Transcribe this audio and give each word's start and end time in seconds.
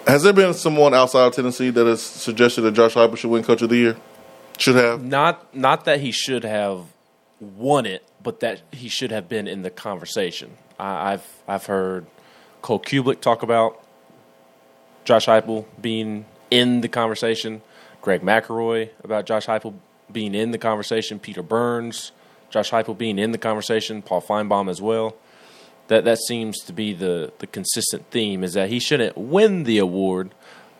Has 0.08 0.23
there 0.23 0.34
been 0.34 0.53
someone 0.53 0.94
outside 0.94 1.27
of 1.27 1.33
Tennessee 1.33 1.70
that 1.70 1.86
has 1.86 2.02
suggested 2.02 2.61
that 2.61 2.73
Josh 2.73 2.94
Heupel 2.94 3.17
should 3.17 3.30
win 3.30 3.44
Coach 3.44 3.61
of 3.61 3.70
the 3.70 3.77
Year? 3.77 3.97
Should 4.58 4.75
have? 4.75 5.03
Not 5.03 5.55
not 5.55 5.86
that 5.86 6.02
he 6.02 6.11
should 6.11 6.44
have 6.44 6.86
won 7.39 7.86
it, 7.86 8.03
but 8.22 8.41
that 8.41 8.61
he 8.72 8.89
should 8.89 9.11
have 9.11 9.27
been 9.27 9.47
in 9.47 9.63
the 9.63 9.70
conversation. 9.70 10.58
I, 10.80 11.13
I've 11.13 11.27
I've 11.47 11.66
heard 11.66 12.05
Cole 12.61 12.80
Cubelic 12.80 13.22
talk 13.22 13.44
about 13.44 13.80
Josh 15.03 15.25
Heupel 15.25 15.65
being 15.81 16.25
in 16.49 16.81
the 16.81 16.88
conversation. 16.88 17.61
Greg 18.02 18.21
McElroy 18.21 18.89
about 19.03 19.25
Josh 19.25 19.45
Heupel 19.45 19.75
being 20.11 20.33
in 20.35 20.52
the 20.52 20.58
conversation. 20.58 21.19
Peter 21.19 21.43
Burns, 21.43 22.11
Josh 22.49 22.71
Heupel 22.71 22.97
being 22.97 23.19
in 23.19 23.31
the 23.31 23.38
conversation. 23.38 24.02
Paul 24.02 24.21
Finebaum 24.21 24.69
as 24.69 24.81
well. 24.81 25.16
That 25.88 26.05
that 26.05 26.19
seems 26.19 26.59
to 26.59 26.73
be 26.73 26.93
the 26.93 27.31
the 27.39 27.47
consistent 27.47 28.05
theme 28.11 28.43
is 28.43 28.53
that 28.53 28.69
he 28.69 28.80
shouldn't 28.80 29.17
win 29.17 29.63
the 29.63 29.77
award, 29.77 30.33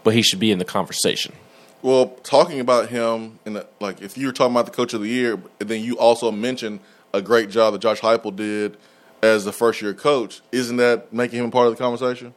but 0.04 0.14
he 0.14 0.22
should 0.22 0.40
be 0.40 0.52
in 0.52 0.60
the 0.60 0.66
conversation. 0.66 1.34
Well, 1.82 2.10
talking 2.24 2.60
about 2.60 2.90
him, 2.90 3.40
and 3.46 3.66
like 3.80 4.02
if 4.02 4.18
you 4.18 4.28
were 4.28 4.34
talking 4.34 4.54
about 4.54 4.68
the 4.68 4.72
coach 4.72 4.94
of 4.94 5.02
the 5.02 5.10
year, 5.10 5.40
then 5.60 5.84
you 5.84 5.98
also 5.98 6.32
mentioned 6.32 6.80
a 7.14 7.22
great 7.22 7.50
job 7.50 7.74
that 7.74 7.82
Josh 7.82 8.00
Heupel 8.02 8.36
did 8.36 8.78
as 9.22 9.46
the 9.46 9.52
first 9.52 9.82
year 9.82 9.94
coach, 9.94 10.42
isn't 10.52 10.78
that 10.78 11.14
making 11.14 11.44
him 11.44 11.52
part 11.52 11.68
of 11.68 11.74
the 11.74 11.82
conversation? 11.84 12.34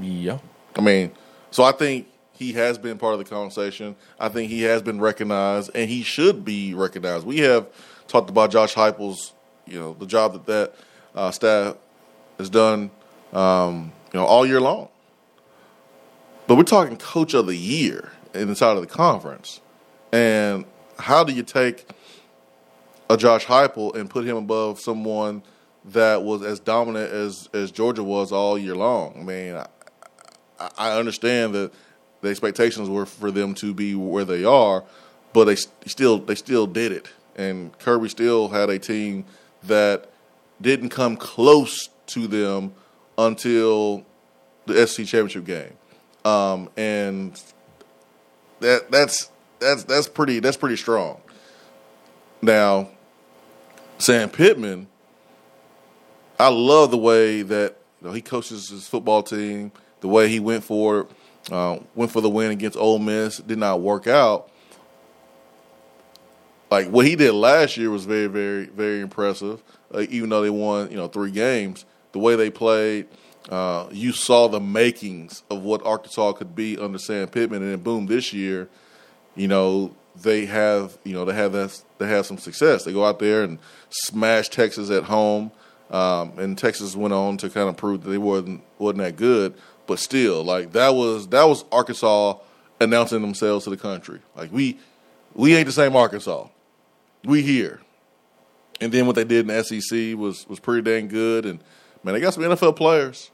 Yeah. 0.00 0.38
I 0.76 0.80
mean, 0.80 1.12
so 1.50 1.64
I 1.64 1.72
think 1.72 2.08
he 2.32 2.52
has 2.54 2.78
been 2.78 2.98
part 2.98 3.12
of 3.12 3.18
the 3.18 3.24
conversation. 3.24 3.94
I 4.18 4.28
think 4.28 4.50
he 4.50 4.62
has 4.62 4.82
been 4.82 5.00
recognized, 5.00 5.70
and 5.74 5.88
he 5.88 6.02
should 6.02 6.44
be 6.44 6.74
recognized. 6.74 7.26
We 7.26 7.38
have 7.40 7.68
talked 8.08 8.30
about 8.30 8.50
Josh 8.50 8.74
Heupel's, 8.74 9.32
you 9.66 9.78
know, 9.78 9.94
the 9.98 10.06
job 10.06 10.32
that 10.32 10.46
that 10.46 10.74
uh, 11.14 11.30
staff 11.30 11.76
has 12.38 12.50
done, 12.50 12.90
um, 13.32 13.92
you 14.12 14.18
know, 14.18 14.26
all 14.26 14.46
year 14.46 14.60
long. 14.60 14.88
But 16.46 16.56
we're 16.56 16.64
talking 16.64 16.96
coach 16.96 17.34
of 17.34 17.46
the 17.46 17.56
year 17.56 18.10
inside 18.34 18.76
of 18.76 18.80
the 18.80 18.88
conference, 18.88 19.60
and 20.10 20.64
how 20.98 21.22
do 21.24 21.32
you 21.32 21.42
take 21.42 21.86
a 23.08 23.16
Josh 23.16 23.46
Heupel 23.46 23.94
and 23.94 24.10
put 24.10 24.24
him 24.24 24.36
above 24.36 24.80
someone 24.80 25.42
that 25.84 26.22
was 26.22 26.42
as 26.42 26.60
dominant 26.60 27.12
as 27.12 27.48
as 27.52 27.70
Georgia 27.70 28.02
was 28.02 28.32
all 28.32 28.58
year 28.58 28.74
long? 28.74 29.14
I 29.20 29.22
mean, 29.22 29.54
I, 29.54 29.66
I 30.76 30.98
understand 30.98 31.54
that 31.54 31.72
the 32.20 32.28
expectations 32.28 32.88
were 32.88 33.06
for 33.06 33.30
them 33.30 33.54
to 33.54 33.74
be 33.74 33.94
where 33.94 34.24
they 34.24 34.44
are, 34.44 34.84
but 35.32 35.44
they 35.44 35.56
still 35.56 36.18
they 36.18 36.34
still 36.34 36.66
did 36.66 36.92
it, 36.92 37.08
and 37.36 37.76
Kirby 37.78 38.08
still 38.08 38.48
had 38.48 38.70
a 38.70 38.78
team 38.78 39.24
that 39.64 40.10
didn't 40.60 40.90
come 40.90 41.16
close 41.16 41.88
to 42.06 42.26
them 42.26 42.72
until 43.18 44.04
the 44.66 44.86
SC 44.86 45.04
championship 45.04 45.44
game, 45.44 45.72
um, 46.24 46.68
and 46.76 47.40
that 48.60 48.90
that's 48.90 49.30
that's 49.58 49.84
that's 49.84 50.08
pretty 50.08 50.38
that's 50.38 50.56
pretty 50.56 50.76
strong. 50.76 51.20
Now, 52.40 52.88
Sam 53.98 54.30
Pittman, 54.30 54.88
I 56.38 56.48
love 56.48 56.90
the 56.90 56.98
way 56.98 57.42
that 57.42 57.76
you 58.00 58.08
know, 58.08 58.12
he 58.12 58.20
coaches 58.20 58.68
his 58.68 58.88
football 58.88 59.22
team, 59.22 59.70
the 60.02 60.08
way 60.08 60.28
he 60.28 60.38
went 60.38 60.62
for 60.62 61.06
uh, 61.50 61.78
went 61.94 62.10
for 62.10 62.20
the 62.20 62.28
win 62.28 62.50
against 62.50 62.76
Ole 62.76 62.98
Miss. 62.98 63.38
Did 63.38 63.58
not 63.58 63.80
work 63.80 64.06
out. 64.06 64.50
Like 66.70 66.88
what 66.88 67.06
he 67.06 67.16
did 67.16 67.32
last 67.32 67.76
year 67.76 67.90
was 67.90 68.04
very, 68.04 68.26
very, 68.26 68.66
very 68.66 69.00
impressive. 69.00 69.62
Uh, 69.92 70.06
even 70.10 70.30
though 70.30 70.42
they 70.42 70.50
won, 70.50 70.90
you 70.90 70.96
know, 70.96 71.08
three 71.08 71.30
games, 71.30 71.84
the 72.12 72.18
way 72.18 72.36
they 72.36 72.50
played, 72.50 73.08
uh, 73.50 73.88
you 73.90 74.12
saw 74.12 74.48
the 74.48 74.60
makings 74.60 75.42
of 75.50 75.62
what 75.62 75.84
Arkansas 75.84 76.32
could 76.32 76.54
be 76.54 76.78
under 76.78 76.98
Sam 76.98 77.28
Pittman, 77.28 77.62
and 77.62 77.72
then 77.72 77.80
boom, 77.80 78.06
this 78.06 78.32
year, 78.32 78.68
you 79.34 79.48
know, 79.48 79.94
they 80.22 80.46
have, 80.46 80.96
you 81.04 81.12
know, 81.12 81.24
they 81.24 81.34
have 81.34 81.52
that, 81.52 81.82
they 81.98 82.08
have 82.08 82.24
some 82.24 82.38
success. 82.38 82.84
They 82.84 82.92
go 82.92 83.04
out 83.04 83.18
there 83.18 83.42
and 83.42 83.58
smash 83.90 84.48
Texas 84.48 84.90
at 84.90 85.04
home, 85.04 85.50
um, 85.90 86.38
and 86.38 86.56
Texas 86.56 86.96
went 86.96 87.12
on 87.12 87.36
to 87.38 87.50
kind 87.50 87.68
of 87.68 87.76
prove 87.76 88.04
that 88.04 88.10
they 88.10 88.18
wasn't 88.18 88.62
wasn't 88.78 88.98
that 88.98 89.16
good. 89.16 89.54
But 89.86 89.98
still, 89.98 90.44
like 90.44 90.72
that 90.72 90.94
was 90.94 91.28
that 91.28 91.44
was 91.44 91.64
Arkansas 91.72 92.38
announcing 92.80 93.22
themselves 93.22 93.64
to 93.64 93.70
the 93.70 93.76
country. 93.76 94.20
Like 94.36 94.52
we 94.52 94.78
we 95.34 95.54
ain't 95.54 95.66
the 95.66 95.72
same 95.72 95.96
Arkansas. 95.96 96.48
We 97.24 97.42
here. 97.42 97.80
And 98.80 98.92
then 98.92 99.06
what 99.06 99.14
they 99.14 99.24
did 99.24 99.48
in 99.48 99.56
the 99.56 99.62
SEC 99.62 100.18
was 100.18 100.48
was 100.48 100.60
pretty 100.60 100.82
dang 100.82 101.08
good. 101.08 101.46
And 101.46 101.60
man, 102.02 102.14
they 102.14 102.20
got 102.20 102.34
some 102.34 102.42
NFL 102.42 102.76
players. 102.76 103.30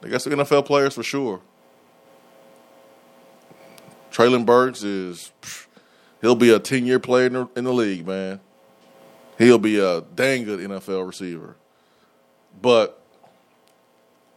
They 0.00 0.08
got 0.08 0.22
some 0.22 0.32
NFL 0.32 0.66
players 0.66 0.94
for 0.94 1.02
sure. 1.02 1.40
Treylon 4.10 4.44
Burks 4.44 4.82
is 4.82 5.32
he'll 6.20 6.34
be 6.34 6.50
a 6.50 6.58
ten 6.58 6.86
year 6.86 6.98
player 6.98 7.26
in 7.26 7.32
the, 7.32 7.48
in 7.56 7.64
the 7.64 7.72
league, 7.72 8.06
man. 8.06 8.40
He'll 9.38 9.58
be 9.58 9.78
a 9.78 10.02
dang 10.02 10.44
good 10.44 10.60
NFL 10.60 11.06
receiver. 11.06 11.56
But 12.60 12.99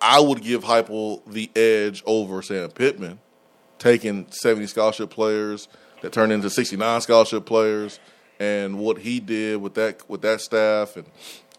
I 0.03 0.19
would 0.19 0.41
give 0.41 0.65
Heupel 0.65 1.21
the 1.25 1.49
edge 1.55 2.03
over 2.05 2.41
Sam 2.41 2.69
Pittman, 2.71 3.19
taking 3.79 4.27
70 4.29 4.67
scholarship 4.67 5.09
players 5.09 5.69
that 6.01 6.11
turned 6.11 6.33
into 6.33 6.49
69 6.49 6.99
scholarship 6.99 7.45
players, 7.45 8.01
and 8.37 8.77
what 8.77 8.97
he 8.97 9.21
did 9.21 9.61
with 9.61 9.75
that 9.75 10.07
with 10.09 10.21
that 10.23 10.41
staff, 10.41 10.97
and 10.97 11.05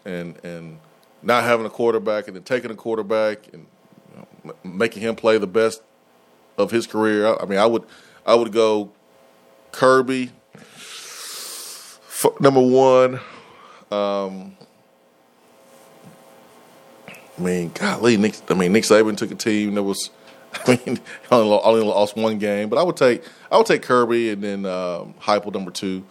and 0.05 0.45
and 0.45 0.79
not 1.23 1.43
having 1.43 1.65
a 1.65 1.71
quarterback, 1.71 2.27
and 2.27 2.35
then 2.35 2.43
taking 2.43 2.69
a 2.69 2.75
quarterback 2.75 3.51
and 3.51 3.65
you 4.13 4.27
know, 4.45 4.55
making 4.63 5.01
him 5.01 5.15
play 5.15 5.39
the 5.39 5.47
best 5.47 5.81
of 6.55 6.69
his 6.69 6.85
career. 6.85 7.25
I, 7.25 7.37
I 7.41 7.45
mean, 7.45 7.57
I 7.57 7.65
would 7.65 7.83
I 8.27 8.35
would 8.35 8.51
go 8.51 8.91
Kirby 9.71 10.31
number 12.39 12.61
one. 12.61 13.19
Um, 13.91 14.55
I 17.37 17.41
mean, 17.41 17.71
golly, 17.73 18.17
Nick. 18.17 18.35
I 18.49 18.53
mean, 18.53 18.71
Nick 18.71 18.83
Saban 18.83 19.17
took 19.17 19.31
a 19.31 19.35
team 19.35 19.75
that 19.75 19.83
was. 19.83 20.09
I 20.67 20.79
mean, 20.85 20.99
only, 21.31 21.59
only 21.63 21.81
lost 21.81 22.15
one 22.15 22.39
game, 22.39 22.69
but 22.69 22.79
I 22.79 22.83
would 22.83 22.95
take 22.95 23.23
I 23.51 23.57
would 23.57 23.65
take 23.65 23.81
Kirby 23.81 24.29
and 24.29 24.41
then 24.41 24.65
um, 24.65 25.13
Heupel 25.19 25.53
number 25.53 25.71
two, 25.71 26.05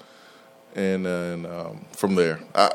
and 0.75 1.07
then 1.07 1.47
um, 1.47 1.87
from 1.93 2.15
there. 2.15 2.41
I, 2.55 2.71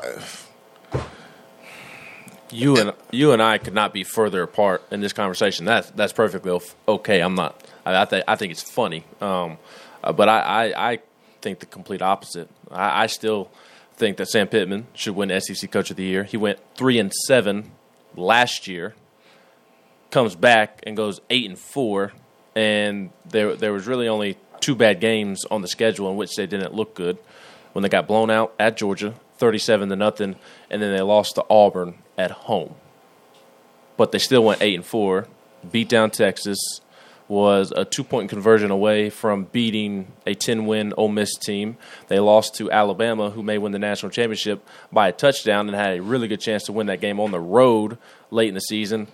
you 2.50 2.76
and 2.76 2.92
you 3.10 3.32
and 3.32 3.42
I 3.42 3.58
could 3.58 3.74
not 3.74 3.92
be 3.92 4.04
further 4.04 4.42
apart 4.42 4.82
in 4.90 5.00
this 5.00 5.12
conversation. 5.12 5.64
That's 5.64 5.90
that's 5.90 6.12
perfectly 6.12 6.58
okay. 6.88 7.20
I'm 7.20 7.34
not. 7.34 7.62
I, 7.84 8.02
I 8.02 8.04
think 8.04 8.24
I 8.26 8.36
think 8.36 8.52
it's 8.52 8.62
funny, 8.62 9.04
um, 9.20 9.58
uh, 10.02 10.12
but 10.12 10.28
I, 10.28 10.40
I, 10.40 10.92
I 10.92 10.98
think 11.40 11.60
the 11.60 11.66
complete 11.66 12.02
opposite. 12.02 12.48
I, 12.70 13.04
I 13.04 13.06
still 13.06 13.50
think 13.96 14.16
that 14.16 14.26
Sam 14.26 14.48
Pittman 14.48 14.86
should 14.94 15.14
win 15.14 15.38
SEC 15.40 15.70
Coach 15.70 15.90
of 15.90 15.96
the 15.96 16.04
Year. 16.04 16.24
He 16.24 16.36
went 16.36 16.58
three 16.74 16.98
and 16.98 17.12
seven 17.12 17.70
last 18.16 18.66
year, 18.66 18.94
comes 20.10 20.34
back 20.34 20.80
and 20.86 20.96
goes 20.96 21.20
eight 21.30 21.48
and 21.48 21.58
four, 21.58 22.12
and 22.54 23.10
there 23.24 23.54
there 23.56 23.72
was 23.72 23.86
really 23.86 24.08
only 24.08 24.36
two 24.60 24.74
bad 24.74 25.00
games 25.00 25.44
on 25.50 25.62
the 25.62 25.68
schedule 25.68 26.10
in 26.10 26.16
which 26.16 26.34
they 26.36 26.46
didn't 26.46 26.74
look 26.74 26.94
good. 26.94 27.18
When 27.72 27.82
they 27.82 27.88
got 27.88 28.08
blown 28.08 28.30
out 28.30 28.52
at 28.58 28.76
Georgia, 28.76 29.14
thirty-seven 29.38 29.88
to 29.90 29.96
nothing, 29.96 30.36
and 30.68 30.82
then 30.82 30.94
they 30.94 31.02
lost 31.02 31.36
to 31.36 31.44
Auburn 31.48 31.94
at 32.18 32.30
home. 32.32 32.74
But 33.96 34.12
they 34.12 34.18
still 34.18 34.44
went 34.44 34.60
eight 34.62 34.74
and 34.74 34.84
four, 34.84 35.28
beat 35.70 35.88
down 35.88 36.10
Texas, 36.10 36.58
was 37.30 37.72
a 37.76 37.84
two 37.84 38.02
point 38.02 38.28
conversion 38.28 38.70
away 38.70 39.08
from 39.08 39.44
beating 39.44 40.08
a 40.26 40.34
10 40.34 40.66
win 40.66 40.92
Ole 40.96 41.08
Miss 41.08 41.36
team. 41.36 41.76
They 42.08 42.18
lost 42.18 42.56
to 42.56 42.70
Alabama, 42.70 43.30
who 43.30 43.42
may 43.42 43.56
win 43.56 43.72
the 43.72 43.78
national 43.78 44.10
championship 44.10 44.66
by 44.92 45.08
a 45.08 45.12
touchdown 45.12 45.68
and 45.68 45.76
had 45.76 45.98
a 45.98 46.02
really 46.02 46.28
good 46.28 46.40
chance 46.40 46.64
to 46.64 46.72
win 46.72 46.88
that 46.88 47.00
game 47.00 47.20
on 47.20 47.30
the 47.30 47.40
road 47.40 47.98
late 48.30 48.48
in 48.48 48.54
the 48.54 48.60
season. 48.60 49.06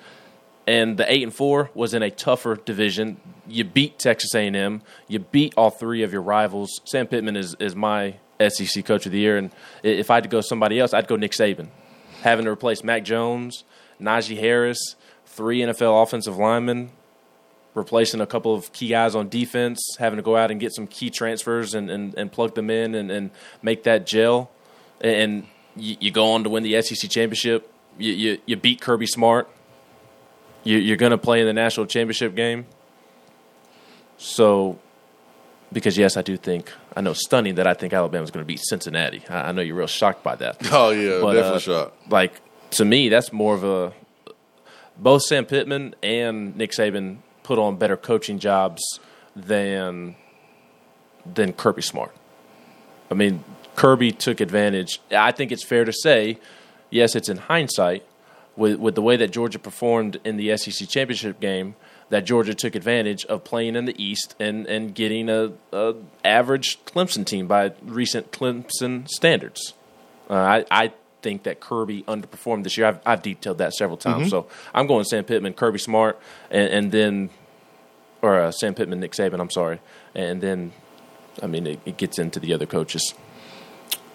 And 0.66 0.96
the 0.96 1.10
eight 1.12 1.22
and 1.22 1.32
four 1.32 1.70
was 1.74 1.94
in 1.94 2.02
a 2.02 2.10
tougher 2.10 2.56
division. 2.56 3.20
You 3.46 3.62
beat 3.62 3.98
Texas 3.98 4.34
A&M. 4.34 4.82
You 5.06 5.18
beat 5.20 5.54
all 5.56 5.70
three 5.70 6.02
of 6.02 6.12
your 6.12 6.22
rivals. 6.22 6.80
Sam 6.86 7.06
Pittman 7.06 7.36
is 7.36 7.54
is 7.60 7.76
my 7.76 8.16
SEC 8.48 8.84
Coach 8.84 9.06
of 9.06 9.12
the 9.12 9.18
Year, 9.18 9.36
and 9.36 9.50
if 9.82 10.10
I 10.10 10.16
had 10.16 10.24
to 10.24 10.28
go 10.28 10.40
somebody 10.40 10.80
else, 10.80 10.92
I'd 10.92 11.06
go 11.06 11.16
Nick 11.16 11.32
Saban, 11.32 11.68
having 12.22 12.44
to 12.44 12.50
replace 12.50 12.82
Mac 12.82 13.04
Jones, 13.04 13.64
Najee 14.00 14.38
Harris, 14.38 14.96
three 15.24 15.60
NFL 15.60 16.02
offensive 16.02 16.36
linemen, 16.36 16.90
replacing 17.76 18.22
a 18.22 18.26
couple 18.26 18.54
of 18.54 18.72
key 18.72 18.88
guys 18.88 19.14
on 19.14 19.28
defense, 19.28 19.96
having 19.98 20.16
to 20.16 20.22
go 20.22 20.36
out 20.36 20.50
and 20.50 20.58
get 20.58 20.72
some 20.72 20.86
key 20.86 21.10
transfers 21.10 21.74
and, 21.74 21.90
and, 21.90 22.14
and 22.14 22.32
plug 22.32 22.54
them 22.54 22.70
in 22.70 22.94
and, 22.94 23.10
and 23.10 23.30
make 23.62 23.84
that 23.84 24.06
gel. 24.06 24.50
And 25.00 25.46
you, 25.76 25.96
you, 26.00 26.10
go 26.10 26.32
on 26.32 26.42
to 26.44 26.50
win 26.50 26.62
the 26.62 26.80
SEC 26.80 27.10
championship. 27.10 27.70
You, 27.98 28.12
you, 28.12 28.38
you 28.46 28.56
beat 28.56 28.80
Kirby 28.80 29.06
Smart. 29.06 29.48
You, 30.64 30.78
you're 30.78 30.96
going 30.96 31.10
to 31.10 31.18
play 31.18 31.40
in 31.40 31.46
the 31.46 31.52
national 31.52 31.86
championship 31.86 32.34
game. 32.34 32.64
So 34.16 34.78
because 35.70 35.98
yes, 35.98 36.16
I 36.16 36.22
do 36.22 36.38
think 36.38 36.72
I 36.96 37.02
know 37.02 37.12
stunning 37.12 37.56
that 37.56 37.66
I 37.66 37.74
think 37.74 37.92
Alabama's 37.92 38.30
going 38.30 38.42
to 38.42 38.46
beat 38.46 38.60
Cincinnati. 38.60 39.22
I, 39.28 39.50
I, 39.50 39.52
know 39.52 39.60
you're 39.60 39.76
real 39.76 39.86
shocked 39.86 40.22
by 40.22 40.36
that. 40.36 40.56
Oh 40.72 40.90
yeah, 40.90 41.20
but, 41.20 41.34
definitely 41.34 41.56
uh, 41.56 41.58
shocked. 41.58 42.10
Like 42.10 42.40
to 42.70 42.86
me, 42.86 43.10
that's 43.10 43.32
more 43.34 43.54
of 43.54 43.64
a 43.64 43.92
both 44.96 45.22
Sam 45.22 45.44
Pittman 45.44 45.94
and 46.02 46.56
Nick 46.56 46.70
Saban 46.70 47.18
put 47.46 47.60
on 47.60 47.76
better 47.76 47.96
coaching 47.96 48.40
jobs 48.40 48.98
than 49.36 50.16
than 51.24 51.52
Kirby 51.52 51.82
Smart. 51.82 52.12
I 53.08 53.14
mean, 53.14 53.44
Kirby 53.76 54.10
took 54.10 54.40
advantage. 54.40 55.00
I 55.12 55.30
think 55.30 55.52
it's 55.52 55.64
fair 55.64 55.84
to 55.84 55.92
say, 55.92 56.38
yes, 56.90 57.14
it's 57.14 57.28
in 57.28 57.36
hindsight 57.36 58.04
with 58.56 58.80
with 58.80 58.96
the 58.96 59.02
way 59.02 59.16
that 59.16 59.30
Georgia 59.30 59.60
performed 59.60 60.18
in 60.24 60.36
the 60.36 60.56
SEC 60.56 60.88
championship 60.88 61.38
game 61.38 61.76
that 62.08 62.24
Georgia 62.24 62.54
took 62.54 62.74
advantage 62.74 63.24
of 63.26 63.44
playing 63.44 63.76
in 63.76 63.84
the 63.84 64.02
East 64.02 64.34
and, 64.40 64.66
and 64.66 64.94
getting 64.94 65.28
a, 65.28 65.52
a 65.72 65.94
average 66.24 66.78
Clemson 66.84 67.24
team 67.24 67.46
by 67.46 67.72
recent 67.82 68.30
Clemson 68.32 69.08
standards. 69.08 69.74
Uh, 70.30 70.34
I, 70.34 70.64
I 70.70 70.92
think 71.22 71.44
that 71.44 71.60
Kirby 71.60 72.02
underperformed 72.04 72.64
this 72.64 72.76
year. 72.76 72.86
I've, 72.86 73.00
I've 73.04 73.22
detailed 73.22 73.58
that 73.58 73.74
several 73.74 73.96
times. 73.96 74.22
Mm-hmm. 74.22 74.30
So 74.30 74.46
I'm 74.74 74.86
going 74.86 75.04
Sam 75.04 75.24
Pittman, 75.24 75.54
Kirby 75.54 75.78
Smart, 75.78 76.20
and, 76.50 76.68
and 76.68 76.92
then, 76.92 77.30
or 78.22 78.40
uh, 78.40 78.50
Sam 78.50 78.74
Pittman, 78.74 79.00
Nick 79.00 79.12
Saban, 79.12 79.40
I'm 79.40 79.50
sorry. 79.50 79.80
And 80.14 80.40
then, 80.40 80.72
I 81.42 81.46
mean, 81.46 81.66
it, 81.66 81.80
it 81.84 81.96
gets 81.96 82.18
into 82.18 82.40
the 82.40 82.52
other 82.52 82.66
coaches. 82.66 83.14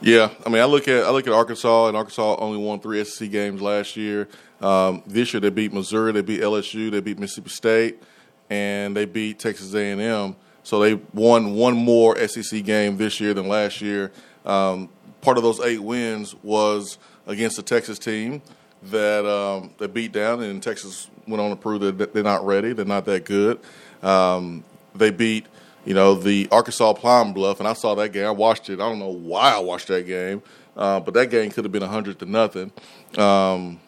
Yeah, 0.01 0.31
I 0.43 0.49
mean, 0.49 0.61
I 0.61 0.65
look 0.65 0.87
at 0.87 1.05
I 1.05 1.11
look 1.11 1.27
at 1.27 1.33
Arkansas, 1.33 1.87
and 1.87 1.95
Arkansas 1.95 2.35
only 2.39 2.57
won 2.57 2.79
three 2.79 3.03
SEC 3.03 3.29
games 3.29 3.61
last 3.61 3.95
year. 3.95 4.27
Um, 4.59 5.03
this 5.05 5.31
year 5.31 5.39
they 5.39 5.51
beat 5.51 5.71
Missouri, 5.71 6.11
they 6.11 6.23
beat 6.23 6.41
LSU, 6.41 6.89
they 6.89 7.01
beat 7.01 7.19
Mississippi 7.19 7.49
State, 7.51 8.03
and 8.49 8.97
they 8.97 9.05
beat 9.05 9.37
Texas 9.37 9.73
A&M. 9.75 10.35
So 10.63 10.79
they 10.79 10.95
won 11.13 11.53
one 11.53 11.75
more 11.75 12.17
SEC 12.27 12.63
game 12.63 12.97
this 12.97 13.19
year 13.19 13.33
than 13.33 13.47
last 13.47 13.79
year. 13.81 14.11
Um, 14.45 14.89
part 15.21 15.37
of 15.37 15.43
those 15.43 15.59
eight 15.59 15.79
wins 15.79 16.35
was 16.43 16.97
against 17.27 17.57
the 17.57 17.63
Texas 17.63 17.99
team 17.99 18.41
that 18.83 19.25
um, 19.25 19.71
that 19.77 19.93
beat 19.93 20.11
down, 20.11 20.41
and 20.41 20.61
Texas 20.61 21.09
went 21.27 21.41
on 21.41 21.49
to 21.51 21.55
prove 21.55 21.97
that 21.97 22.13
they're 22.13 22.23
not 22.23 22.45
ready, 22.45 22.73
they're 22.73 22.85
not 22.85 23.05
that 23.05 23.25
good. 23.25 23.59
Um, 24.01 24.63
they 24.95 25.11
beat 25.11 25.45
you 25.85 25.93
know 25.93 26.15
the 26.15 26.47
Arkansas 26.51 26.93
Pine 26.93 27.33
Bluff, 27.33 27.59
and 27.59 27.67
I 27.67 27.73
saw 27.73 27.95
that 27.95 28.09
game. 28.09 28.25
I 28.25 28.31
watched 28.31 28.69
it. 28.69 28.75
I 28.75 28.89
don't 28.89 28.99
know 28.99 29.09
why 29.09 29.53
I 29.53 29.59
watched 29.59 29.87
that 29.87 30.05
game, 30.05 30.41
uh, 30.75 30.99
but 30.99 31.13
that 31.13 31.29
game 31.29 31.51
could 31.51 31.65
have 31.65 31.71
been 31.71 31.81
hundred 31.83 32.19
to 32.19 32.25
nothing. 32.25 32.71
Um, 33.17 33.79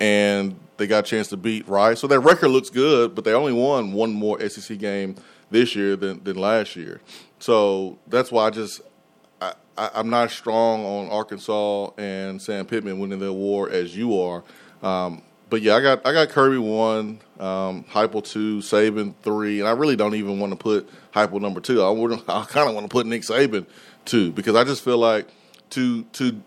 and 0.00 0.56
they 0.76 0.86
got 0.86 1.06
a 1.06 1.08
chance 1.08 1.28
to 1.28 1.36
beat 1.36 1.66
Rice. 1.68 2.00
So 2.00 2.06
their 2.06 2.20
record 2.20 2.48
looks 2.48 2.70
good, 2.70 3.14
but 3.14 3.24
they 3.24 3.32
only 3.32 3.52
won 3.52 3.92
one 3.92 4.12
more 4.12 4.38
SEC 4.48 4.78
game 4.78 5.16
this 5.50 5.74
year 5.74 5.96
than, 5.96 6.22
than 6.22 6.36
last 6.36 6.76
year. 6.76 7.00
So 7.38 7.98
that's 8.06 8.30
why 8.30 8.46
I 8.46 8.50
just 8.50 8.82
I, 9.78 10.00
am 10.00 10.10
not 10.10 10.30
strong 10.30 10.84
on 10.84 11.08
Arkansas 11.08 11.90
and 11.98 12.40
Sam 12.40 12.66
Pittman 12.66 12.98
winning 12.98 13.18
the 13.18 13.26
award 13.26 13.72
as 13.72 13.96
you 13.96 14.20
are. 14.20 14.42
Um, 14.82 15.22
but 15.48 15.62
yeah, 15.62 15.76
I 15.76 15.80
got 15.80 16.06
I 16.06 16.12
got 16.12 16.28
Kirby 16.28 16.58
one, 16.58 17.20
um, 17.38 17.84
two, 17.84 18.58
Saban 18.58 19.14
three, 19.22 19.60
and 19.60 19.68
I 19.68 19.72
really 19.72 19.96
don't 19.96 20.14
even 20.14 20.40
want 20.40 20.52
to 20.52 20.56
put 20.56 20.88
Heupel 21.12 21.40
number 21.40 21.60
two. 21.60 21.82
I 21.82 21.90
would 21.90 22.12
I 22.28 22.44
kind 22.44 22.68
of 22.68 22.74
want 22.74 22.84
to 22.84 22.92
put 22.92 23.06
Nick 23.06 23.22
Saban 23.22 23.66
two 24.04 24.32
because 24.32 24.56
I 24.56 24.64
just 24.64 24.82
feel 24.82 24.98
like 24.98 25.28
to 25.70 26.02
to 26.04 26.40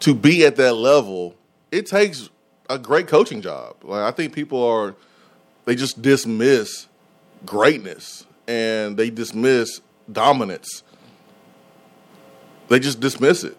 to 0.00 0.14
be 0.14 0.46
at 0.46 0.56
that 0.56 0.74
level, 0.74 1.34
it 1.70 1.86
takes 1.86 2.30
a 2.70 2.78
great 2.78 3.08
coaching 3.08 3.42
job. 3.42 3.76
Like 3.82 4.02
I 4.02 4.10
think 4.10 4.32
people 4.32 4.62
are 4.64 4.94
they 5.64 5.74
just 5.74 6.00
dismiss 6.00 6.86
greatness 7.44 8.26
and 8.48 8.96
they 8.96 9.10
dismiss 9.10 9.80
dominance. 10.10 10.82
They 12.68 12.78
just 12.78 13.00
dismiss 13.00 13.44
it. 13.44 13.56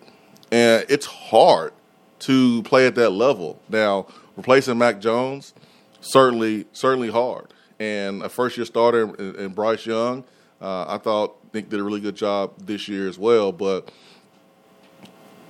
And 0.51 0.85
it's 0.89 1.05
hard 1.05 1.73
to 2.19 2.63
play 2.63 2.87
at 2.87 2.95
that 2.95 3.11
level. 3.11 3.59
Now, 3.69 4.07
replacing 4.35 4.77
Mac 4.77 4.99
Jones, 4.99 5.53
certainly 6.01 6.65
certainly 6.73 7.09
hard. 7.09 7.53
And 7.79 8.23
a 8.23 8.29
first 8.29 8.57
year 8.57 8.65
starter 8.65 9.13
in, 9.15 9.35
in 9.35 9.53
Bryce 9.53 9.85
Young, 9.85 10.23
uh, 10.61 10.85
I 10.87 10.97
thought 10.97 11.35
Nick 11.53 11.69
did 11.69 11.79
a 11.79 11.83
really 11.83 11.99
good 11.99 12.15
job 12.15 12.53
this 12.57 12.87
year 12.87 13.07
as 13.07 13.19
well. 13.19 13.51
But 13.51 13.91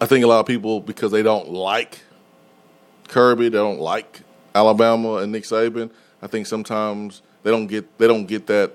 I 0.01 0.06
think 0.06 0.25
a 0.25 0.27
lot 0.27 0.39
of 0.39 0.45
people, 0.45 0.81
because 0.81 1.12
they 1.12 1.24
don't 1.24 1.50
like 1.50 2.01
Kirby. 3.07 3.50
They 3.50 3.57
don't 3.57 3.80
like 3.80 4.21
Alabama 4.54 5.15
and 5.15 5.31
Nick 5.31 5.44
Saban. 5.44 5.89
I 6.21 6.27
think 6.27 6.48
sometimes 6.48 7.21
they 7.44 7.51
don't 7.51 7.68
get 7.68 7.98
they 7.98 8.07
don't 8.07 8.25
get 8.25 8.48
that 8.48 8.74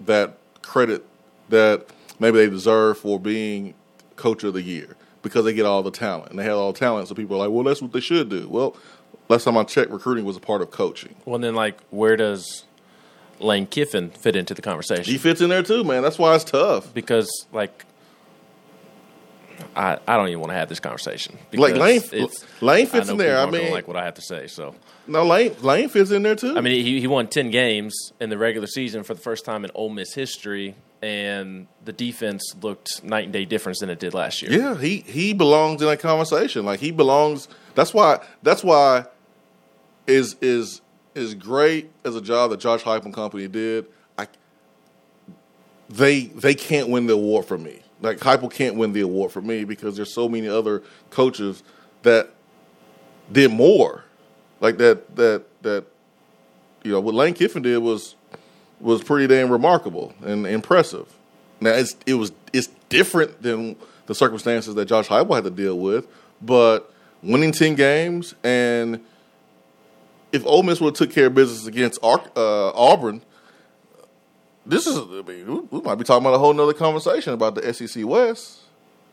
that 0.00 0.38
credit 0.62 1.04
that 1.48 1.86
maybe 2.18 2.38
they 2.38 2.48
deserve 2.48 2.98
for 2.98 3.18
being 3.18 3.74
coach 4.16 4.44
of 4.44 4.54
the 4.54 4.62
year 4.62 4.96
because 5.22 5.44
they 5.44 5.52
get 5.52 5.66
all 5.66 5.82
the 5.82 5.90
talent 5.90 6.30
and 6.30 6.38
they 6.38 6.44
have 6.44 6.56
all 6.56 6.72
the 6.72 6.78
talent. 6.78 7.08
So 7.08 7.14
people 7.14 7.36
are 7.36 7.46
like, 7.46 7.54
well, 7.54 7.64
that's 7.64 7.82
what 7.82 7.92
they 7.92 8.00
should 8.00 8.28
do. 8.28 8.48
Well, 8.48 8.76
last 9.28 9.44
time 9.44 9.56
I 9.56 9.64
checked, 9.64 9.90
recruiting 9.90 10.24
was 10.24 10.36
a 10.36 10.40
part 10.40 10.62
of 10.62 10.70
coaching. 10.70 11.16
Well, 11.24 11.38
then 11.38 11.54
like, 11.54 11.80
where 11.90 12.16
does 12.16 12.64
Lane 13.38 13.66
Kiffin 13.66 14.10
fit 14.10 14.36
into 14.36 14.54
the 14.54 14.62
conversation? 14.62 15.04
He 15.04 15.18
fits 15.18 15.40
in 15.40 15.50
there 15.50 15.62
too, 15.62 15.84
man. 15.84 16.02
That's 16.02 16.18
why 16.18 16.34
it's 16.34 16.44
tough 16.44 16.92
because 16.94 17.28
like 17.52 17.84
I, 19.74 19.98
I 20.06 20.16
don't 20.16 20.28
even 20.28 20.40
want 20.40 20.50
to 20.50 20.56
have 20.56 20.68
this 20.68 20.80
conversation. 20.80 21.38
Like 21.52 21.74
Lane, 21.74 22.02
Lane 22.60 22.86
fits 22.86 23.08
in 23.08 23.16
there. 23.16 23.38
I 23.38 23.50
mean, 23.50 23.72
like 23.72 23.88
what 23.88 23.96
I 23.96 24.04
have 24.04 24.14
to 24.14 24.22
say. 24.22 24.46
So 24.46 24.74
no, 25.06 25.24
Lane 25.24 25.54
Lane 25.60 25.88
fits 25.88 26.10
in 26.10 26.22
there 26.22 26.34
too. 26.34 26.56
I 26.56 26.60
mean, 26.60 26.84
he 26.84 27.00
he 27.00 27.06
won 27.06 27.26
ten 27.28 27.50
games 27.50 28.12
in 28.20 28.30
the 28.30 28.38
regular 28.38 28.66
season 28.66 29.02
for 29.02 29.14
the 29.14 29.20
first 29.20 29.44
time 29.44 29.64
in 29.64 29.70
Ole 29.74 29.90
Miss 29.90 30.14
history, 30.14 30.74
and 31.02 31.66
the 31.84 31.92
defense 31.92 32.54
looked 32.62 33.04
night 33.04 33.24
and 33.24 33.32
day 33.32 33.44
difference 33.44 33.80
than 33.80 33.90
it 33.90 33.98
did 33.98 34.14
last 34.14 34.42
year. 34.42 34.52
Yeah, 34.52 34.76
he 34.76 34.98
he 35.00 35.32
belongs 35.32 35.82
in 35.82 35.88
that 35.88 36.00
conversation. 36.00 36.64
Like 36.64 36.80
he 36.80 36.90
belongs. 36.90 37.48
That's 37.74 37.92
why. 37.92 38.20
That's 38.42 38.64
why 38.64 39.06
is 40.06 40.36
is 40.40 40.80
is 41.14 41.34
great 41.34 41.90
as 42.04 42.16
a 42.16 42.20
job 42.20 42.50
that 42.50 42.60
Josh 42.60 42.82
Heupel 42.82 43.06
and 43.06 43.14
company 43.14 43.48
did. 43.48 43.86
I 44.18 44.26
they 45.88 46.26
they 46.26 46.54
can't 46.54 46.88
win 46.88 47.06
the 47.06 47.14
award 47.14 47.46
for 47.46 47.58
me 47.58 47.82
like 48.00 48.18
Heupel 48.18 48.52
can't 48.52 48.76
win 48.76 48.92
the 48.92 49.00
award 49.00 49.32
for 49.32 49.40
me 49.40 49.64
because 49.64 49.96
there's 49.96 50.12
so 50.12 50.28
many 50.28 50.48
other 50.48 50.82
coaches 51.10 51.62
that 52.02 52.30
did 53.30 53.50
more. 53.52 54.04
Like 54.60 54.78
that 54.78 55.16
that 55.16 55.44
that 55.62 55.84
you 56.82 56.92
know 56.92 57.00
what 57.00 57.14
Lane 57.14 57.34
Kiffin 57.34 57.62
did 57.62 57.78
was 57.78 58.15
was 58.80 59.02
pretty 59.02 59.26
damn 59.26 59.50
remarkable 59.50 60.14
and 60.24 60.46
impressive. 60.46 61.12
Now 61.60 61.70
it's 61.70 61.96
it 62.06 62.14
was 62.14 62.32
it's 62.52 62.68
different 62.88 63.42
than 63.42 63.76
the 64.06 64.14
circumstances 64.14 64.74
that 64.74 64.86
Josh 64.86 65.08
Heupel 65.08 65.34
had 65.34 65.44
to 65.44 65.50
deal 65.50 65.78
with, 65.78 66.06
but 66.42 66.92
winning 67.22 67.52
ten 67.52 67.74
games 67.74 68.34
and 68.44 69.00
if 70.32 70.44
Ole 70.44 70.62
Miss 70.62 70.80
would 70.80 70.90
have 70.90 71.08
took 71.08 71.12
care 71.12 71.26
of 71.26 71.34
business 71.34 71.66
against 71.66 72.02
uh, 72.02 72.18
Auburn 72.36 73.22
this 74.66 74.86
is, 74.86 74.98
I 74.98 75.22
mean, 75.22 75.68
we 75.70 75.80
might 75.80 75.94
be 75.94 76.04
talking 76.04 76.26
about 76.26 76.34
a 76.34 76.38
whole 76.38 76.52
nother 76.52 76.72
conversation 76.72 77.32
about 77.32 77.54
the 77.54 77.72
SEC 77.72 78.04
West. 78.04 78.62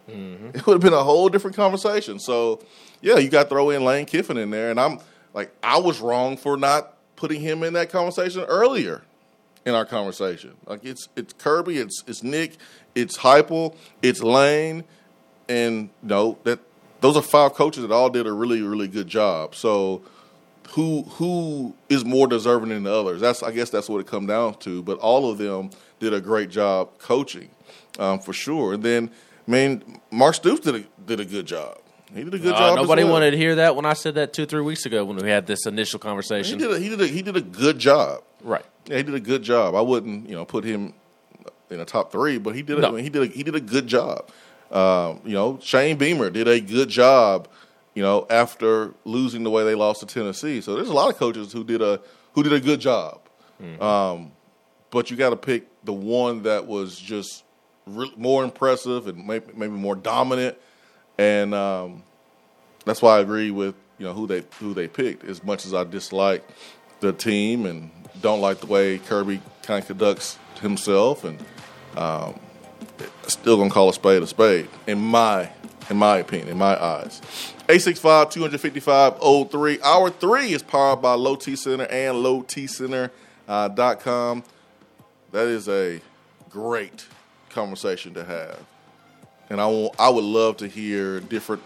Mm-hmm. 0.10 0.58
It 0.58 0.66
would 0.66 0.74
have 0.74 0.82
been 0.82 0.94
a 0.94 1.04
whole 1.04 1.30
different 1.30 1.56
conversation. 1.56 2.20
So, 2.20 2.60
yeah, 3.02 3.18
you 3.18 3.30
got 3.30 3.44
to 3.44 3.50
throw 3.50 3.70
in 3.70 3.86
Lane 3.86 4.06
Kiffin 4.06 4.38
in 4.38 4.50
there. 4.50 4.72
And 4.72 4.80
I'm 4.80 5.00
like, 5.34 5.54
I 5.62 5.78
was 5.78 6.00
wrong 6.00 6.38
for 6.38 6.58
not 6.58 6.96
putting 7.16 7.40
him 7.40 7.64
in 7.64 7.74
that 7.74 7.90
conversation 7.90 8.42
earlier 8.42 9.04
in 9.66 9.74
our 9.74 9.86
conversation. 9.86 10.56
Like, 10.66 10.84
it's 10.84 11.10
it's 11.16 11.34
Kirby, 11.34 11.78
it's 11.78 12.04
it's 12.08 12.24
Nick, 12.24 12.58
it's 12.96 13.18
Heupel, 13.18 13.76
it's 14.02 14.22
Lane. 14.22 14.84
And, 15.50 15.90
you 16.02 16.10
know, 16.10 16.38
that 16.44 16.60
those 17.02 17.18
are 17.18 17.22
five 17.22 17.54
coaches 17.54 17.82
that 17.82 17.92
all 17.92 18.10
did 18.10 18.28
a 18.28 18.32
really, 18.32 18.62
really 18.62 18.88
good 18.88 19.08
job. 19.08 19.56
So, 19.56 20.04
who 20.70 21.04
who 21.04 21.76
is 21.90 22.04
more 22.04 22.28
deserving 22.28 22.70
than 22.70 22.84
the 22.84 22.94
others. 22.94 23.22
That's 23.22 23.44
I 23.44 23.52
guess 23.52 23.70
that's 23.70 23.90
what 23.90 24.00
it 24.00 24.08
comes 24.08 24.28
down 24.28 24.56
to. 24.60 24.82
But 24.82 25.00
all 25.00 25.30
of 25.30 25.38
them 25.38 25.70
did 26.00 26.14
a 26.14 26.22
great 26.22 26.50
job 26.50 26.98
coaching, 26.98 27.50
um, 28.00 28.20
for 28.20 28.34
sure. 28.34 28.74
And 28.74 28.84
then, 28.84 29.12
I 29.48 29.52
mean, 29.52 30.00
Mark 30.12 30.36
Stoops 30.36 30.62
did 30.62 30.76
a, 30.76 30.84
did 31.06 31.20
a 31.20 31.26
good 31.26 31.46
job. 31.46 31.78
He 32.14 32.24
did 32.24 32.34
a 32.34 32.40
good 32.40 32.54
uh, 32.54 32.58
job. 32.58 32.76
Nobody 32.78 33.04
well. 33.04 33.14
wanted 33.14 33.32
to 33.32 33.38
hear 33.38 33.56
that 33.56 33.76
when 33.76 33.86
I 33.86 33.94
said 33.94 34.16
that 34.16 34.34
two 34.34 34.46
three 34.46 34.62
weeks 34.62 34.86
ago 34.86 35.04
when 35.06 35.18
we 35.18 35.30
had 35.30 35.46
this 35.46 35.66
initial 35.66 36.00
conversation. 36.00 36.60
He 36.60 36.66
did 36.66 36.76
a, 36.76 36.80
he 36.80 36.90
did 36.90 37.02
a, 37.02 37.08
he 37.08 37.22
did 37.22 37.38
a 37.38 37.42
good 37.42 37.80
job. 37.80 38.24
Right. 38.42 38.66
Yeah, 38.86 38.98
he 38.98 39.04
did 39.04 39.16
a 39.16 39.20
good 39.20 39.44
job. 39.44 39.76
I 39.76 39.82
wouldn't 39.82 40.28
you 40.28 40.36
know 40.36 40.46
put 40.46 40.64
him 40.64 40.94
in 41.70 41.78
the 41.78 41.86
top 41.86 42.12
three, 42.12 42.38
but 42.38 42.56
he 42.56 42.62
did 42.62 42.78
a, 42.78 42.82
no. 42.82 42.96
he 42.96 43.10
did 43.10 43.24
a, 43.24 43.26
he 43.28 43.44
did 43.44 43.56
a 43.56 43.62
good 43.62 43.88
job. 43.88 44.30
Um, 44.72 45.22
you 45.24 45.34
know, 45.34 45.60
Shane 45.62 45.98
Beamer 45.98 46.30
did 46.30 46.48
a 46.48 46.60
good 46.60 46.90
job. 46.90 47.48
You 47.94 48.02
know, 48.02 48.26
after 48.30 48.94
losing 49.06 49.44
the 49.44 49.52
way 49.52 49.64
they 49.64 49.76
lost 49.76 50.00
to 50.00 50.08
Tennessee, 50.08 50.62
so 50.62 50.76
there's 50.76 50.90
a 50.90 50.94
lot 50.94 51.12
of 51.12 51.18
coaches 51.18 51.52
who 51.52 51.64
did 51.64 51.82
a 51.82 52.02
who 52.34 52.42
did 52.44 52.54
a 52.54 52.60
good 52.60 52.80
job. 52.80 53.22
Mm-hmm. 53.62 53.82
Um, 53.82 54.32
but 54.90 55.12
you 55.12 55.18
got 55.18 55.30
to 55.30 55.36
pick 55.36 55.68
the 55.84 55.94
one 55.94 56.44
that 56.44 56.66
was 56.66 56.98
just 56.98 57.44
re- 57.86 58.14
more 58.18 58.44
impressive 58.44 59.08
and 59.08 59.26
maybe, 59.26 59.46
maybe 59.56 59.74
more 59.74 59.96
dominant, 59.96 60.58
and 61.18 61.54
um, 61.54 62.04
that's 62.86 63.02
why 63.02 63.18
I 63.18 63.20
agree 63.20 63.52
with 63.52 63.76
you 64.00 64.06
know 64.06 64.14
who 64.14 64.28
they 64.28 64.44
who 64.60 64.74
they 64.74 64.88
picked. 64.88 65.24
As 65.24 65.44
much 65.44 65.66
as 65.66 65.74
I 65.74 65.84
dislike 65.84 66.44
the 67.04 67.14
team 67.14 67.66
and 67.66 67.92
don't 68.22 68.42
like 68.42 68.60
the 68.60 68.68
way 68.68 68.98
Kirby 68.98 69.42
kind 69.62 69.82
of 69.82 69.88
conducts 69.88 70.38
himself, 70.62 71.24
and 71.24 71.40
um, 71.96 72.40
still 73.28 73.58
gonna 73.58 73.70
call 73.70 73.90
a 73.90 73.94
spade 73.94 74.24
a 74.24 74.28
spade 74.28 74.68
in 74.88 75.00
my 75.00 75.50
in 75.90 75.98
my 75.98 76.18
opinion, 76.18 76.50
in 76.50 76.58
my 76.58 76.82
eyes. 76.82 77.22
865 77.70 78.30
255 78.30 79.50
03. 79.52 79.82
Hour 79.82 80.10
three 80.10 80.54
is 80.54 80.64
powered 80.64 81.02
by 81.02 81.14
Low 81.14 81.36
T 81.36 81.56
Center 81.56 81.86
and 81.86 82.18
lowtcenter.com. 82.18 83.10
Uh, 83.48 84.42
that 85.32 85.48
is 85.48 85.68
a 85.68 86.00
great 86.50 87.06
conversation 87.50 88.14
to 88.14 88.24
have. 88.24 88.60
And 89.50 89.60
I, 89.60 89.66
want, 89.68 89.96
I 90.00 90.10
would 90.10 90.24
love 90.24 90.58
to 90.58 90.68
hear 90.68 91.20
different 91.20 91.64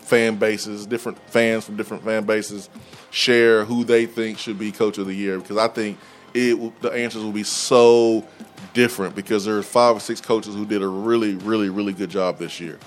fan 0.00 0.36
bases, 0.36 0.86
different 0.86 1.18
fans 1.30 1.64
from 1.64 1.76
different 1.76 2.04
fan 2.04 2.24
bases 2.24 2.68
share 3.10 3.64
who 3.64 3.84
they 3.84 4.06
think 4.06 4.38
should 4.38 4.58
be 4.58 4.72
coach 4.72 4.98
of 4.98 5.06
the 5.06 5.14
year 5.14 5.38
because 5.38 5.56
I 5.56 5.68
think 5.68 5.98
it 6.34 6.80
the 6.80 6.90
answers 6.90 7.22
will 7.22 7.32
be 7.32 7.42
so 7.42 8.26
different 8.74 9.14
because 9.14 9.44
there's 9.44 9.66
five 9.66 9.96
or 9.96 10.00
six 10.00 10.20
coaches 10.20 10.54
who 10.54 10.66
did 10.66 10.82
a 10.82 10.88
really, 10.88 11.34
really, 11.34 11.68
really 11.68 11.92
good 11.92 12.10
job 12.10 12.38
this 12.38 12.60
year. 12.60 12.78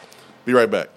Be 0.46 0.54
right 0.54 0.70
back. 0.70 0.90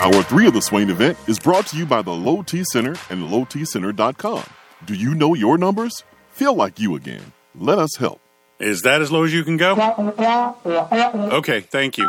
Hour 0.00 0.22
three 0.22 0.46
of 0.46 0.54
the 0.54 0.62
Swain 0.62 0.88
event 0.88 1.18
is 1.28 1.38
brought 1.38 1.66
to 1.68 1.76
you 1.76 1.84
by 1.84 2.00
the 2.00 2.10
Low 2.10 2.42
T 2.42 2.64
Center 2.64 2.96
and 3.10 3.28
lowtcenter.com. 3.30 4.44
Do 4.84 4.94
you 4.94 5.14
know 5.14 5.34
your 5.34 5.58
numbers? 5.58 6.04
Feel 6.30 6.54
like 6.54 6.80
you 6.80 6.94
again. 6.96 7.32
Let 7.54 7.78
us 7.78 7.96
help. 7.96 8.20
Is 8.58 8.82
that 8.82 9.00
as 9.02 9.10
low 9.10 9.24
as 9.24 9.32
you 9.32 9.44
can 9.44 9.56
go? 9.56 9.74
Okay, 11.32 11.60
thank 11.60 11.98
you. 11.98 12.08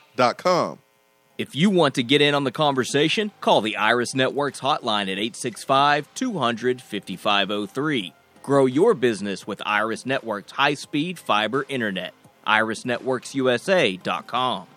marknelsondenim.com. 0.21 0.79
If 1.37 1.55
you 1.55 1.69
want 1.69 1.95
to 1.95 2.03
get 2.03 2.19
in 2.21 2.35
on 2.35 2.43
the 2.43 2.51
conversation, 2.51 3.31
call 3.41 3.61
the 3.61 3.77
Iris 3.77 4.13
Networks 4.13 4.59
hotline 4.59 5.03
at 5.03 5.17
865 5.17 6.13
200 6.13 6.81
5503. 6.81 8.13
Grow 8.43 8.65
your 8.65 8.93
business 8.93 9.47
with 9.47 9.61
Iris 9.65 10.05
Networks 10.05 10.51
high 10.51 10.73
speed 10.75 11.17
fiber 11.17 11.65
internet. 11.67 12.13
IrisNetworksUSA.com. 12.45 14.67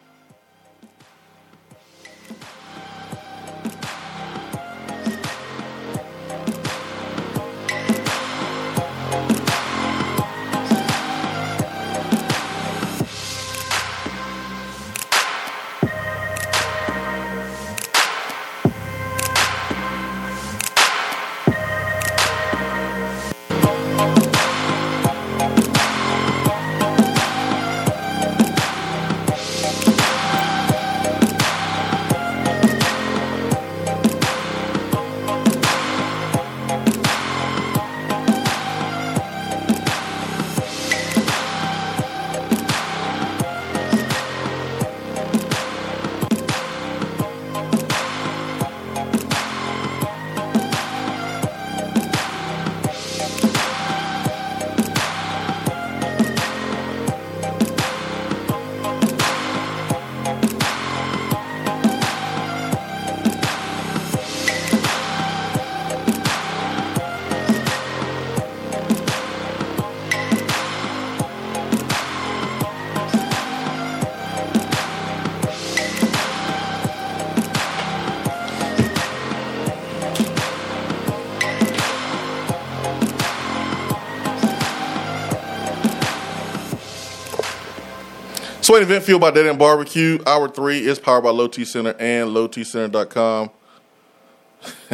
Swain 88.74 88.82
Event 88.82 89.04
Fueled 89.04 89.20
by 89.20 89.30
Dead 89.30 89.46
End 89.46 89.56
Barbecue. 89.56 90.18
Hour 90.26 90.48
three 90.48 90.84
is 90.84 90.98
powered 90.98 91.22
by 91.22 91.30
Low 91.30 91.46
T 91.46 91.64
Center 91.64 91.94
and 91.96 92.30
LowTCenter.com. 92.30 93.50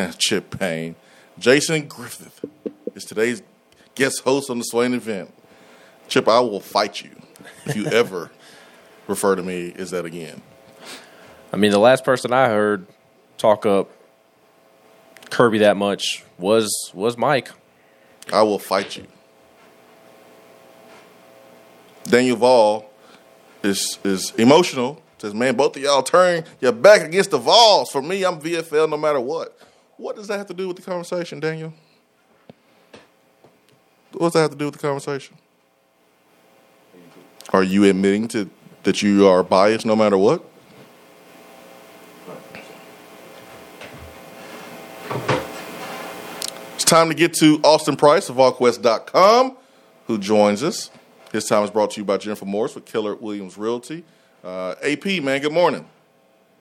Chip 0.18 0.58
Payne. 0.58 0.96
Jason 1.38 1.88
Griffith 1.88 2.44
is 2.94 3.06
today's 3.06 3.42
guest 3.94 4.20
host 4.20 4.50
on 4.50 4.58
the 4.58 4.64
Swain 4.64 4.92
Event. 4.92 5.32
Chip, 6.08 6.28
I 6.28 6.40
will 6.40 6.60
fight 6.60 7.02
you 7.02 7.22
if 7.64 7.74
you 7.74 7.86
ever 7.86 8.30
refer 9.08 9.34
to 9.34 9.42
me 9.42 9.72
as 9.74 9.92
that 9.92 10.04
again. 10.04 10.42
I 11.50 11.56
mean, 11.56 11.70
the 11.70 11.78
last 11.78 12.04
person 12.04 12.34
I 12.34 12.48
heard 12.48 12.86
talk 13.38 13.64
up 13.64 13.88
Kirby 15.30 15.60
that 15.60 15.78
much 15.78 16.22
was 16.36 16.90
was 16.92 17.16
Mike. 17.16 17.50
I 18.30 18.42
will 18.42 18.58
fight 18.58 18.98
you. 18.98 19.06
Daniel 22.04 22.36
Vall 22.36 22.89
is 23.62 23.98
is 24.04 24.32
emotional. 24.32 25.02
Says, 25.18 25.34
man, 25.34 25.54
both 25.54 25.76
of 25.76 25.82
y'all 25.82 26.02
turn 26.02 26.44
your 26.62 26.72
back 26.72 27.02
against 27.02 27.30
the 27.30 27.38
Vols. 27.38 27.90
For 27.90 28.00
me, 28.00 28.24
I'm 28.24 28.40
VFL 28.40 28.88
no 28.88 28.96
matter 28.96 29.20
what. 29.20 29.58
What 29.98 30.16
does 30.16 30.28
that 30.28 30.38
have 30.38 30.46
to 30.46 30.54
do 30.54 30.66
with 30.66 30.78
the 30.78 30.82
conversation, 30.82 31.40
Daniel? 31.40 31.74
What 34.12 34.28
does 34.28 34.32
that 34.32 34.40
have 34.40 34.50
to 34.52 34.56
do 34.56 34.64
with 34.64 34.74
the 34.74 34.80
conversation? 34.80 35.36
Are 37.52 37.62
you 37.62 37.84
admitting 37.84 38.28
to 38.28 38.48
that 38.84 39.02
you 39.02 39.26
are 39.26 39.42
biased 39.42 39.84
no 39.84 39.94
matter 39.94 40.16
what? 40.16 40.42
It's 46.76 46.84
time 46.84 47.08
to 47.08 47.14
get 47.14 47.34
to 47.34 47.60
Austin 47.62 47.96
Price 47.96 48.30
of 48.30 48.36
VolQuest.com, 48.36 49.56
who 50.06 50.18
joins 50.18 50.62
us. 50.62 50.90
His 51.32 51.44
time 51.44 51.62
is 51.62 51.70
brought 51.70 51.92
to 51.92 52.00
you 52.00 52.04
by 52.04 52.16
Jennifer 52.16 52.44
Morris 52.44 52.74
with 52.74 52.86
Keller 52.86 53.14
Williams 53.14 53.56
Realty. 53.56 54.04
Uh, 54.42 54.74
AP, 54.82 55.22
man, 55.22 55.40
good 55.40 55.52
morning. 55.52 55.86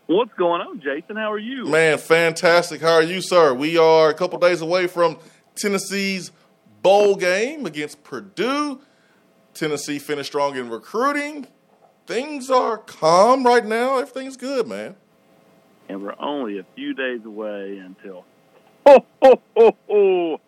What's 0.05 0.33
going 0.33 0.61
on, 0.61 0.79
Jason? 0.79 1.15
How 1.15 1.31
are 1.31 1.39
you? 1.39 1.65
Man, 1.65 1.97
fantastic. 1.97 2.81
How 2.81 2.93
are 2.93 3.03
you, 3.03 3.21
sir? 3.21 3.53
We 3.53 3.77
are 3.77 4.09
a 4.09 4.13
couple 4.13 4.37
days 4.39 4.61
away 4.61 4.87
from 4.87 5.17
Tennessee's 5.55 6.31
bowl 6.81 7.15
game 7.15 7.65
against 7.65 8.03
Purdue. 8.03 8.79
Tennessee 9.53 9.99
finished 9.99 10.29
strong 10.29 10.55
in 10.55 10.69
recruiting. 10.69 11.47
Things 12.05 12.49
are 12.49 12.77
calm 12.77 13.45
right 13.45 13.65
now. 13.65 13.97
Everything's 13.97 14.37
good, 14.37 14.67
man. 14.67 14.95
And 15.89 16.03
we're 16.03 16.15
only 16.19 16.59
a 16.59 16.65
few 16.75 16.93
days 16.93 17.25
away 17.25 17.77
until. 17.77 18.25
Ho, 18.87 19.05
ho, 19.21 19.41
ho, 19.55 19.77
ho! 19.87 20.41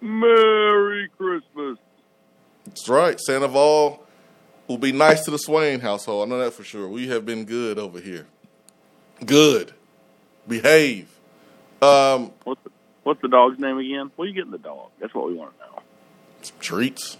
Merry 0.00 1.08
Christmas. 1.16 1.78
That's 2.80 2.88
right. 2.88 3.20
Sandoval 3.20 4.04
will 4.66 4.78
be 4.78 4.92
nice 4.92 5.24
to 5.24 5.30
the 5.30 5.38
Swain 5.38 5.80
household. 5.80 6.26
I 6.26 6.30
know 6.30 6.38
that 6.38 6.52
for 6.52 6.64
sure. 6.64 6.88
We 6.88 7.08
have 7.08 7.24
been 7.26 7.44
good 7.44 7.78
over 7.78 8.00
here. 8.00 8.26
Good. 9.24 9.72
Behave. 10.46 11.08
Um, 11.82 12.32
What's 12.44 12.62
the, 12.64 12.70
what's 13.04 13.20
the 13.22 13.28
dog's 13.28 13.58
name 13.58 13.78
again? 13.78 14.10
What 14.16 14.24
are 14.24 14.28
you 14.28 14.34
getting 14.34 14.50
the 14.50 14.58
dog? 14.58 14.90
That's 15.00 15.14
what 15.14 15.26
we 15.28 15.34
want 15.34 15.52
to 15.58 15.64
know. 15.66 15.82
some 16.42 16.56
treats. 16.60 17.16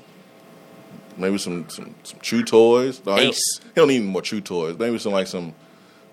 Maybe 1.17 1.37
some 1.39 1.69
some, 1.69 1.95
some 2.05 2.21
chew 2.21 2.45
toys. 2.45 3.05
No, 3.05 3.15
he 3.17 3.21
don't- 3.23 3.29
Ace. 3.31 3.61
He 3.63 3.71
don't 3.75 3.89
need 3.89 4.05
more 4.05 4.23
chew 4.23 4.41
toys. 4.41 4.79
Maybe 4.79 4.99
some 4.99 5.13
like 5.13 5.27
some 5.27 5.55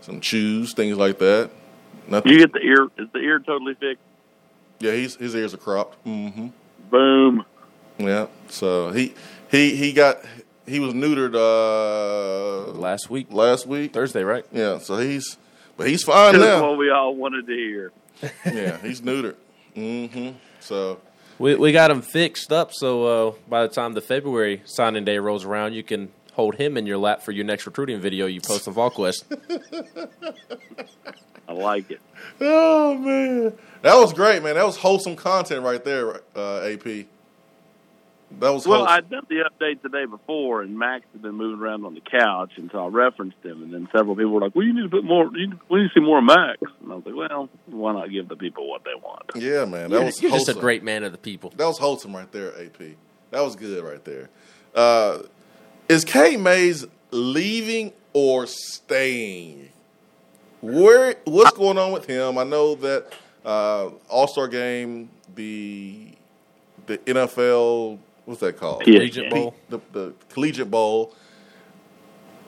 some 0.02 0.20
chews, 0.20 0.74
things 0.74 0.98
like 0.98 1.20
that. 1.20 1.52
Nothing. 2.08 2.32
You 2.34 2.40
get 2.40 2.54
the 2.54 2.60
ear. 2.62 2.88
Is 2.98 3.08
the 3.14 3.20
ear 3.20 3.40
totally 3.40 3.76
fixed? 3.76 4.02
yeah, 4.80 4.92
he's, 4.92 5.16
his 5.16 5.34
ears 5.36 5.54
are 5.54 5.58
cropped. 5.58 5.96
hmm 6.04 6.48
Boom. 6.92 7.46
Yeah. 7.98 8.28
So 8.50 8.92
he 8.92 9.14
he 9.56 9.76
he 9.76 9.94
got 9.94 10.20
he 10.68 10.80
was 10.80 10.94
neutered 10.94 11.36
uh 11.36 12.72
Last 12.74 13.10
week, 13.10 13.28
last 13.32 13.66
week. 13.68 13.94
Thursday, 13.94 14.24
right? 14.24 14.46
Yeah. 14.52 14.80
So 14.80 14.98
he's 14.98 15.38
but 15.78 15.88
he's 15.88 16.04
fine 16.04 16.34
That's 16.34 16.44
now. 16.62 16.70
what 16.70 16.78
we 16.78 16.90
all 16.90 17.16
wanted 17.16 17.48
to 17.48 17.54
hear. 17.54 17.92
yeah, 18.46 18.78
he's 18.80 19.02
neutered. 19.02 19.36
hmm 19.74 20.30
So 20.60 21.00
We 21.40 21.56
we 21.56 21.72
got 21.72 21.92
him 21.92 22.02
fixed 22.02 22.52
up, 22.54 22.72
so 22.74 23.04
uh, 23.30 23.34
by 23.50 23.64
the 23.64 23.74
time 23.74 23.94
the 23.94 24.02
February 24.02 24.62
signing 24.66 25.04
day 25.06 25.18
rolls 25.20 25.44
around, 25.46 25.74
you 25.74 25.84
can 25.84 26.10
hold 26.34 26.56
him 26.56 26.78
in 26.78 26.86
your 26.86 26.98
lap 26.98 27.22
for 27.22 27.32
your 27.32 27.46
next 27.46 27.66
recruiting 27.66 28.00
video 28.00 28.26
you 28.26 28.42
post 28.42 28.68
on 28.68 28.74
VolQuest. 28.74 29.24
I 31.48 31.54
like 31.54 31.92
it. 31.92 32.02
oh 32.42 32.96
man, 32.98 33.54
that 33.82 33.96
was 33.96 34.14
great, 34.14 34.42
man. 34.44 34.56
That 34.56 34.66
was 34.66 34.78
wholesome 34.78 35.16
content 35.16 35.64
right 35.64 35.84
there, 35.84 36.22
uh, 36.36 36.62
AP. 36.62 37.06
That 38.40 38.52
Well, 38.52 38.60
wholesome. 38.60 38.88
I'd 38.88 39.10
done 39.10 39.26
the 39.30 39.50
update 39.50 39.82
the 39.82 39.90
day 39.90 40.06
before, 40.06 40.62
and 40.62 40.78
Max 40.78 41.06
had 41.14 41.22
been 41.22 41.36
moving 41.36 41.64
around 41.64 41.86
on 41.86 41.94
the 41.94 42.02
couch, 42.02 42.52
and 42.58 42.70
so 42.72 42.84
I 42.84 42.88
referenced 42.88 43.38
him, 43.44 43.64
and 43.64 43.74
then 43.74 43.88
several 43.96 44.16
people 44.16 44.32
were 44.32 44.42
like, 44.42 44.54
"Well, 44.56 44.66
you 44.66 44.74
need 44.74 44.84
to 44.84 44.90
put 44.90 45.06
more. 45.06 45.30
You 45.34 45.48
need, 45.48 45.60
we 45.70 45.82
need 45.82 45.88
to 45.88 45.94
see 45.94 46.04
more 46.04 46.20
of 46.20 46.26
Max." 46.26 46.58
And 46.82 46.92
I 46.92 46.96
was 46.96 47.06
like, 47.06 47.16
"Well, 47.16 47.50
why 47.68 47.94
not 47.94 48.12
give 48.12 48.28
the 48.28 48.36
people 48.36 48.70
what 48.70 48.84
they 48.84 48.96
want?" 48.96 49.32
yeah, 49.36 49.64
man, 49.64 49.90
that 49.90 49.98
You're, 49.98 50.06
was 50.06 50.22
you're 50.22 50.32
just 50.32 50.50
a 50.50 50.54
great 50.54 50.84
man 50.84 51.04
of 51.04 51.14
the 51.14 51.18
people. 51.18 51.54
That 51.56 51.66
was 51.66 51.78
wholesome 51.78 52.16
right 52.16 52.32
there, 52.32 52.52
AP. 52.60 52.98
That 53.32 53.42
was 53.42 53.56
good 53.56 53.84
right 53.84 54.04
there. 54.04 54.30
Uh, 54.74 55.20
is 55.88 56.04
Cade 56.04 56.40
Mays 56.40 56.86
leaving 57.12 57.94
or 58.14 58.48
staying? 58.48 59.70
Where 60.62 61.16
what's 61.26 61.56
going 61.58 61.78
on 61.78 61.92
with 61.92 62.06
him? 62.06 62.38
I 62.38 62.44
know 62.44 62.76
that 62.76 63.14
uh, 63.46 63.90
All 64.10 64.28
Star 64.28 64.48
Game, 64.48 65.10
the 65.36 66.10
the 66.88 66.98
NFL, 67.00 68.00
what's 68.26 68.42
that 68.42 68.58
called? 68.58 68.84
Yeah. 68.86 69.00
Collegiate 69.00 69.30
Bowl. 69.32 69.56
The, 69.70 69.80
the 69.92 70.14
Collegiate 70.30 70.70
Bowl 70.70 71.14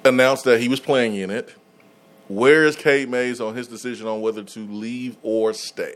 announced 0.04 0.44
that 0.46 0.60
he 0.60 0.68
was 0.68 0.80
playing 0.80 1.16
in 1.16 1.30
it. 1.30 1.56
Where 2.28 2.66
is 2.66 2.76
Cade 2.76 3.10
Mays 3.10 3.40
on 3.40 3.56
his 3.56 3.68
decision 3.68 4.08
on 4.08 4.22
whether 4.22 4.44
to 4.44 4.60
leave 4.60 5.18
or 5.22 5.54
stay? 5.54 5.96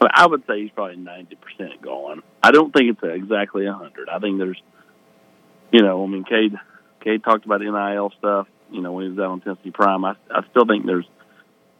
I 0.00 0.26
would 0.26 0.44
say 0.46 0.60
he's 0.60 0.70
probably 0.70 0.96
ninety 0.96 1.36
percent 1.36 1.80
gone. 1.80 2.22
I 2.42 2.50
don't 2.50 2.72
think 2.72 2.90
it's 2.90 3.00
exactly 3.02 3.66
a 3.66 3.72
hundred. 3.72 4.08
I 4.08 4.18
think 4.18 4.38
there's, 4.38 4.60
you 5.72 5.82
know, 5.82 6.04
I 6.04 6.06
mean, 6.06 6.24
Cade, 6.24 6.54
Cade 7.02 7.24
talked 7.24 7.44
about 7.44 7.60
NIL 7.60 8.12
stuff. 8.18 8.46
You 8.70 8.80
know, 8.82 8.92
when 8.92 9.04
he 9.04 9.10
was 9.10 9.18
out 9.18 9.30
on 9.30 9.40
Tennessee 9.40 9.70
Prime, 9.70 10.04
I, 10.04 10.14
I 10.30 10.42
still 10.50 10.66
think 10.66 10.84
there's 10.84 11.06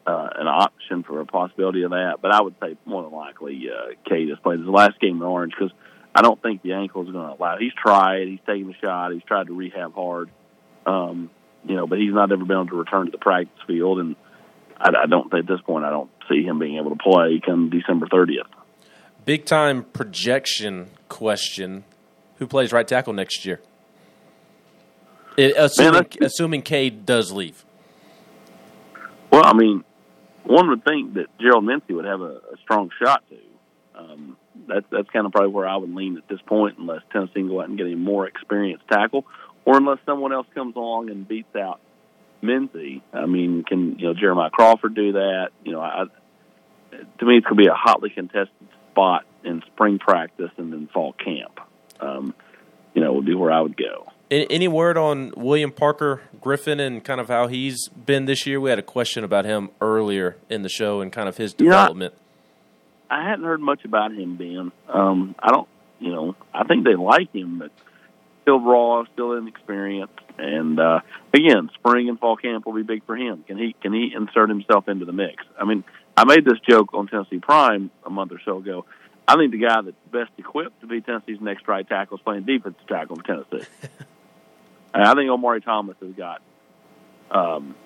uh, 0.07 0.29
an 0.37 0.47
option 0.47 1.03
for 1.03 1.21
a 1.21 1.27
possibility 1.27 1.83
of 1.83 1.91
that. 1.91 2.19
But 2.23 2.33
I 2.33 2.41
would 2.41 2.55
say 2.63 2.77
more 2.87 3.03
than 3.03 3.13
likely, 3.13 3.69
uh, 3.69 3.95
Cade 4.09 4.29
has 4.31 4.39
played 4.39 4.61
his 4.61 4.69
last 4.69 5.01
game 5.01 5.17
in 5.17 5.23
Orange 5.23 5.53
because 5.59 5.73
I 6.15 6.23
don't 6.23 6.41
think 6.41 6.63
the 6.63 6.73
ankle 6.73 7.03
is 7.03 7.11
going 7.11 7.29
to 7.29 7.35
allow. 7.43 7.57
He's 7.59 7.73
tried. 7.75 8.29
He's 8.29 8.39
taken 8.47 8.69
the 8.69 8.75
shot. 8.81 9.13
He's 9.13 9.23
tried 9.25 9.49
to 9.49 9.53
rehab 9.53 9.95
hard. 9.95 10.31
Um, 10.87 11.31
you 11.65 11.75
know, 11.75 11.87
but 11.87 11.99
he's 11.99 12.13
not 12.13 12.31
ever 12.31 12.45
been 12.45 12.57
able 12.57 12.69
to 12.69 12.77
return 12.77 13.07
to 13.07 13.11
the 13.13 13.19
practice 13.19 13.59
field, 13.67 13.99
and 13.99 14.17
I, 14.79 14.91
I 15.05 15.07
don't 15.07 15.33
at 15.35 15.47
this 15.47 15.61
point 15.63 15.85
I 15.85 15.91
don't 15.91 16.11
see 16.29 16.43
him 16.43 16.59
being 16.59 16.77
able 16.77 16.91
to 16.91 17.03
play 17.03 17.41
come 17.45 17.71
December 17.71 18.07
thirtieth. 18.11 18.47
Big 19.25 19.47
time 19.47 19.85
projection 19.85 20.91
question: 21.09 21.85
Who 22.37 22.47
plays 22.47 22.73
right 22.73 22.87
tackle 22.87 23.15
next 23.15 23.45
year? 23.47 23.61
It, 25.37 25.55
assuming, 25.57 25.93
that's- 25.95 26.17
assuming 26.21 26.63
Cade 26.63 27.07
does 27.07 27.33
leave. 27.33 27.65
Well, 29.33 29.45
I 29.45 29.53
mean, 29.53 29.83
one 30.45 30.69
would 30.69 30.85
think 30.85 31.15
that 31.15 31.27
Gerald 31.41 31.65
Mincey 31.65 31.95
would 31.95 32.05
have 32.05 32.21
a, 32.21 32.41
a 32.53 32.57
strong 32.63 32.91
shot 33.03 33.25
to. 33.31 33.39
Um, 33.99 34.37
that's 34.69 34.87
that's 34.91 35.11
kind 35.11 35.27
of 35.27 35.33
probably 35.33 35.51
where 35.53 35.69
I 35.69 35.77
would 35.77 35.95
lean 35.95 36.17
at 36.17 36.29
this 36.29 36.41
point, 36.47 36.79
unless 36.79 37.03
Tennessee 37.13 37.33
can 37.35 37.49
go 37.49 37.61
out 37.61 37.69
and 37.69 37.79
get 37.79 37.87
a 37.87 37.95
more 37.97 38.27
experienced 38.27 38.87
tackle, 38.89 39.25
or 39.65 39.77
unless 39.77 39.99
someone 40.07 40.33
else 40.33 40.47
comes 40.55 40.77
along 40.77 41.11
and 41.11 41.27
beats 41.27 41.55
out 41.57 41.81
Mincey. 42.43 43.03
I 43.13 43.27
mean, 43.27 43.65
can 43.65 43.99
you 43.99 44.07
know 44.09 44.15
Jeremiah 44.15 44.51
Crawford 44.51 44.95
do 44.95 45.13
that? 45.13 45.49
You 45.65 45.73
know, 45.73 45.81
I, 45.81 46.05
to 47.19 47.27
me, 47.27 47.37
it's 47.37 47.47
going 47.47 47.57
to 47.57 47.63
be 47.63 47.67
a 47.69 47.75
hotly 47.75 48.11
contested 48.11 48.51
spot 48.93 49.25
in 49.45 49.63
spring 49.73 49.99
practice 49.99 50.51
and 50.57 50.73
then 50.73 50.89
fall 50.93 51.13
camp. 51.13 51.61
Um, 52.01 52.35
you 52.95 53.03
know, 53.03 53.13
would 53.15 53.27
be 53.27 53.35
where 53.35 53.51
I 53.51 53.61
would 53.61 53.77
go. 53.77 54.07
Any, 54.31 54.47
any 54.51 54.69
word 54.69 54.97
on 54.97 55.33
William 55.37 55.73
Parker 55.73 56.23
Griffin 56.41 56.81
and 56.81 57.03
kind 57.05 57.21
of 57.21 57.29
how 57.29 57.47
he's 57.49 57.89
been 57.89 58.25
this 58.27 58.47
year? 58.47 58.61
We 58.61 58.71
had 58.71 58.79
a 58.79 58.83
question 58.83 59.25
about 59.25 59.45
him 59.45 59.71
earlier 59.81 60.37
in 60.49 60.63
the 60.63 60.69
show 60.69 61.01
and 61.01 61.13
kind 61.13 61.29
of 61.29 61.37
his 61.37 61.55
Yeah. 61.59 61.65
development. 61.65 62.15
I 63.15 63.23
hadn't 63.23 63.45
heard 63.45 63.61
much 63.61 63.85
about 63.85 64.13
him, 64.13 64.37
Ben. 64.37 64.73
Um, 64.89 65.37
I 65.39 65.53
don't, 65.53 65.69
you 66.01 66.11
know, 66.11 66.35
I 66.53 66.65
think 66.65 66.85
they 66.85 66.97
like 66.97 67.33
him, 67.33 67.61
but 67.61 67.71
still 68.43 68.59
raw, 68.59 69.05
still 69.13 69.35
inexperienced, 69.35 70.19
and 70.37 70.81
uh, 70.81 70.99
again, 71.33 71.71
spring 71.75 72.09
and 72.09 72.19
fall 72.19 72.37
camp 72.37 72.67
will 72.67 72.73
be 72.73 72.83
big 72.83 73.07
for 73.07 73.17
him. 73.17 73.45
Can 73.47 73.57
he 73.57 73.77
can 73.81 73.93
he 73.93 74.13
insert 74.13 74.49
himself 74.49 74.89
into 74.89 75.05
the 75.05 75.13
mix? 75.13 75.45
I 75.57 75.65
mean, 75.65 75.85
I 76.17 76.25
made 76.25 76.45
this 76.45 76.59
joke 76.69 76.93
on 76.93 77.07
Tennessee 77.07 77.39
Prime 77.39 77.93
a 78.05 78.11
month 78.11 78.33
or 78.33 78.41
so 78.45 78.59
ago. 78.59 78.85
I 79.29 79.37
think 79.37 79.53
the 79.53 79.59
guy 79.59 79.81
that's 79.81 79.97
best 80.11 80.33
equipped 80.37 80.81
to 80.81 80.89
be 80.89 81.01
Tennessee's 81.01 81.41
next 81.41 81.69
right 81.69 81.89
tackle 81.89 82.17
is 82.17 82.23
playing 82.25 82.43
defensive 82.43 82.85
tackle 82.89 83.17
in 83.17 83.23
Tennessee. 83.23 83.69
and 84.93 85.05
I 85.05 85.15
think 85.15 85.31
Omari 85.31 85.61
Thomas 85.61 85.97
has 86.03 86.13
got 86.15 86.43
um, 87.31 87.77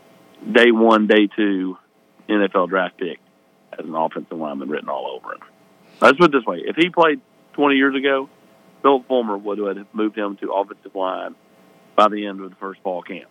day 0.50 0.70
one, 0.70 1.06
day 1.06 1.28
two 1.36 1.76
NFL 2.30 2.70
draft 2.70 2.96
pick 2.96 3.18
as 3.78 3.84
an 3.84 3.94
offensive 3.94 4.36
lineman 4.36 4.68
written 4.68 4.88
all 4.88 5.06
over 5.06 5.34
him. 5.34 5.40
Let's 6.00 6.18
put 6.18 6.26
it 6.26 6.38
this 6.38 6.44
way: 6.44 6.62
if 6.64 6.76
he 6.76 6.90
played 6.90 7.20
20 7.54 7.76
years 7.76 7.94
ago, 7.94 8.28
Phil 8.82 9.02
Fulmer 9.08 9.36
would 9.36 9.58
have 9.58 9.86
moved 9.92 10.16
him 10.16 10.36
to 10.36 10.52
offensive 10.52 10.94
line 10.94 11.34
by 11.96 12.08
the 12.08 12.26
end 12.26 12.40
of 12.40 12.50
the 12.50 12.56
first 12.56 12.80
fall 12.82 13.02
camp. 13.02 13.30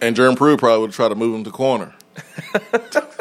And 0.00 0.14
Jeremy 0.14 0.36
Pruitt 0.36 0.58
probably 0.58 0.80
would 0.82 0.92
try 0.92 1.08
to 1.08 1.14
move 1.14 1.34
him 1.34 1.44
to 1.44 1.50
corner. 1.50 1.94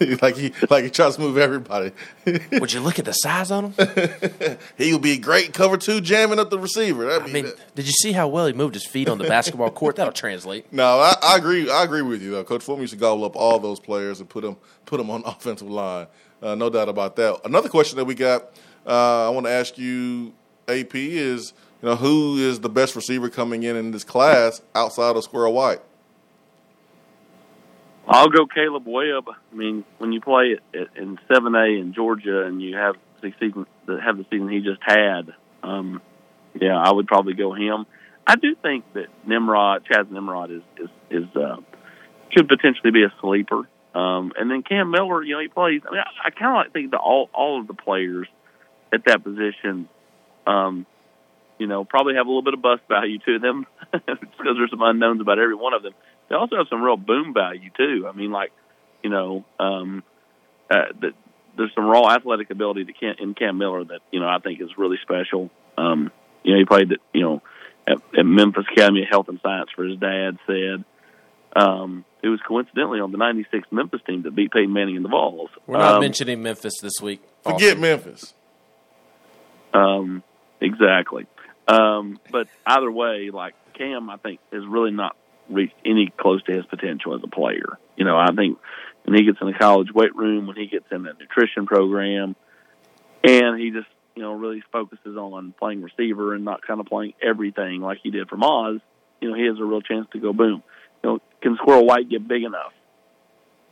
like 0.22 0.36
he 0.36 0.52
like 0.70 0.84
he 0.84 0.90
tries 0.90 1.16
to 1.16 1.20
move 1.20 1.38
everybody. 1.38 1.92
Would 2.52 2.72
you 2.72 2.80
look 2.80 2.98
at 2.98 3.04
the 3.04 3.12
size 3.12 3.50
on 3.50 3.72
him? 3.72 4.58
he 4.76 4.92
would 4.92 5.02
be 5.02 5.18
great 5.18 5.52
cover 5.52 5.76
two 5.76 6.00
jamming 6.00 6.38
up 6.38 6.50
the 6.50 6.58
receiver. 6.58 7.06
That'd 7.06 7.22
I 7.22 7.26
be, 7.26 7.32
mean, 7.32 7.52
did 7.74 7.86
you 7.86 7.92
see 7.92 8.12
how 8.12 8.28
well 8.28 8.46
he 8.46 8.52
moved 8.52 8.74
his 8.74 8.86
feet 8.86 9.08
on 9.08 9.18
the 9.18 9.24
basketball 9.24 9.70
court? 9.70 9.96
That'll 9.96 10.12
translate. 10.12 10.72
no, 10.72 11.00
I, 11.00 11.14
I 11.22 11.36
agree. 11.36 11.70
I 11.70 11.84
agree 11.84 12.02
with 12.02 12.22
you 12.22 12.32
though. 12.32 12.44
Coach 12.44 12.62
Fulmer 12.62 12.82
used 12.82 12.92
to 12.92 12.98
gobble 12.98 13.24
up 13.24 13.36
all 13.36 13.58
those 13.58 13.80
players 13.80 14.20
and 14.20 14.28
put 14.28 14.42
them 14.42 14.56
put 14.86 14.98
them 14.98 15.10
on 15.10 15.22
offensive 15.24 15.70
line. 15.70 16.06
Uh, 16.42 16.54
no 16.54 16.70
doubt 16.70 16.88
about 16.88 17.16
that. 17.16 17.40
Another 17.44 17.68
question 17.68 17.96
that 17.96 18.04
we 18.04 18.14
got, 18.14 18.52
uh, 18.86 19.26
I 19.26 19.30
want 19.30 19.46
to 19.46 19.52
ask 19.52 19.76
you, 19.76 20.32
AP, 20.68 20.94
is 20.94 21.52
you 21.82 21.88
know 21.88 21.96
who 21.96 22.36
is 22.36 22.60
the 22.60 22.68
best 22.68 22.94
receiver 22.94 23.28
coming 23.28 23.64
in 23.64 23.76
in 23.76 23.90
this 23.90 24.04
class 24.04 24.62
outside 24.74 25.16
of 25.16 25.24
Squirrel 25.24 25.52
White? 25.52 25.80
I'll 28.08 28.28
go 28.30 28.46
Caleb 28.46 28.84
Webb. 28.86 29.24
I 29.28 29.54
mean, 29.54 29.84
when 29.98 30.12
you 30.12 30.20
play 30.20 30.58
in 30.72 31.18
seven 31.32 31.54
A 31.54 31.64
in 31.64 31.92
Georgia 31.94 32.46
and 32.46 32.60
you 32.60 32.76
have 32.76 32.96
the 33.20 33.32
season 33.38 33.66
have 33.86 34.16
the 34.16 34.24
season 34.30 34.48
he 34.48 34.60
just 34.60 34.80
had, 34.82 35.34
um, 35.62 36.00
yeah, 36.58 36.76
I 36.76 36.90
would 36.90 37.06
probably 37.06 37.34
go 37.34 37.52
him. 37.52 37.86
I 38.26 38.36
do 38.36 38.54
think 38.54 38.84
that 38.94 39.06
Nimrod, 39.26 39.84
Chaz 39.84 40.10
Nimrod, 40.10 40.50
is 40.50 40.62
is 40.78 40.88
is 41.10 41.36
uh, 41.36 41.56
could 42.34 42.48
potentially 42.48 42.92
be 42.92 43.04
a 43.04 43.12
sleeper. 43.20 43.68
Um, 43.94 44.32
and 44.38 44.50
then 44.50 44.62
Cam 44.62 44.90
Miller, 44.90 45.22
you 45.22 45.34
know, 45.34 45.40
he 45.40 45.48
plays. 45.48 45.82
I 45.86 45.90
mean, 45.90 46.00
I, 46.00 46.28
I 46.28 46.30
kind 46.30 46.52
of 46.52 46.64
like 46.64 46.72
think 46.72 46.92
that 46.92 46.98
all 46.98 47.28
all 47.34 47.60
of 47.60 47.66
the 47.66 47.74
players 47.74 48.28
at 48.92 49.04
that 49.06 49.22
position, 49.22 49.88
um, 50.46 50.86
you 51.58 51.66
know, 51.66 51.84
probably 51.84 52.14
have 52.14 52.26
a 52.26 52.28
little 52.28 52.42
bit 52.42 52.54
of 52.54 52.62
bust 52.62 52.82
value 52.88 53.18
to 53.26 53.38
them 53.38 53.66
because 53.92 54.56
there's 54.56 54.70
some 54.70 54.82
unknowns 54.82 55.20
about 55.20 55.38
every 55.38 55.54
one 55.54 55.74
of 55.74 55.82
them. 55.82 55.92
They 56.28 56.34
also 56.34 56.56
have 56.56 56.66
some 56.70 56.82
real 56.82 56.96
boom 56.96 57.32
value 57.34 57.70
too. 57.76 58.06
I 58.08 58.12
mean, 58.12 58.30
like, 58.30 58.52
you 59.02 59.10
know, 59.10 59.44
um, 59.58 60.02
uh, 60.70 60.92
that 61.00 61.12
there's 61.56 61.72
some 61.74 61.86
raw 61.86 62.14
athletic 62.14 62.50
ability 62.50 62.84
to 62.84 62.92
Cam, 62.92 63.14
in 63.18 63.34
Cam 63.34 63.58
Miller 63.58 63.84
that 63.84 64.00
you 64.12 64.20
know 64.20 64.26
I 64.28 64.38
think 64.38 64.60
is 64.60 64.70
really 64.78 64.98
special. 65.02 65.50
Um, 65.76 66.12
you 66.44 66.52
know, 66.52 66.58
he 66.58 66.64
played 66.64 66.92
at 66.92 66.98
you 67.12 67.22
know 67.22 67.42
at, 67.86 67.96
at 68.18 68.24
Memphis 68.26 68.64
Academy 68.72 69.02
of 69.02 69.08
Health 69.08 69.28
and 69.28 69.40
Science 69.42 69.70
for 69.74 69.84
his 69.84 69.98
dad 69.98 70.38
said. 70.46 70.84
Um, 71.56 72.04
it 72.22 72.28
was 72.28 72.40
coincidentally 72.46 73.00
on 73.00 73.10
the 73.10 73.16
'96 73.18 73.68
Memphis 73.72 74.00
team 74.06 74.22
that 74.22 74.34
beat 74.34 74.52
Peyton 74.52 74.72
Manning 74.72 74.96
in 74.96 75.02
the 75.02 75.08
Vols. 75.08 75.48
We're 75.66 75.78
not 75.78 75.94
Um, 75.94 76.00
mentioning 76.02 76.42
Memphis 76.42 76.74
this 76.80 77.00
week. 77.00 77.22
Forget 77.42 77.62
Austin. 77.62 77.80
Memphis. 77.80 78.34
Um, 79.72 80.22
exactly. 80.60 81.26
Um, 81.68 82.18
but 82.32 82.48
either 82.66 82.90
way, 82.90 83.30
like 83.30 83.54
Cam, 83.74 84.08
I 84.08 84.16
think 84.16 84.40
has 84.52 84.66
really 84.66 84.90
not 84.90 85.16
reached 85.50 85.76
any 85.84 86.12
close 86.18 86.42
to 86.44 86.52
his 86.52 86.64
potential 86.66 87.14
as 87.14 87.20
a 87.22 87.28
player. 87.28 87.78
You 87.96 88.04
know, 88.04 88.16
I 88.16 88.32
think 88.34 88.58
when 89.04 89.16
he 89.16 89.24
gets 89.24 89.38
in 89.40 89.46
the 89.46 89.54
college 89.54 89.92
weight 89.92 90.14
room, 90.16 90.46
when 90.46 90.56
he 90.56 90.66
gets 90.66 90.86
in 90.90 91.04
that 91.04 91.18
nutrition 91.18 91.66
program, 91.66 92.36
and 93.22 93.60
he 93.60 93.70
just 93.70 93.88
you 94.16 94.22
know 94.22 94.32
really 94.32 94.62
focuses 94.72 95.16
on 95.16 95.54
playing 95.58 95.82
receiver 95.82 96.34
and 96.34 96.44
not 96.44 96.66
kind 96.66 96.80
of 96.80 96.86
playing 96.86 97.14
everything 97.22 97.80
like 97.80 97.98
he 98.02 98.10
did 98.10 98.28
for 98.28 98.36
Moz. 98.36 98.80
You 99.20 99.30
know, 99.30 99.36
he 99.36 99.46
has 99.46 99.58
a 99.58 99.64
real 99.64 99.82
chance 99.82 100.06
to 100.12 100.18
go 100.18 100.32
boom. 100.32 100.62
You 101.02 101.10
know, 101.10 101.18
can 101.42 101.56
Squirrel 101.56 101.86
White 101.86 102.08
get 102.08 102.26
big 102.26 102.44
enough? 102.44 102.72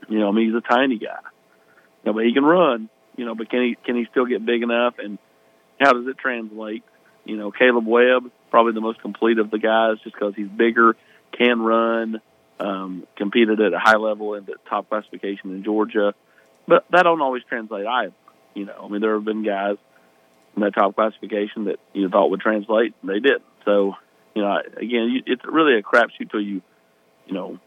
You 0.08 0.18
know, 0.18 0.28
I 0.28 0.32
mean, 0.32 0.48
he's 0.48 0.56
a 0.56 0.60
tiny 0.60 0.98
guy. 0.98 1.20
You 2.04 2.10
know, 2.10 2.12
but 2.12 2.24
he 2.24 2.34
can 2.34 2.44
run. 2.44 2.90
You 3.16 3.24
know, 3.24 3.34
but 3.34 3.48
can 3.48 3.62
he 3.62 3.76
can 3.84 3.96
he 3.96 4.06
still 4.10 4.26
get 4.26 4.44
big 4.44 4.62
enough? 4.62 4.94
And 4.98 5.18
how 5.80 5.92
does 5.92 6.06
it 6.06 6.18
translate? 6.18 6.84
You 7.26 7.36
know, 7.36 7.50
Caleb 7.50 7.86
Webb, 7.86 8.30
probably 8.50 8.72
the 8.72 8.80
most 8.80 9.00
complete 9.00 9.38
of 9.38 9.50
the 9.50 9.58
guys, 9.58 9.98
just 10.02 10.14
because 10.14 10.34
he's 10.34 10.48
bigger, 10.48 10.96
can 11.36 11.60
run, 11.60 12.20
um, 12.58 13.06
competed 13.16 13.60
at 13.60 13.72
a 13.72 13.78
high 13.78 13.96
level 13.96 14.34
in 14.34 14.44
the 14.44 14.54
top 14.68 14.88
classification 14.88 15.50
in 15.50 15.64
Georgia, 15.64 16.14
but 16.66 16.84
that 16.90 17.02
don't 17.02 17.20
always 17.20 17.42
translate 17.48 17.86
either. 17.86 18.14
You 18.54 18.64
know, 18.64 18.80
I 18.84 18.88
mean, 18.88 19.00
there 19.00 19.14
have 19.14 19.24
been 19.24 19.42
guys 19.42 19.76
in 20.54 20.62
that 20.62 20.74
top 20.74 20.94
classification 20.94 21.64
that 21.64 21.78
you 21.92 22.08
thought 22.08 22.30
would 22.30 22.40
translate, 22.40 22.94
and 23.02 23.10
they 23.10 23.20
didn't. 23.20 23.42
So, 23.64 23.94
you 24.34 24.42
know, 24.42 24.56
again, 24.76 25.10
you, 25.10 25.22
it's 25.26 25.42
really 25.44 25.78
a 25.78 25.82
crapshoot 25.82 26.30
till 26.30 26.40
you, 26.40 26.62
you 27.26 27.34
know, 27.34 27.58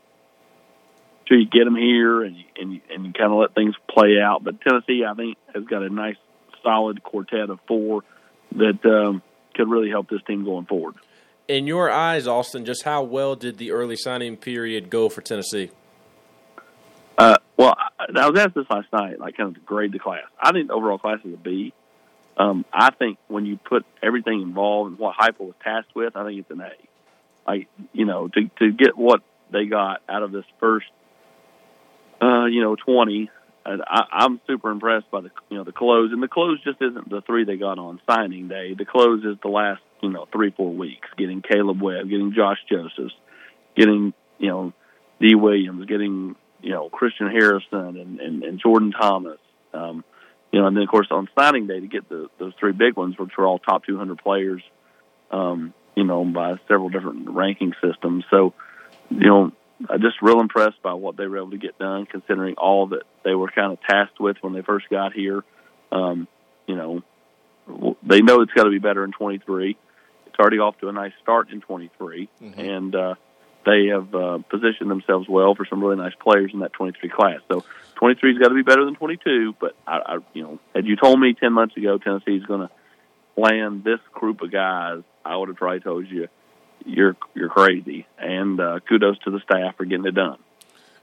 till 1.28 1.38
you 1.38 1.45
get 1.45 1.65
them 1.65 1.76
here 1.76 2.24
and 2.24 2.36
you, 2.36 2.45
and 2.60 2.74
you, 2.74 2.82
and 2.89 3.06
you 3.06 3.13
kind 3.13 3.32
of 3.32 3.38
let 3.38 3.54
things 3.54 3.76
play 3.88 4.19
out. 4.19 4.43
But 4.43 4.62
Tennessee, 4.62 5.04
I 5.08 5.13
think, 5.13 5.38
has 5.54 5.65
got 5.65 5.84
a 5.84 5.89
nice 5.89 6.15
solid 6.63 7.04
quartet 7.04 7.50
of 7.50 7.60
four 7.67 8.04
that 8.56 8.84
um, 8.86 9.22
could 9.60 9.69
really 9.69 9.89
help 9.89 10.10
this 10.10 10.22
team 10.26 10.45
going 10.45 10.65
forward. 10.65 10.95
In 11.50 11.67
your 11.67 11.91
eyes, 11.91 12.28
Austin, 12.28 12.63
just 12.63 12.84
how 12.84 13.04
well 13.04 13.36
did 13.36 13.58
the 13.58 13.72
early 13.72 13.98
signing 13.98 14.38
period 14.38 14.89
go 14.89 15.10
for 15.10 15.22
Tennessee? 15.22 15.72
Uh, 17.17 17.36
well, 17.58 17.76
I, 18.00 18.30
was 18.30 18.39
asked 18.39 18.56
this 18.56 18.67
last 18.69 18.88
night, 18.93 19.19
like 19.19 19.36
kind 19.36 19.50
of 19.50 19.56
to 19.56 19.60
grade 19.62 19.91
the 19.91 20.00
class. 20.00 20.24
I 20.41 20.54
think 20.54 20.67
the 20.67 20.74
overall 20.74 20.98
class 20.98 21.17
is 21.26 21.34
a 21.34 21.38
B. 21.38 21.74
Um, 22.38 22.63
I 22.72 22.91
think 22.91 23.17
when 23.28 23.45
you 23.45 23.58
put 23.58 23.86
everything 24.02 24.41
involved 24.41 24.91
and 24.91 25.00
what 25.00 25.15
Heupel 25.17 25.48
was 25.48 25.56
tasked 25.62 25.93
with, 25.93 26.15
I 26.15 26.24
think 26.24 26.39
it's 26.39 26.52
an 26.52 26.62
A. 26.62 26.72
Like 27.45 27.67
you 27.91 28.06
know, 28.06 28.30
to 28.30 28.50
to 28.60 28.72
get 28.72 28.98
what 28.98 29.22
they 29.52 29.65
got 29.65 30.02
out 30.08 30.24
of 30.24 30.32
this 30.32 30.45
first, 30.62 30.86
uh, 32.22 32.45
you 32.45 32.62
know, 32.62 32.78
twenty, 32.78 33.30
I, 33.65 34.04
I'm 34.12 34.39
super 34.48 34.72
impressed 34.72 35.12
by 35.12 35.22
the 35.22 35.32
you 35.50 35.58
know 35.58 35.63
the 35.63 35.72
close, 35.72 36.12
and 36.12 36.24
the 36.24 36.28
close 36.28 36.62
just 36.63 36.82
isn't 36.82 37.10
the 37.10 37.22
three 37.22 37.45
they 37.45 37.58
got 37.58 37.80
on 37.80 38.00
signing 38.10 38.48
day. 38.48 38.74
The 38.74 38.86
close 38.86 39.24
is 39.24 39.38
the 39.41 39.50
last 39.50 39.82
you 40.02 40.10
know 40.10 40.28
three 40.32 40.52
four 40.52 40.72
weeks, 40.72 41.08
getting 41.17 41.41
Caleb 41.41 41.82
Webb, 41.82 42.10
getting 42.10 42.34
Josh 42.34 42.60
Josephs, 42.69 43.13
getting 43.76 44.13
you 44.38 44.48
know 44.48 44.74
Dee 45.19 45.36
Williams, 45.36 45.86
getting 45.86 46.36
you 46.62 46.72
know 46.72 46.89
Christian 46.89 47.30
Harrison 47.30 47.98
and 47.98 48.19
and, 48.19 48.43
and 48.43 48.60
Jordan 48.60 48.91
Thomas. 48.91 49.39
Um, 49.74 50.04
you 50.52 50.60
know, 50.60 50.67
and 50.67 50.76
then 50.76 50.84
of 50.84 50.89
course 50.89 51.08
on 51.12 51.30
signing 51.38 51.67
day 51.67 51.80
to 51.80 51.88
get 51.88 52.10
the 52.10 52.30
those 52.39 52.54
three 52.60 52.72
big 52.72 52.95
ones, 52.95 53.17
which 53.17 53.38
were 53.38 53.45
all 53.45 53.60
top 53.60 53.86
200 53.86 54.17
players, 54.17 54.63
um, 55.32 55.74
you 55.95 56.04
know, 56.04 56.24
by 56.26 56.56
several 56.67 56.89
different 56.89 57.30
ranking 57.30 57.74
systems. 57.84 58.24
So, 58.32 58.54
you 59.10 59.28
know, 59.28 59.52
I'm 59.88 60.02
just 60.02 60.22
real 60.22 60.42
impressed 60.42 60.82
by 60.82 60.94
what 60.94 61.15
they 61.15 61.28
were 61.28 61.38
able 61.38 61.52
to 61.52 61.58
get 61.58 61.78
done, 61.78 62.06
considering 62.06 62.56
all 62.56 62.88
that 62.88 63.04
they 63.24 63.34
were 63.34 63.50
kind 63.50 63.72
of 63.72 63.80
tasked 63.82 64.20
with 64.20 64.38
when 64.42 64.54
they 64.54 64.62
first 64.62 64.89
got 64.89 65.13
here. 65.13 65.44
Um, 65.92 66.28
you 66.68 66.76
know, 66.76 67.04
they 68.04 68.22
know 68.22 68.42
it's 68.42 68.52
got 68.52 68.63
to 68.63 68.70
be 68.70 68.80
better 68.80 69.04
in 69.04 69.12
23. 69.12 69.78
It's 70.28 70.36
already 70.39 70.60
off 70.60 70.78
to 70.80 70.89
a 70.89 70.92
nice 70.92 71.13
start 71.22 71.50
in 71.52 71.62
23, 71.62 72.30
mm-hmm. 72.42 72.60
and 72.60 72.96
uh, 72.96 73.15
they 73.65 73.88
have 73.88 74.13
uh, 74.13 74.39
positioned 74.50 74.89
themselves 74.89 75.28
well 75.30 75.56
for 75.56 75.65
some 75.65 75.82
really 75.82 75.98
nice 75.98 76.15
players 76.22 76.52
in 76.54 76.60
that 76.60 76.74
23 76.74 77.10
class. 77.10 77.39
So 77.50 77.63
23's 78.02 78.38
got 78.38 78.50
to 78.50 78.56
be 78.56 78.63
better 78.63 78.86
than 78.86 78.96
22. 78.96 79.56
But 79.60 79.76
I, 79.88 79.98
I, 79.98 80.18
you 80.34 80.44
know, 80.44 80.60
had 80.76 80.86
you 80.86 80.96
told 80.96 81.20
me 81.20 81.34
10 81.34 81.54
months 81.54 81.78
ago 81.78 81.98
Tennessee's 81.98 82.44
going 82.44 82.68
to 82.68 82.70
land 83.38 83.84
this 83.84 84.00
group 84.13 84.42
of 84.42 84.52
guys, 84.52 85.04
I 85.24 85.38
would 85.38 85.50
have 85.50 85.58
probably 85.58 85.80
told 85.80 86.08
you 86.08 86.28
you're 86.86 87.15
you're 87.34 87.50
crazy. 87.50 88.08
And 88.18 88.60
uh, 88.60 88.80
kudos 88.88 89.18
to 89.20 89.32
the 89.32 89.39
staff 89.39 89.76
for 89.78 89.86
getting 89.86 90.06
it 90.06 90.15
done. 90.15 90.38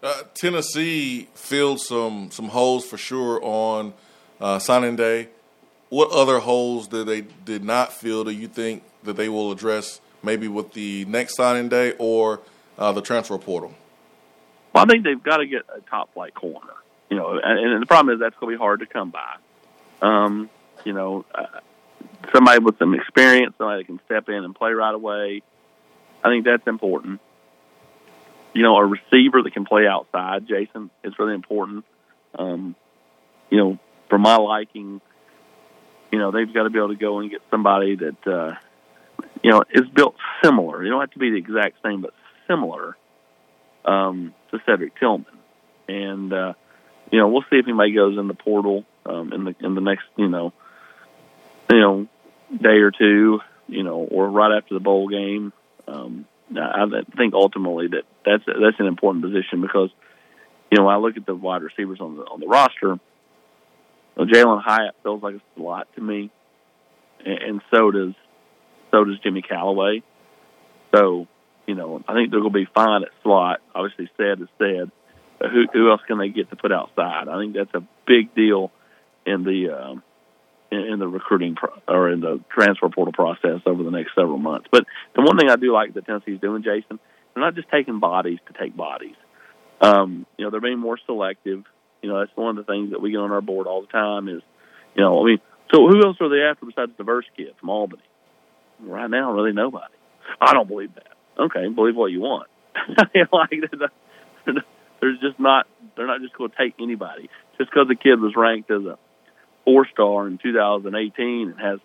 Uh, 0.03 0.23
Tennessee 0.35 1.29
filled 1.35 1.81
some 1.81 2.31
some 2.31 2.49
holes 2.49 2.87
for 2.87 2.99
sure 2.99 3.41
on 3.43 3.95
uh, 4.41 4.59
signing 4.59 4.97
day. 4.97 5.29
What 5.89 6.11
other 6.11 6.41
holes 6.41 6.89
that 6.89 7.07
they 7.07 7.23
did 7.23 7.65
not 7.65 7.93
fill 7.93 8.25
do 8.25 8.31
you 8.31 8.49
think 8.49 8.83
that 9.05 9.17
they 9.17 9.29
will 9.29 9.53
address 9.53 10.01
maybe 10.23 10.49
with 10.49 10.73
the 10.73 11.05
next 11.07 11.37
signing 11.37 11.69
day 11.69 11.95
or 11.99 12.41
uh, 12.79 12.93
the 12.93 13.01
transfer 13.01 13.39
portal? 13.39 13.75
Well, 14.75 14.85
I 14.85 14.87
think 14.87 15.05
they've 15.05 15.23
got 15.23 15.39
to 15.39 15.47
get 15.47 15.63
a 15.75 15.81
top 15.81 16.13
flight 16.13 16.35
corner. 16.35 16.75
You 17.09 17.17
know, 17.17 17.41
and, 17.43 17.73
and 17.73 17.83
the 17.83 17.87
problem 17.87 18.15
is 18.15 18.21
that's 18.21 18.35
going 18.37 18.53
to 18.53 18.59
be 18.59 18.61
hard 18.61 18.81
to 18.81 18.87
come 18.87 19.11
by. 19.11 19.37
Um, 20.03 20.51
you 20.85 20.93
know, 20.93 21.25
uh, 21.35 21.61
somebody 22.35 22.59
with 22.59 22.79
some 22.79 22.95
experience, 22.95 23.55
somebody 23.59 23.83
that 23.83 23.87
can 23.87 24.01
step 24.05 24.29
in 24.29 24.45
and 24.45 24.55
play 24.55 24.73
right 24.73 24.95
away. 24.95 25.43
I 26.27 26.31
think 26.31 26.45
that's 26.45 26.67
important. 26.67 27.21
You 28.53 28.63
know, 28.63 28.77
a 28.77 28.85
receiver 28.85 29.43
that 29.45 29.53
can 29.53 29.65
play 29.65 29.87
outside, 29.87 30.49
Jason, 30.49 30.91
is 31.05 31.17
really 31.21 31.35
important. 31.35 31.85
Um, 32.37 32.75
you 33.49 33.59
know, 33.59 33.79
for 34.09 34.19
my 34.19 34.35
liking, 34.37 35.01
you 36.11 36.19
know, 36.19 36.33
they've 36.33 36.53
got 36.53 36.65
to 36.65 36.71
be 36.71 36.79
able 36.79 36.89
to 36.89 36.97
go 36.97 37.21
and 37.21 37.31
get 37.31 37.43
somebody 37.49 37.95
that, 37.95 38.27
uh, 38.27 38.55
you 39.41 39.53
know, 39.53 39.63
is 39.73 39.89
built 39.95 40.17
similar. 40.43 40.83
You 40.83 40.91
don't 40.91 41.01
have 41.01 41.13
to 41.13 41.21
be 41.21 41.31
the 41.31 41.37
exact 41.37 41.77
same, 41.85 42.01
but 42.01 42.13
similar 42.49 42.97
um, 43.85 44.35
to 44.51 44.59
Cedric 44.67 44.99
Tillman. 44.99 45.27
And, 45.87 46.33
uh, 46.33 46.55
you 47.13 47.21
know, 47.21 47.29
we'll 47.29 47.43
see 47.43 47.57
if 47.57 47.69
anybody 47.69 47.93
goes 47.93 48.19
in 48.19 48.27
the 48.27 48.35
portal 48.35 48.85
um, 49.05 49.33
in 49.33 49.45
the 49.45 49.55
in 49.61 49.77
the 49.77 49.81
next, 49.81 50.07
you 50.17 50.29
know, 50.29 50.53
you 51.71 51.79
know, 51.79 52.09
day 52.51 52.79
or 52.79 52.91
two, 52.91 53.39
you 53.69 53.85
know, 53.85 53.99
or 54.11 54.29
right 54.29 54.57
after 54.57 54.75
the 54.75 54.81
bowl 54.81 55.07
game. 55.09 55.53
Um, 55.89 56.27
I 56.55 56.87
think 57.17 57.35
ultimately 57.35 57.89
that 57.89 58.03
that's 58.25 58.45
that's 58.47 58.79
an 58.79 58.87
important 58.87 59.25
position 59.25 59.61
because, 59.61 59.91
you 60.71 60.79
know, 60.79 60.87
I 60.89 60.97
look 60.97 61.17
at 61.17 61.27
the 61.27 61.35
wide 61.35 61.63
receivers 61.63 62.01
on 62.01 62.17
the 62.17 62.23
on 62.23 62.41
the 62.41 62.47
roster. 62.47 62.99
Jalin 64.19 64.63
Hyatt 64.63 64.95
feels 65.03 65.23
like 65.23 65.35
a 65.35 65.63
lot 65.63 65.89
to 65.97 66.01
me, 66.01 66.31
and, 67.25 67.39
and 67.39 67.61
so 67.71 67.91
does 67.91 68.15
so 68.91 69.05
does 69.05 69.19
Jimmy 69.23 69.43
Calloway. 69.43 70.03
So, 70.95 71.27
you 71.67 71.75
know, 71.75 72.03
I 72.09 72.15
think 72.15 72.31
they're 72.31 72.41
going 72.41 72.53
to 72.53 72.59
be 72.59 72.69
fine 72.75 73.03
at 73.03 73.11
slot. 73.23 73.61
Obviously, 73.75 74.09
said 74.17 74.41
is 74.41 74.49
said. 74.59 74.91
Who 75.39 75.67
who 75.71 75.91
else 75.91 76.01
can 76.07 76.19
they 76.19 76.31
get 76.31 76.49
to 76.49 76.57
put 76.57 76.73
outside? 76.73 77.29
I 77.29 77.39
think 77.39 77.55
that's 77.55 77.75
a 77.75 77.87
big 78.07 78.35
deal 78.35 78.73
in 79.27 79.45
the 79.45 79.69
um, 79.71 80.03
in 80.71 80.99
the 80.99 81.07
recruiting 81.07 81.55
pro- 81.55 81.79
or 81.89 82.11
in 82.11 82.21
the 82.21 82.41
transfer 82.51 82.89
portal 82.89 83.13
process 83.13 83.61
over 83.67 83.83
the 83.83 83.91
next 83.91 84.15
several 84.15 84.39
months. 84.39 84.67
But 84.71 84.85
the 85.15 85.23
one 85.23 85.39
thing 85.39 85.49
I 85.49 85.57
do 85.57 85.73
like 85.73 85.95
that 85.95 86.07
Tennessee's 86.07 86.41
doing, 86.41 86.63
Jason, 86.63 86.99
they're 87.35 87.45
not 87.45 87.55
just 87.55 87.69
taking 87.71 88.01
bodies 88.01 88.39
to 88.47 88.59
take 88.59 88.77
bodies. 88.77 89.15
Um, 89.81 90.27
you 90.37 90.45
know, 90.45 90.51
they're 90.51 90.61
being 90.61 90.79
more 90.79 90.99
selective. 91.07 91.65
You 92.03 92.09
know, 92.09 92.21
that's 92.21 92.33
one 92.35 92.59
of 92.59 92.67
the 92.67 92.73
things 92.73 92.91
that 92.91 93.01
we 93.01 93.11
get 93.11 93.19
on 93.19 93.31
our 93.31 93.41
board 93.41 93.67
all 93.67 93.83
the 93.83 93.89
time 93.89 94.29
is, 94.29 94.43
you 94.95 95.03
know, 95.03 95.23
I 95.23 95.27
mean, 95.27 95.39
so 95.73 95.87
who 95.87 96.03
else 96.05 96.17
are 96.21 96.29
they 96.29 96.43
after 96.43 96.67
besides 96.67 96.93
the 96.97 97.05
Verse 97.05 97.27
kid 97.37 97.55
from 97.61 97.71
Albany? 97.71 98.03
Right 98.81 99.11
now, 99.11 99.33
really 99.33 99.53
nobody. 99.53 99.95
I 100.41 100.53
don't 100.53 100.69
believe 100.69 100.95
that. 100.95 101.13
Okay, 101.39 101.69
believe 101.69 101.97
what 101.97 102.11
you 102.11 102.21
want. 102.21 102.49
like 103.33 103.51
there's 105.01 105.21
just 105.21 105.39
not 105.39 105.67
they're 105.97 106.07
not 106.07 106.21
just 106.21 106.37
going 106.37 106.51
to 106.51 106.57
take 106.57 106.75
anybody 106.81 107.31
just 107.59 107.71
because 107.71 107.89
the 107.89 107.95
kid 107.95 108.21
was 108.21 108.35
ranked 108.37 108.71
as 108.71 108.85
a 108.85 108.99
four 109.67 109.87
star 109.93 110.27
in 110.27 110.39
2018 110.39 111.51
and 111.51 111.61
has 111.61 111.81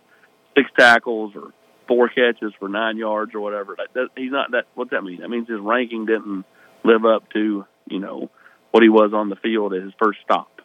six 0.56 0.70
tackles 0.78 1.34
or 1.36 1.52
four 1.88 2.08
catches 2.08 2.54
for 2.60 2.70
nine 2.70 2.96
yards 2.96 3.36
or 3.36 3.42
whatever. 3.42 3.76
That, 3.78 3.88
that, 3.94 4.08
he's 4.16 4.32
not 4.32 4.52
that. 4.52 4.66
What's 4.76 4.92
that 4.92 5.04
mean? 5.04 5.20
That 5.20 5.30
means 5.30 5.50
his 5.50 5.60
ranking 5.60 6.06
didn't 6.06 6.46
live 6.86 7.04
up 7.06 7.30
to 7.34 7.66
you 7.90 8.00
know 8.00 8.30
what 8.72 8.84
he 8.84 8.90
was 8.90 9.12
on 9.14 9.30
the 9.30 9.36
field 9.36 9.74
at 9.74 9.84
his 9.84 9.94
first 10.02 10.20
stop. 10.24 10.62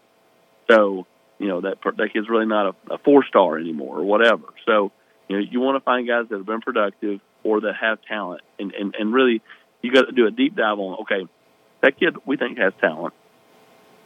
So 0.71 1.07
you 1.39 1.49
know 1.49 1.63
that 1.63 1.79
that 1.83 2.13
kid's 2.13 2.29
really 2.29 2.47
not 2.47 2.75
a, 2.89 2.95
a 2.95 2.99
four 2.99 3.25
star 3.25 3.59
anymore 3.59 3.99
or 3.99 4.05
whatever. 4.05 4.45
So 4.67 4.93
you 5.29 5.37
know 5.37 5.45
you 5.51 5.61
want 5.61 5.77
to 5.77 5.85
find 5.85 6.07
guys 6.07 6.27
that 6.31 6.37
have 6.37 6.47
been 6.47 6.61
productive 6.61 7.21
or 7.43 7.63
that 7.63 7.75
have 7.81 7.99
talent, 8.03 8.43
and 8.59 8.73
and 8.73 8.95
and 8.99 9.13
really 9.13 9.43
you 9.83 9.93
got 9.93 10.03
to 10.03 10.13
do 10.13 10.27
a 10.27 10.31
deep 10.31 10.55
dive 10.55 10.79
on. 10.79 11.01
Okay, 11.03 11.29
that 11.83 11.99
kid 11.99 12.17
we 12.25 12.37
think 12.37 12.59
has 12.59 12.73
talent, 12.81 13.15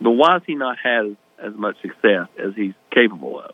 but 0.00 0.10
why 0.10 0.34
has 0.34 0.42
he 0.46 0.54
not 0.54 0.78
had 0.82 1.16
as 1.42 1.55
much 1.55 1.76
success 1.81 2.29
as 2.38 2.55
he's 2.57 2.74
capable 2.90 3.40
of. 3.40 3.53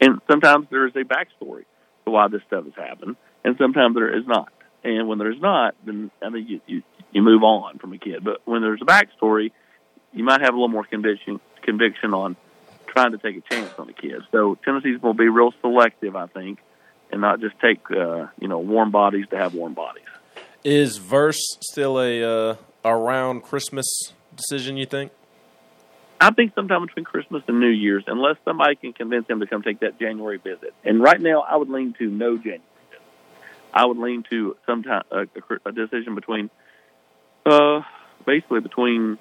And 0.00 0.20
sometimes 0.30 0.66
there 0.70 0.86
is 0.86 0.94
a 0.94 1.04
backstory 1.04 1.64
to 2.04 2.10
why 2.10 2.28
this 2.28 2.42
stuff 2.46 2.64
has 2.64 2.74
happened, 2.74 3.16
and 3.44 3.56
sometimes 3.58 3.94
there 3.94 4.16
is 4.16 4.26
not. 4.26 4.52
And 4.84 5.08
when 5.08 5.18
there's 5.18 5.40
not, 5.40 5.74
then 5.84 6.10
I 6.22 6.28
mean 6.28 6.46
you, 6.46 6.60
you 6.66 6.82
you 7.12 7.22
move 7.22 7.42
on 7.42 7.78
from 7.78 7.92
a 7.92 7.98
kid. 7.98 8.24
But 8.24 8.40
when 8.44 8.62
there's 8.62 8.80
a 8.80 8.84
backstory, 8.84 9.50
you 10.12 10.24
might 10.24 10.40
have 10.40 10.50
a 10.50 10.56
little 10.56 10.68
more 10.68 10.84
conviction 10.84 11.40
conviction 11.62 12.14
on 12.14 12.36
trying 12.86 13.12
to 13.12 13.18
take 13.18 13.36
a 13.36 13.40
chance 13.40 13.70
on 13.78 13.88
a 13.88 13.92
kid. 13.92 14.22
So 14.32 14.56
Tennessee's 14.64 15.02
will 15.02 15.14
be 15.14 15.28
real 15.28 15.52
selective, 15.60 16.16
I 16.16 16.26
think, 16.26 16.58
and 17.10 17.20
not 17.20 17.40
just 17.40 17.58
take 17.60 17.80
uh, 17.90 18.26
you 18.40 18.48
know 18.48 18.58
warm 18.58 18.90
bodies 18.90 19.26
to 19.30 19.36
have 19.36 19.54
warm 19.54 19.74
bodies. 19.74 20.04
Is 20.64 20.98
Verse 20.98 21.56
still 21.60 22.00
a 22.00 22.22
uh, 22.22 22.56
around 22.84 23.42
Christmas 23.42 24.12
decision? 24.34 24.76
You 24.76 24.86
think? 24.86 25.12
I 26.20 26.32
think 26.32 26.54
sometime 26.54 26.84
between 26.84 27.04
Christmas 27.04 27.42
and 27.46 27.60
New 27.60 27.68
Year's, 27.68 28.04
unless 28.06 28.36
somebody 28.44 28.74
can 28.74 28.92
convince 28.92 29.28
him 29.28 29.40
to 29.40 29.46
come 29.46 29.62
take 29.62 29.80
that 29.80 29.98
January 30.00 30.38
visit. 30.38 30.74
And 30.84 31.00
right 31.00 31.20
now, 31.20 31.42
I 31.42 31.56
would 31.56 31.68
lean 31.68 31.94
to 31.98 32.08
no 32.08 32.36
January. 32.36 32.62
I 33.72 33.84
would 33.84 33.98
lean 33.98 34.24
to 34.30 34.56
sometime 34.66 35.02
a, 35.10 35.26
a 35.64 35.72
decision 35.72 36.14
between, 36.14 36.50
uh, 37.46 37.82
basically 38.26 38.60
between 38.60 39.18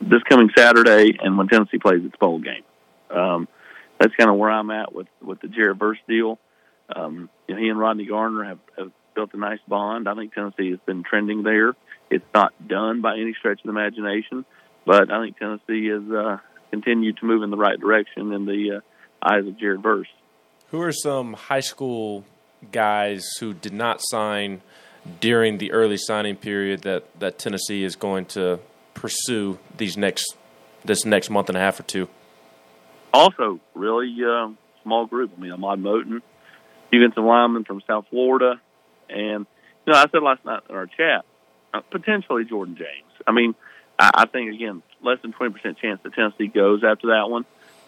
this 0.00 0.22
coming 0.28 0.50
Saturday 0.56 1.16
and 1.20 1.38
when 1.38 1.48
Tennessee 1.48 1.78
plays 1.78 2.04
its 2.04 2.16
bowl 2.16 2.38
game. 2.38 2.64
Um, 3.10 3.48
that's 3.98 4.14
kind 4.16 4.28
of 4.28 4.36
where 4.36 4.50
I'm 4.50 4.70
at 4.70 4.92
with 4.92 5.06
with 5.22 5.40
the 5.40 5.48
Jared 5.48 5.78
Verse 5.78 5.98
deal. 6.06 6.38
Um, 6.94 7.30
you 7.48 7.54
know, 7.54 7.60
he 7.60 7.68
and 7.68 7.78
Rodney 7.78 8.04
Garner 8.04 8.44
have, 8.44 8.58
have 8.76 8.92
built 9.14 9.30
a 9.32 9.38
nice 9.38 9.60
bond. 9.66 10.08
I 10.08 10.14
think 10.14 10.34
Tennessee 10.34 10.70
has 10.70 10.80
been 10.84 11.02
trending 11.02 11.42
there. 11.42 11.74
It's 12.10 12.26
not 12.34 12.52
done 12.68 13.00
by 13.00 13.14
any 13.14 13.34
stretch 13.38 13.60
of 13.60 13.64
the 13.64 13.70
imagination 13.70 14.44
but 14.86 15.10
I 15.10 15.22
think 15.22 15.38
Tennessee 15.38 15.88
has 15.88 16.10
uh, 16.10 16.38
continued 16.70 17.18
to 17.18 17.26
move 17.26 17.42
in 17.42 17.50
the 17.50 17.56
right 17.56 17.78
direction 17.78 18.32
in 18.32 18.46
the 18.46 18.76
uh, 18.76 19.28
eyes 19.28 19.46
of 19.46 19.58
Jared 19.58 19.82
Verse. 19.82 20.08
Who 20.70 20.80
are 20.80 20.92
some 20.92 21.34
high 21.34 21.60
school 21.60 22.24
guys 22.72 23.28
who 23.40 23.52
did 23.52 23.74
not 23.74 24.00
sign 24.00 24.62
during 25.20 25.58
the 25.58 25.72
early 25.72 25.96
signing 25.98 26.36
period 26.36 26.82
that, 26.82 27.04
that 27.20 27.38
Tennessee 27.38 27.84
is 27.84 27.94
going 27.94 28.24
to 28.26 28.60
pursue 28.94 29.58
these 29.76 29.96
next 29.96 30.36
this 30.84 31.04
next 31.04 31.30
month 31.30 31.48
and 31.48 31.58
a 31.58 31.60
half 31.60 31.78
or 31.80 31.82
two? 31.82 32.08
also 33.16 33.60
really 33.74 34.14
uh, 34.24 34.48
small 34.82 35.06
group. 35.06 35.32
I 35.36 35.40
mean, 35.40 35.52
Ahmad 35.52 35.78
Moten, 35.78 36.22
defensive 36.92 37.24
lineman 37.24 37.64
from 37.64 37.80
South 37.86 38.06
Florida, 38.10 38.60
and 39.08 39.46
you 39.86 39.92
know 39.92 39.98
I 39.98 40.06
said 40.12 40.22
last 40.22 40.44
night 40.44 40.62
in 40.68 40.74
our 40.74 40.86
chat, 40.86 41.24
uh, 41.72 41.80
potentially 41.90 42.44
Jordan 42.44 42.76
James. 42.76 43.12
I 43.26 43.32
mean, 43.32 43.54
I, 43.98 44.10
I 44.14 44.26
think 44.26 44.54
again 44.54 44.82
less 45.02 45.18
than 45.22 45.32
twenty 45.32 45.52
percent 45.52 45.78
chance 45.78 46.00
that 46.02 46.14
Tennessee 46.14 46.48
goes 46.48 46.82
after 46.84 47.08
that 47.08 47.28
one, 47.28 47.44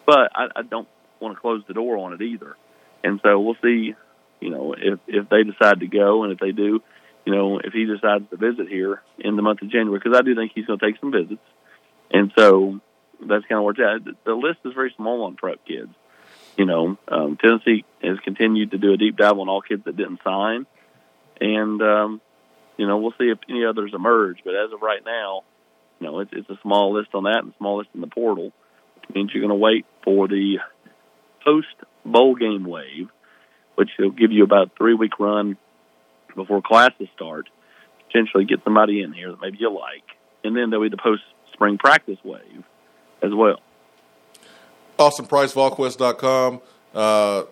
but 0.06 0.30
I, 0.34 0.48
I 0.56 0.62
don't 0.62 0.88
want 1.20 1.36
to 1.36 1.40
close 1.40 1.62
the 1.66 1.74
door 1.74 1.96
on 1.98 2.12
it 2.12 2.22
either. 2.22 2.56
And 3.04 3.20
so 3.22 3.40
we'll 3.40 3.56
see, 3.62 3.94
you 4.40 4.50
know, 4.50 4.74
if 4.76 4.98
if 5.06 5.28
they 5.28 5.42
decide 5.42 5.80
to 5.80 5.86
go, 5.86 6.24
and 6.24 6.32
if 6.32 6.38
they 6.38 6.52
do, 6.52 6.82
you 7.24 7.34
know, 7.34 7.58
if 7.58 7.72
he 7.72 7.84
decides 7.84 8.28
to 8.30 8.36
visit 8.36 8.68
here 8.68 9.02
in 9.18 9.36
the 9.36 9.42
month 9.42 9.62
of 9.62 9.70
January, 9.70 10.00
because 10.02 10.18
I 10.18 10.22
do 10.22 10.34
think 10.34 10.52
he's 10.54 10.66
going 10.66 10.78
to 10.78 10.86
take 10.86 11.00
some 11.00 11.12
visits, 11.12 11.42
and 12.10 12.32
so 12.36 12.80
that's 13.20 13.44
kind 13.46 13.58
of 13.58 13.64
where 13.64 13.74
it's 13.76 14.06
at. 14.06 14.14
The 14.24 14.34
list 14.34 14.60
is 14.64 14.74
very 14.74 14.92
small 14.96 15.24
on 15.24 15.36
prep 15.36 15.64
kids. 15.66 15.90
You 16.56 16.66
know, 16.66 16.98
um, 17.06 17.36
Tennessee 17.36 17.84
has 18.02 18.18
continued 18.24 18.72
to 18.72 18.78
do 18.78 18.92
a 18.92 18.96
deep 18.96 19.16
dive 19.16 19.38
on 19.38 19.48
all 19.48 19.62
kids 19.62 19.84
that 19.84 19.96
didn't 19.96 20.20
sign, 20.24 20.66
and 21.40 21.80
um, 21.80 22.20
you 22.76 22.86
know, 22.86 22.98
we'll 22.98 23.14
see 23.18 23.28
if 23.28 23.38
any 23.48 23.64
others 23.64 23.92
emerge. 23.94 24.38
But 24.44 24.54
as 24.54 24.72
of 24.72 24.82
right 24.82 25.04
now, 25.04 25.44
you 26.00 26.06
know, 26.06 26.20
it's, 26.20 26.30
it's 26.32 26.50
a 26.50 26.58
small 26.62 26.94
list 26.94 27.10
on 27.14 27.24
that 27.24 27.40
and 27.42 27.52
small 27.58 27.78
list 27.78 27.90
in 27.94 28.00
the 28.00 28.06
portal, 28.06 28.52
which 28.96 29.14
means 29.14 29.30
you're 29.32 29.42
going 29.42 29.50
to 29.50 29.54
wait 29.54 29.86
for 30.04 30.28
the 30.28 30.58
post 31.44 31.66
bowl 32.04 32.34
game 32.34 32.64
wave, 32.64 33.08
which 33.74 33.90
will 33.98 34.10
give 34.10 34.32
you 34.32 34.44
about 34.44 34.68
a 34.68 34.70
three 34.76 34.94
week 34.94 35.18
run 35.18 35.56
before 36.34 36.62
classes 36.62 37.08
start. 37.14 37.48
Potentially 38.06 38.44
get 38.44 38.60
somebody 38.64 39.02
in 39.02 39.12
here 39.12 39.30
that 39.30 39.40
maybe 39.40 39.58
you 39.60 39.72
like, 39.72 40.04
and 40.42 40.56
then 40.56 40.70
there'll 40.70 40.84
be 40.84 40.88
the 40.88 41.02
post 41.02 41.22
spring 41.52 41.76
practice 41.78 42.18
wave 42.24 42.64
as 43.22 43.30
well. 43.34 43.60
Austin 44.98 45.26
Price, 45.26 45.52
VolQuest.com. 45.52 46.60
Uh, 46.94 47.42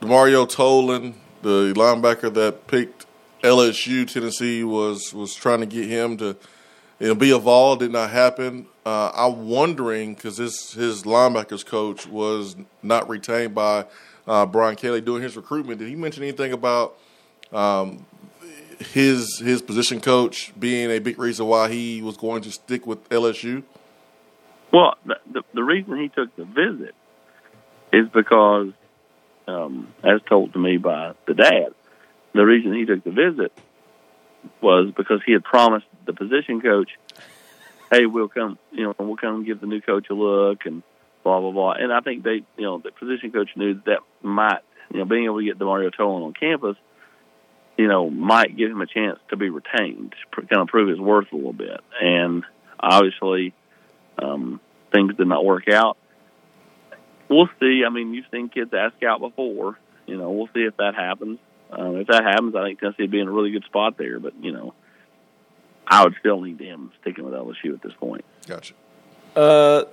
Mario 0.00 0.46
Tolan, 0.46 1.14
the 1.42 1.74
linebacker 1.74 2.32
that 2.32 2.66
picked 2.66 3.06
LSU, 3.42 4.10
Tennessee 4.10 4.64
was 4.64 5.12
was 5.12 5.34
trying 5.34 5.60
to 5.60 5.66
get 5.66 5.86
him 5.86 6.16
to 6.18 6.36
know, 7.08 7.14
be 7.14 7.30
a 7.30 7.38
Vol. 7.38 7.76
Did 7.76 7.92
not 7.92 8.10
happen. 8.10 8.66
Uh, 8.84 9.10
I'm 9.14 9.48
wondering 9.48 10.14
because 10.14 10.36
his 10.36 10.72
his 10.72 11.04
linebackers 11.04 11.64
coach 11.64 12.06
was 12.06 12.56
not 12.82 13.08
retained 13.08 13.54
by 13.54 13.86
uh, 14.26 14.46
Brian 14.46 14.76
Kelly 14.76 15.00
doing 15.00 15.22
his 15.22 15.36
recruitment. 15.36 15.78
Did 15.78 15.88
he 15.88 15.96
mention 15.96 16.22
anything 16.22 16.52
about 16.52 16.96
um, 17.52 18.06
his 18.78 19.38
his 19.38 19.62
position 19.62 20.00
coach 20.00 20.52
being 20.58 20.90
a 20.90 20.98
big 20.98 21.18
reason 21.18 21.46
why 21.46 21.70
he 21.70 22.02
was 22.02 22.16
going 22.16 22.42
to 22.42 22.50
stick 22.50 22.86
with 22.86 23.08
LSU? 23.08 23.62
Well, 24.72 24.94
the, 25.04 25.16
the, 25.32 25.42
the 25.54 25.64
reason 25.64 25.98
he 25.98 26.08
took 26.08 26.34
the 26.36 26.44
visit 26.44 26.94
is 27.92 28.08
because, 28.08 28.68
um, 29.48 29.92
as 30.04 30.20
told 30.28 30.52
to 30.52 30.58
me 30.58 30.76
by 30.76 31.14
the 31.26 31.34
dad, 31.34 31.74
the 32.34 32.44
reason 32.44 32.72
he 32.74 32.84
took 32.84 33.02
the 33.02 33.10
visit 33.10 33.52
was 34.60 34.92
because 34.96 35.20
he 35.24 35.32
had 35.32 35.44
promised 35.44 35.86
the 36.06 36.12
position 36.12 36.60
coach, 36.60 36.90
"Hey, 37.90 38.06
we'll 38.06 38.28
come, 38.28 38.58
you 38.72 38.84
know, 38.84 38.94
we'll 38.98 39.16
come 39.16 39.44
give 39.44 39.60
the 39.60 39.66
new 39.66 39.80
coach 39.80 40.10
a 40.10 40.14
look 40.14 40.66
and 40.66 40.82
blah 41.22 41.40
blah 41.40 41.52
blah." 41.52 41.72
And 41.72 41.92
I 41.92 42.00
think 42.00 42.22
they, 42.22 42.42
you 42.56 42.64
know, 42.64 42.78
the 42.78 42.90
position 42.92 43.32
coach 43.32 43.50
knew 43.56 43.74
that, 43.74 43.84
that 43.84 43.98
might, 44.22 44.60
you 44.92 44.98
know, 44.98 45.04
being 45.04 45.24
able 45.24 45.38
to 45.38 45.44
get 45.44 45.58
Demario 45.58 45.90
Tolan 45.94 46.24
on 46.24 46.34
campus, 46.34 46.76
you 47.76 47.88
know, 47.88 48.10
might 48.10 48.56
give 48.56 48.70
him 48.70 48.80
a 48.80 48.86
chance 48.86 49.18
to 49.30 49.36
be 49.36 49.50
retained, 49.50 50.14
kind 50.32 50.62
of 50.62 50.68
prove 50.68 50.88
his 50.88 50.98
worth 50.98 51.32
a 51.32 51.36
little 51.36 51.52
bit. 51.52 51.80
And 52.00 52.44
obviously, 52.78 53.54
um, 54.18 54.60
things 54.92 55.14
did 55.16 55.26
not 55.26 55.44
work 55.44 55.68
out. 55.68 55.96
We'll 57.28 57.48
see. 57.60 57.84
I 57.86 57.90
mean, 57.90 58.12
you've 58.12 58.26
seen 58.30 58.48
kids 58.48 58.72
ask 58.74 59.02
out 59.02 59.20
before. 59.20 59.78
You 60.06 60.16
know, 60.16 60.30
we'll 60.30 60.48
see 60.48 60.62
if 60.62 60.76
that 60.78 60.94
happens. 60.94 61.38
Um, 61.72 61.96
if 61.96 62.08
that 62.08 62.24
happens, 62.24 62.54
I 62.54 62.64
think 62.64 62.80
Tennessee 62.80 63.02
would 63.04 63.10
be 63.10 63.20
in 63.20 63.28
a 63.28 63.32
really 63.32 63.50
good 63.50 63.64
spot 63.64 63.96
there. 63.96 64.18
But 64.18 64.34
you 64.40 64.52
know, 64.52 64.74
I 65.86 66.04
would 66.04 66.14
still 66.20 66.40
lean 66.40 66.58
to 66.58 66.64
him 66.64 66.92
sticking 67.00 67.24
with 67.24 67.34
LSU 67.34 67.74
at 67.74 67.82
this 67.82 67.92
point. 67.94 68.24
Gotcha. 68.46 68.74
Uh, 69.36 69.84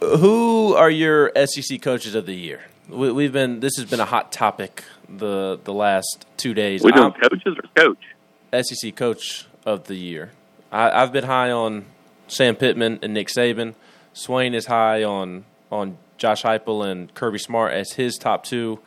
who 0.00 0.74
are 0.74 0.90
your 0.90 1.32
SEC 1.46 1.82
coaches 1.82 2.14
of 2.14 2.26
the 2.26 2.34
year? 2.34 2.62
We, 2.88 3.24
have 3.24 3.32
been 3.32 3.60
this 3.60 3.76
has 3.76 3.88
been 3.88 4.00
a 4.00 4.04
hot 4.04 4.32
topic 4.32 4.84
the 5.08 5.60
the 5.62 5.72
last 5.72 6.26
two 6.36 6.54
days. 6.54 6.82
We 6.82 6.92
doing 6.92 7.12
coaches 7.12 7.56
or 7.56 7.84
coach? 7.84 8.64
SEC 8.64 8.96
coach 8.96 9.46
of 9.64 9.86
the 9.86 9.94
year. 9.94 10.32
I, 10.72 11.02
I've 11.02 11.12
been 11.12 11.24
high 11.24 11.50
on 11.50 11.84
Sam 12.26 12.56
Pittman 12.56 12.98
and 13.02 13.14
Nick 13.14 13.28
Saban. 13.28 13.74
Swain 14.12 14.54
is 14.54 14.66
high 14.66 15.04
on 15.04 15.44
on 15.70 15.98
Josh 16.18 16.42
Heupel 16.42 16.86
and 16.86 17.12
Kirby 17.14 17.38
Smart 17.38 17.72
as 17.72 17.92
his 17.92 18.16
top 18.16 18.44
two. 18.44 18.80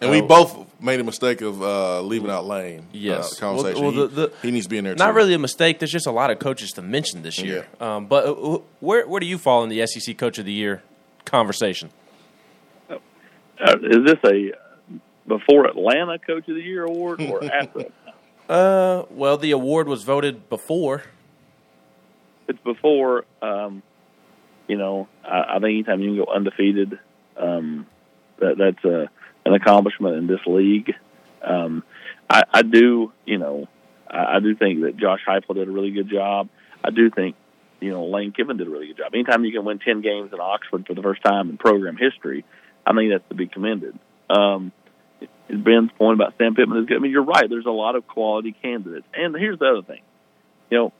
And 0.00 0.10
we 0.10 0.22
both 0.22 0.80
made 0.80 0.98
a 0.98 1.04
mistake 1.04 1.42
of 1.42 1.62
uh, 1.62 2.00
leaving 2.00 2.30
out 2.30 2.46
Lane. 2.46 2.86
Yes, 2.92 3.36
uh, 3.36 3.40
conversation. 3.40 3.82
Well, 3.82 3.92
well, 3.92 4.08
the, 4.08 4.28
the, 4.28 4.32
he, 4.40 4.48
he, 4.48 4.50
needs 4.50 4.66
to 4.66 4.70
be 4.70 4.78
in 4.78 4.84
there. 4.84 4.94
Not 4.94 5.08
too. 5.08 5.16
really 5.16 5.34
a 5.34 5.38
mistake. 5.38 5.78
There's 5.78 5.90
just 5.90 6.06
a 6.06 6.10
lot 6.10 6.30
of 6.30 6.38
coaches 6.38 6.72
to 6.72 6.82
mention 6.82 7.22
this 7.22 7.38
year. 7.38 7.66
Yeah. 7.80 7.96
Um, 7.96 8.06
but 8.06 8.26
uh, 8.26 8.58
where 8.80 9.06
where 9.06 9.20
do 9.20 9.26
you 9.26 9.36
fall 9.36 9.62
in 9.62 9.68
the 9.68 9.86
SEC 9.86 10.16
Coach 10.16 10.38
of 10.38 10.46
the 10.46 10.52
Year 10.52 10.82
conversation? 11.24 11.90
Uh, 12.90 12.96
is 13.82 14.04
this 14.06 14.18
a 14.24 14.52
before 15.26 15.66
Atlanta 15.66 16.18
Coach 16.18 16.48
of 16.48 16.54
the 16.54 16.62
Year 16.62 16.84
award 16.84 17.20
or 17.20 17.44
after? 17.52 17.86
uh, 18.48 19.04
well, 19.10 19.36
the 19.36 19.50
award 19.50 19.86
was 19.86 20.02
voted 20.02 20.48
before. 20.48 21.02
It's 22.48 22.58
before. 22.60 23.26
Um, 23.42 23.82
you 24.66 24.78
know, 24.78 25.08
I, 25.24 25.56
I 25.56 25.58
think 25.58 25.86
anytime 25.86 26.00
you 26.00 26.14
can 26.14 26.24
go 26.24 26.32
undefeated, 26.32 26.98
um, 27.36 27.86
that 28.38 28.56
that's 28.56 28.84
a 28.84 29.10
an 29.44 29.54
accomplishment 29.54 30.16
in 30.16 30.26
this 30.26 30.40
league. 30.46 30.92
Um, 31.42 31.82
I, 32.28 32.42
I 32.52 32.62
do, 32.62 33.12
you 33.24 33.38
know, 33.38 33.68
I, 34.08 34.36
I 34.36 34.40
do 34.40 34.54
think 34.54 34.82
that 34.82 34.96
Josh 34.96 35.20
Heupel 35.26 35.54
did 35.54 35.68
a 35.68 35.70
really 35.70 35.90
good 35.90 36.10
job. 36.10 36.48
I 36.84 36.90
do 36.90 37.10
think, 37.10 37.36
you 37.80 37.90
know, 37.90 38.06
Lane 38.06 38.32
Kiffin 38.32 38.56
did 38.56 38.66
a 38.66 38.70
really 38.70 38.88
good 38.88 38.98
job. 38.98 39.14
Anytime 39.14 39.44
you 39.44 39.52
can 39.52 39.64
win 39.64 39.78
ten 39.78 40.02
games 40.02 40.32
in 40.32 40.40
Oxford 40.40 40.86
for 40.86 40.94
the 40.94 41.02
first 41.02 41.22
time 41.22 41.48
in 41.50 41.56
program 41.56 41.96
history, 41.96 42.44
I 42.86 42.92
think 42.94 43.10
that's 43.12 43.28
to 43.30 43.34
be 43.34 43.46
commended. 43.46 43.98
Um, 44.28 44.72
Ben's 45.48 45.90
point 45.98 46.14
about 46.14 46.34
Sam 46.38 46.54
Pittman 46.54 46.78
is 46.78 46.86
good. 46.86 46.96
I 46.96 47.00
mean, 47.00 47.10
you're 47.10 47.24
right. 47.24 47.48
There's 47.48 47.66
a 47.66 47.70
lot 47.70 47.96
of 47.96 48.06
quality 48.06 48.54
candidates, 48.62 49.06
and 49.14 49.34
here's 49.34 49.58
the 49.58 49.66
other 49.66 49.82
thing. 49.82 50.02
You 50.70 50.78
know, 50.78 50.92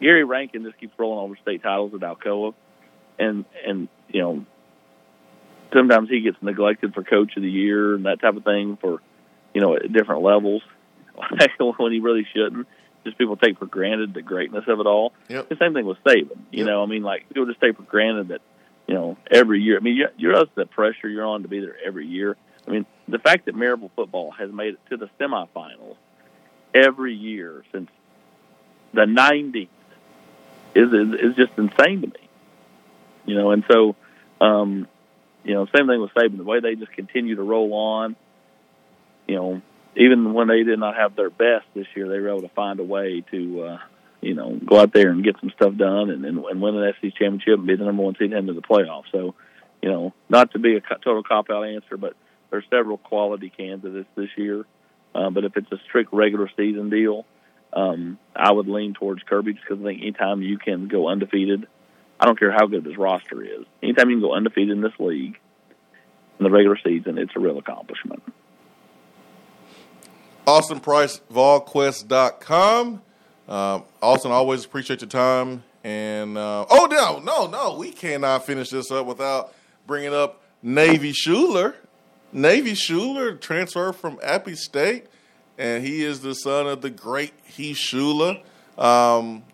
Gary 0.00 0.24
Rankin 0.24 0.64
just 0.64 0.78
keeps 0.78 0.98
rolling 0.98 1.20
over 1.20 1.36
state 1.40 1.62
titles 1.62 1.94
at 1.94 2.00
Alcoa, 2.00 2.54
and 3.18 3.44
and 3.66 3.88
you 4.08 4.20
know 4.20 4.46
sometimes 5.74 6.08
he 6.08 6.20
gets 6.20 6.36
neglected 6.40 6.94
for 6.94 7.02
coach 7.02 7.36
of 7.36 7.42
the 7.42 7.50
year 7.50 7.94
and 7.94 8.06
that 8.06 8.20
type 8.20 8.36
of 8.36 8.44
thing 8.44 8.78
for 8.80 9.00
you 9.52 9.60
know 9.60 9.76
at 9.76 9.92
different 9.92 10.22
levels 10.22 10.62
when 11.76 11.92
he 11.92 12.00
really 12.00 12.26
shouldn't. 12.32 12.66
Just 13.04 13.18
people 13.18 13.36
take 13.36 13.58
for 13.58 13.66
granted 13.66 14.14
the 14.14 14.22
greatness 14.22 14.64
of 14.66 14.80
it 14.80 14.86
all. 14.86 15.12
Yep. 15.28 15.50
The 15.50 15.56
same 15.56 15.74
thing 15.74 15.84
with 15.84 15.98
Saban. 16.04 16.38
You 16.50 16.60
yep. 16.60 16.66
know, 16.66 16.82
I 16.82 16.86
mean, 16.86 17.02
like 17.02 17.28
people 17.28 17.44
just 17.44 17.60
take 17.60 17.76
for 17.76 17.82
granted 17.82 18.28
that 18.28 18.40
you 18.86 18.94
know 18.94 19.18
every 19.30 19.60
year. 19.60 19.76
I 19.76 19.80
mean, 19.80 19.96
you, 19.96 20.08
you 20.16 20.28
realize 20.28 20.48
the 20.54 20.64
pressure 20.64 21.08
you're 21.08 21.26
on 21.26 21.42
to 21.42 21.48
be 21.48 21.60
there 21.60 21.76
every 21.84 22.06
year. 22.06 22.36
I 22.66 22.70
mean, 22.70 22.86
the 23.06 23.18
fact 23.18 23.44
that 23.44 23.54
Maryville 23.54 23.90
football 23.94 24.30
has 24.30 24.50
made 24.50 24.74
it 24.74 24.80
to 24.88 24.96
the 24.96 25.10
semifinals 25.20 25.96
every 26.74 27.14
year 27.14 27.62
since 27.72 27.90
the 28.94 29.02
'90s 29.02 29.68
is 30.74 30.92
is, 30.92 31.14
is 31.20 31.36
just 31.36 31.52
insane 31.58 32.00
to 32.00 32.06
me. 32.06 32.28
You 33.26 33.34
know, 33.34 33.50
and 33.50 33.64
so 33.70 33.96
um, 34.40 34.88
you 35.44 35.54
know, 35.54 35.66
same 35.76 35.86
thing 35.86 36.00
with 36.00 36.10
Saban. 36.14 36.38
The 36.38 36.44
way 36.44 36.60
they 36.60 36.74
just 36.74 36.92
continue 36.92 37.36
to 37.36 37.42
roll 37.42 37.72
on. 37.74 38.16
You 39.28 39.36
know, 39.36 39.62
even 39.96 40.34
when 40.34 40.48
they 40.48 40.62
did 40.62 40.78
not 40.78 40.96
have 40.96 41.16
their 41.16 41.30
best 41.30 41.66
this 41.74 41.86
year, 41.94 42.08
they 42.08 42.18
were 42.18 42.30
able 42.30 42.42
to 42.42 42.54
find 42.54 42.80
a 42.80 42.84
way 42.84 43.24
to, 43.30 43.62
uh, 43.62 43.78
you 44.20 44.34
know, 44.34 44.58
go 44.64 44.80
out 44.80 44.92
there 44.92 45.10
and 45.10 45.24
get 45.24 45.36
some 45.40 45.50
stuff 45.50 45.76
done 45.76 46.10
and, 46.10 46.24
and, 46.24 46.38
and 46.44 46.60
win 46.60 46.76
an 46.76 46.92
SEC 47.00 47.14
championship 47.14 47.58
and 47.58 47.66
be 47.66 47.76
the 47.76 47.84
number 47.84 48.02
one 48.02 48.16
seed 48.18 48.32
into 48.32 48.54
the 48.54 48.62
playoffs. 48.62 49.04
So, 49.12 49.34
you 49.82 49.90
know, 49.90 50.14
not 50.28 50.52
to 50.52 50.58
be 50.58 50.76
a 50.76 50.80
total 50.80 51.22
cop 51.22 51.50
out 51.50 51.62
answer, 51.62 51.96
but 51.96 52.14
there's 52.50 52.64
several 52.70 52.98
quality 52.98 53.50
candidates 53.50 54.08
this 54.16 54.30
year. 54.36 54.64
Uh, 55.14 55.30
but 55.30 55.44
if 55.44 55.56
it's 55.56 55.70
a 55.70 55.78
strict 55.88 56.12
regular 56.12 56.50
season 56.56 56.90
deal, 56.90 57.24
um, 57.72 58.18
I 58.34 58.52
would 58.52 58.68
lean 58.68 58.94
towards 58.94 59.22
Kirby 59.22 59.52
because 59.52 59.80
I 59.80 59.84
think 59.84 60.02
anytime 60.02 60.42
you 60.42 60.58
can 60.58 60.88
go 60.88 61.08
undefeated 61.08 61.66
I 62.24 62.26
don't 62.26 62.38
care 62.38 62.52
how 62.52 62.64
good 62.64 62.86
his 62.86 62.96
roster 62.96 63.42
is. 63.42 63.66
Anytime 63.82 64.08
you 64.08 64.16
can 64.16 64.22
go 64.22 64.32
undefeated 64.32 64.70
in 64.70 64.80
this 64.80 64.98
league 64.98 65.38
in 66.38 66.44
the 66.44 66.50
regular 66.50 66.78
season, 66.82 67.18
it's 67.18 67.32
a 67.36 67.38
real 67.38 67.58
accomplishment. 67.58 68.22
Austin 70.46 70.80
Price, 70.80 71.20
VolQuest.com. 71.30 73.02
Um, 73.46 73.84
Austin, 74.00 74.30
always 74.30 74.64
appreciate 74.64 75.02
your 75.02 75.10
time. 75.10 75.64
And 75.84 76.38
uh, 76.38 76.64
oh 76.70 76.88
no, 76.90 77.18
no, 77.18 77.46
no, 77.46 77.76
we 77.76 77.90
cannot 77.90 78.46
finish 78.46 78.70
this 78.70 78.90
up 78.90 79.04
without 79.04 79.52
bringing 79.86 80.14
up 80.14 80.40
Navy 80.62 81.12
Shuler. 81.12 81.74
Navy 82.32 82.72
Shuler 82.72 83.38
transferred 83.38 83.96
from 83.96 84.18
Appy 84.22 84.54
State, 84.54 85.08
and 85.58 85.84
he 85.84 86.02
is 86.02 86.22
the 86.22 86.32
son 86.32 86.68
of 86.68 86.80
the 86.80 86.88
great 86.88 87.34
Heath 87.44 87.76
Shuler. 87.76 88.42
Um, 88.78 89.44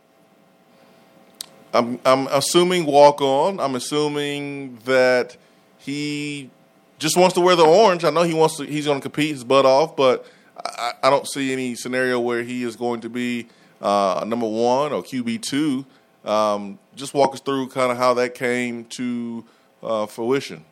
I'm 1.73 2.01
I'm 2.05 2.27
assuming 2.29 2.87
walk 2.87 3.21
on. 3.21 3.61
I'm 3.61 3.75
assuming 3.75 4.79
that 4.85 5.37
he 5.79 6.51
just 6.99 7.17
wants 7.17 7.35
to 7.35 7.41
wear 7.41 7.57
the 7.57 7.65
orange. 7.65 8.05
I 8.05 8.11
know 8.11 8.23
he 8.23 8.35
wants 8.35 8.57
to. 8.59 8.65
He's 8.65 8.87
going 8.87 8.99
to 8.99 9.03
compete 9.03 9.31
his 9.31 9.45
butt 9.45 9.65
off, 9.65 9.97
but 9.97 10.27
I, 10.57 10.93
I, 11.05 11.11
don't 11.11 11.27
see 11.27 11.53
any 11.53 11.75
scenario 11.75 12.21
where 12.21 12.43
he 12.43 12.63
is 12.63 12.77
going 12.77 13.01
to 13.03 13.09
be 13.09 13.49
uh, 13.81 14.25
number 14.27 14.47
one 14.47 14.93
or 14.93 15.03
QB 15.03 15.43
two. 15.43 15.87
Um, 16.25 16.79
just 16.97 17.15
walk 17.15 17.33
us 17.33 17.41
through 17.41 17.69
kind 17.69 17.91
of 17.91 17.99
how 17.99 18.15
that 18.15 18.35
came 18.35 18.85
to 18.87 19.45
uh, 19.83 20.07
fruition. 20.07 20.65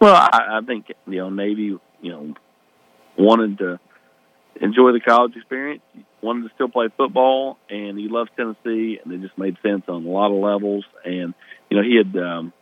Well, 0.00 0.14
I, 0.14 0.58
I 0.58 0.60
think 0.66 0.92
you 1.06 1.18
know 1.18 1.30
Navy, 1.30 1.78
you 2.02 2.10
know, 2.10 2.34
wanted 3.16 3.58
to 3.58 3.80
enjoy 4.60 4.92
the 4.92 5.00
college 5.00 5.36
experience, 5.36 5.82
wanted 6.22 6.48
to 6.48 6.54
still 6.54 6.68
play 6.68 6.88
football, 6.96 7.58
and 7.68 7.98
he 7.98 8.08
loves 8.08 8.30
Tennessee, 8.36 8.98
and 9.02 9.12
it 9.12 9.20
just 9.20 9.38
made 9.38 9.56
sense 9.62 9.84
on 9.88 10.04
a 10.04 10.08
lot 10.08 10.32
of 10.32 10.42
levels. 10.42 10.84
And 11.04 11.34
you 11.70 11.76
know, 11.76 11.82
he 11.82 11.96
had 11.96 12.16
um, 12.20 12.52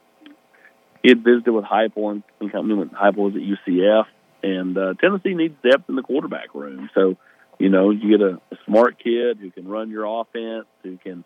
he 1.02 1.10
had 1.10 1.22
visited 1.22 1.52
with 1.52 1.64
Heupel 1.64 2.10
and, 2.10 2.22
and 2.40 2.52
company 2.52 2.74
when 2.74 2.90
Heupel 2.90 3.16
was 3.16 3.34
at 3.34 3.42
UCF, 3.42 4.06
and 4.42 4.76
uh, 4.76 4.94
Tennessee 5.00 5.34
needs 5.34 5.54
depth 5.62 5.88
in 5.88 5.94
the 5.94 6.02
quarterback 6.02 6.54
room. 6.54 6.90
So, 6.94 7.16
you 7.58 7.68
know, 7.68 7.90
you 7.90 8.18
get 8.18 8.20
a, 8.20 8.40
a 8.52 8.58
smart 8.66 8.98
kid 9.02 9.38
who 9.40 9.50
can 9.50 9.68
run 9.68 9.90
your 9.90 10.04
offense, 10.04 10.66
who 10.82 10.98
can, 10.98 11.24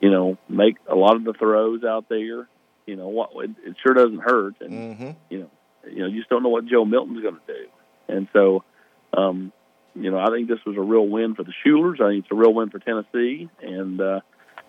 you 0.00 0.10
know, 0.10 0.38
make 0.48 0.76
a 0.88 0.94
lot 0.94 1.16
of 1.16 1.24
the 1.24 1.34
throws 1.34 1.84
out 1.84 2.08
there. 2.08 2.48
You 2.86 2.96
know 2.96 3.08
what? 3.08 3.30
It, 3.34 3.50
it 3.64 3.76
sure 3.84 3.94
doesn't 3.94 4.22
hurt, 4.22 4.54
and 4.60 4.72
mm-hmm. 4.72 5.10
you 5.28 5.40
know, 5.40 5.50
you 5.90 5.98
know, 6.00 6.06
you 6.06 6.18
just 6.18 6.30
don't 6.30 6.42
know 6.42 6.48
what 6.48 6.66
Joe 6.66 6.84
Milton's 6.84 7.22
going 7.22 7.34
to 7.34 7.52
do. 7.52 7.66
And 8.08 8.28
so, 8.32 8.64
um, 9.12 9.52
you 9.96 10.10
know, 10.10 10.18
I 10.18 10.26
think 10.26 10.48
this 10.48 10.64
was 10.66 10.76
a 10.76 10.80
real 10.80 11.06
win 11.06 11.34
for 11.34 11.42
the 11.42 11.52
Shulers. 11.64 12.00
I 12.00 12.10
think 12.10 12.24
it's 12.24 12.32
a 12.32 12.36
real 12.36 12.52
win 12.52 12.70
for 12.70 12.78
Tennessee, 12.78 13.48
and 13.62 14.00
uh, 14.00 14.20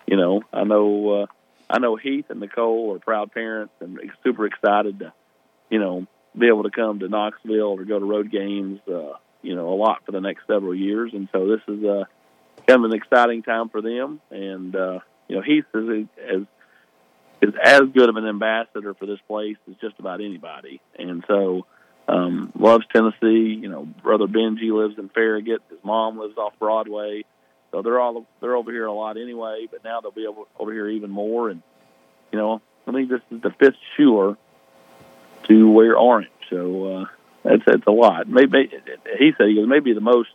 you 0.06 0.16
know, 0.16 0.42
I 0.52 0.64
know. 0.64 1.22
Uh, 1.22 1.26
I 1.70 1.78
know 1.78 1.96
Heath 1.96 2.26
and 2.30 2.40
Nicole 2.40 2.94
are 2.94 2.98
proud 2.98 3.32
parents 3.32 3.74
and 3.80 3.98
super 4.24 4.46
excited 4.46 5.00
to, 5.00 5.12
you 5.68 5.78
know, 5.78 6.06
be 6.36 6.46
able 6.46 6.62
to 6.62 6.70
come 6.70 7.00
to 7.00 7.08
Knoxville 7.08 7.78
or 7.78 7.84
go 7.84 7.98
to 7.98 8.04
road 8.04 8.30
games, 8.30 8.80
uh, 8.88 9.12
you 9.42 9.54
know, 9.54 9.68
a 9.68 9.76
lot 9.76 10.04
for 10.06 10.12
the 10.12 10.20
next 10.20 10.46
several 10.46 10.74
years. 10.74 11.10
And 11.12 11.28
so 11.30 11.46
this 11.46 11.60
is 11.68 11.84
uh, 11.84 12.04
kind 12.66 12.84
of 12.84 12.90
an 12.90 12.96
exciting 12.96 13.42
time 13.42 13.68
for 13.68 13.82
them. 13.82 14.20
And 14.30 14.74
uh, 14.74 15.00
you 15.28 15.36
know, 15.36 15.42
Heath 15.42 15.66
is 15.74 16.06
as 16.18 16.42
is 17.40 17.54
as 17.62 17.82
good 17.94 18.08
of 18.08 18.16
an 18.16 18.26
ambassador 18.26 18.94
for 18.94 19.06
this 19.06 19.20
place 19.28 19.56
as 19.70 19.76
just 19.80 19.98
about 19.98 20.20
anybody. 20.20 20.80
And 20.98 21.22
so 21.28 21.66
um, 22.08 22.52
loves 22.58 22.84
Tennessee. 22.92 23.58
You 23.60 23.68
know, 23.68 23.84
brother 24.02 24.26
Benji 24.26 24.72
lives 24.72 24.98
in 24.98 25.08
Farragut. 25.10 25.62
His 25.70 25.78
mom 25.84 26.18
lives 26.18 26.36
off 26.36 26.58
Broadway. 26.58 27.24
So 27.70 27.82
they're 27.82 28.00
all 28.00 28.26
they're 28.40 28.56
over 28.56 28.72
here 28.72 28.86
a 28.86 28.92
lot 28.92 29.18
anyway, 29.18 29.66
but 29.70 29.84
now 29.84 30.00
they'll 30.00 30.10
be 30.10 30.26
over, 30.26 30.42
over 30.58 30.72
here 30.72 30.88
even 30.88 31.10
more. 31.10 31.50
And 31.50 31.62
you 32.32 32.38
know, 32.38 32.62
I 32.86 32.92
think 32.92 33.10
this 33.10 33.20
is 33.30 33.42
the 33.42 33.50
fifth 33.50 33.76
Shuler 33.98 34.36
to 35.48 35.70
wear 35.70 35.96
orange, 35.96 36.30
so 36.48 36.84
uh, 36.86 37.04
that's 37.44 37.62
that's 37.66 37.86
a 37.86 37.90
lot. 37.90 38.26
Maybe 38.26 38.70
he 39.18 39.32
said 39.36 39.48
he 39.48 39.54
goes 39.54 39.68
maybe 39.68 39.92
the 39.92 40.00
most, 40.00 40.30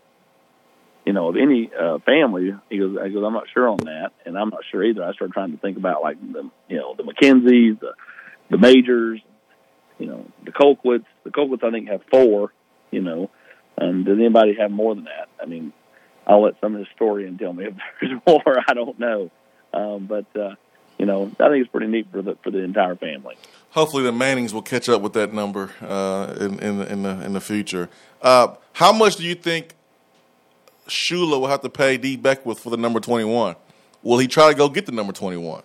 you 1.06 1.14
know, 1.14 1.30
of 1.30 1.36
any 1.36 1.72
uh, 1.74 1.98
family. 2.00 2.54
He 2.70 2.78
goes, 2.78 2.98
I 3.02 3.10
goes, 3.10 3.24
I'm 3.26 3.34
not 3.34 3.48
sure 3.52 3.68
on 3.68 3.78
that, 3.78 4.12
and 4.26 4.38
I'm 4.38 4.50
not 4.50 4.62
sure 4.70 4.84
either. 4.84 5.04
I 5.04 5.14
started 5.14 5.34
trying 5.34 5.54
to 5.54 5.58
think 5.58 5.78
about 5.78 6.04
like 6.04 6.22
the 6.22 6.50
you 6.70 6.78
know 6.78 6.94
the 6.96 7.04
McKenzies, 7.04 7.80
the 7.80 7.94
the 8.52 8.60
Majors, 8.60 9.22
you 10.04 10.10
know, 10.10 10.26
the 10.44 10.52
Colquitts. 10.52 11.06
The 11.24 11.30
Colquitts 11.30 11.64
I 11.64 11.72
think 11.72 11.88
have 11.88 12.02
four. 12.12 12.52
You 12.92 13.02
know, 13.02 13.30
um, 13.78 14.04
does 14.04 14.18
anybody 14.20 14.56
have 14.60 14.70
more 14.70 14.94
than 14.94 15.06
that? 15.06 15.30
I 15.42 15.46
mean, 15.46 15.72
I'll 16.28 16.44
let 16.44 16.60
some 16.60 16.74
historian 16.76 17.38
tell 17.38 17.54
me 17.54 17.68
if 17.68 17.74
there's 18.02 18.20
more. 18.28 18.58
I 18.68 18.74
don't 18.74 19.00
know, 19.00 19.32
um, 19.74 20.06
but 20.06 20.26
uh, 20.36 20.56
you 20.98 21.06
know, 21.06 21.32
I 21.40 21.48
think 21.48 21.62
it's 21.62 21.72
pretty 21.72 21.88
neat 21.88 22.08
for 22.12 22.22
the 22.22 22.36
for 22.44 22.52
the 22.52 22.60
entire 22.60 22.98
family. 22.98 23.38
Hopefully, 23.70 24.04
the 24.04 24.12
Mannings 24.12 24.54
will 24.54 24.62
catch 24.62 24.90
up 24.90 25.02
with 25.02 25.14
that 25.14 25.32
number 25.34 25.72
uh, 25.82 26.36
in 26.38 26.60
in 26.60 26.80
the, 26.80 26.92
in 26.92 27.04
the 27.04 27.26
in 27.26 27.32
the 27.32 27.42
future. 27.42 27.90
Uh, 28.22 28.56
how 28.74 28.92
much 28.92 29.16
do 29.16 29.24
you 29.24 29.36
think 29.36 29.74
Shuler 30.90 31.40
will 31.40 31.48
have 31.48 31.62
to 31.62 31.70
pay 31.70 31.96
D 31.96 32.18
Beckwith 32.18 32.60
for 32.60 32.72
the 32.72 32.78
number 32.78 33.00
twenty 33.00 33.26
one? 33.26 33.56
Will 34.02 34.18
he 34.18 34.28
try 34.28 34.50
to 34.50 34.54
go 34.54 34.68
get 34.68 34.86
the 34.86 34.92
number 34.92 35.14
twenty 35.14 35.38
one? 35.38 35.64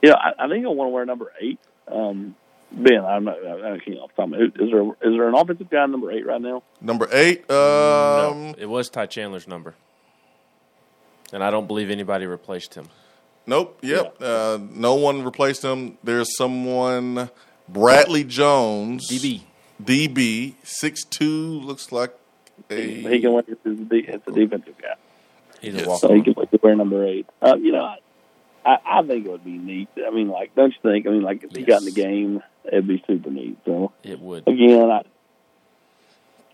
Yeah, 0.00 0.14
I, 0.14 0.44
I 0.44 0.48
think 0.48 0.60
he'll 0.60 0.76
want 0.76 0.86
to 0.86 0.92
wear 0.92 1.04
number 1.04 1.32
eight. 1.40 1.58
Um, 1.88 2.36
Ben, 2.72 3.04
I'm 3.04 3.24
not. 3.24 3.36
I 3.44 3.78
can't 3.78 3.98
off 3.98 4.10
the 4.16 4.22
top 4.22 4.32
of 4.32 4.40
Is 4.40 4.70
there 4.70 4.84
is 4.84 5.16
there 5.16 5.28
an 5.28 5.34
offensive 5.34 5.68
guy 5.70 5.86
number 5.86 6.10
eight 6.12 6.24
right 6.24 6.40
now? 6.40 6.62
Number 6.80 7.08
eight. 7.12 7.50
Um, 7.50 7.56
no, 7.56 8.54
it 8.58 8.66
was 8.66 8.88
Ty 8.88 9.06
Chandler's 9.06 9.48
number, 9.48 9.74
and 11.32 11.42
I 11.42 11.50
don't 11.50 11.66
believe 11.66 11.90
anybody 11.90 12.26
replaced 12.26 12.74
him. 12.74 12.88
Nope. 13.46 13.78
Yep. 13.82 14.16
Yeah. 14.20 14.26
Uh, 14.26 14.58
no 14.70 14.94
one 14.94 15.24
replaced 15.24 15.64
him. 15.64 15.98
There's 16.04 16.36
someone. 16.36 17.30
Bradley 17.68 18.24
Jones. 18.24 19.08
DB. 19.08 19.42
DB. 19.82 20.54
Six 20.62 21.04
two 21.04 21.60
looks 21.60 21.90
like 21.90 22.14
a. 22.70 23.00
He 23.02 23.20
can 23.20 23.32
wear. 23.32 23.42
as 23.48 24.20
a 24.26 24.32
defensive 24.32 24.78
guy. 24.80 24.94
He's 25.60 25.82
a 25.82 25.88
walk. 25.88 26.00
So 26.00 26.14
he 26.14 26.22
can 26.22 26.34
play 26.34 26.46
the 26.50 26.60
wear 26.62 26.76
number 26.76 27.04
eight. 27.04 27.26
Uh, 27.42 27.56
you 27.56 27.72
know, 27.72 27.94
I, 28.64 28.76
I 28.84 29.02
think 29.02 29.26
it 29.26 29.30
would 29.30 29.44
be 29.44 29.58
neat. 29.58 29.88
I 30.06 30.10
mean, 30.10 30.28
like, 30.28 30.54
don't 30.54 30.72
you 30.72 30.90
think? 30.90 31.06
I 31.06 31.10
mean, 31.10 31.22
like, 31.22 31.42
if 31.44 31.52
he 31.52 31.62
got 31.62 31.80
in 31.80 31.86
the 31.86 31.92
game, 31.92 32.42
it'd 32.64 32.86
be 32.86 33.02
super 33.06 33.30
neat. 33.30 33.58
So 33.64 33.92
it 34.02 34.20
would. 34.20 34.46
Again, 34.46 34.90
I, 34.90 35.02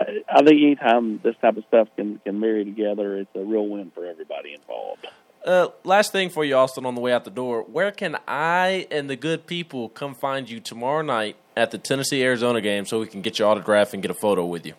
I 0.01 0.43
think 0.43 0.63
anytime 0.63 1.21
this 1.23 1.37
type 1.41 1.57
of 1.57 1.65
stuff 1.69 1.89
can 1.97 2.19
can 2.25 2.41
marry 2.41 2.65
together, 2.65 3.19
it's 3.19 3.31
a 3.35 3.41
real 3.41 3.67
win 3.67 3.91
for 3.95 4.05
everybody 4.05 4.55
involved. 4.55 5.07
Uh, 5.45 5.69
last 5.85 6.11
thing 6.11 6.29
for 6.29 6.45
you, 6.45 6.57
Austin, 6.57 6.85
on 6.85 6.97
the 6.97 7.01
way 7.01 7.13
out 7.13 7.25
the 7.25 7.31
door. 7.31 7.63
Where 7.63 7.93
can 7.93 8.17
I 8.27 8.89
and 8.91 9.09
the 9.09 9.15
good 9.15 9.47
people 9.47 9.89
come 9.89 10.15
find 10.15 10.51
you 10.51 10.59
tomorrow 10.59 11.03
night 11.03 11.37
at 11.57 11.71
the 11.71 11.79
Tennessee 11.79 12.23
Arizona 12.25 12.61
game 12.61 12.85
so 12.85 12.99
we 12.99 13.07
can 13.07 13.23
get 13.23 13.39
your 13.39 13.49
autograph 13.49 13.93
and 13.93 14.03
get 14.03 14.11
a 14.11 14.15
photo 14.15 14.45
with 14.45 14.67
you? 14.67 14.75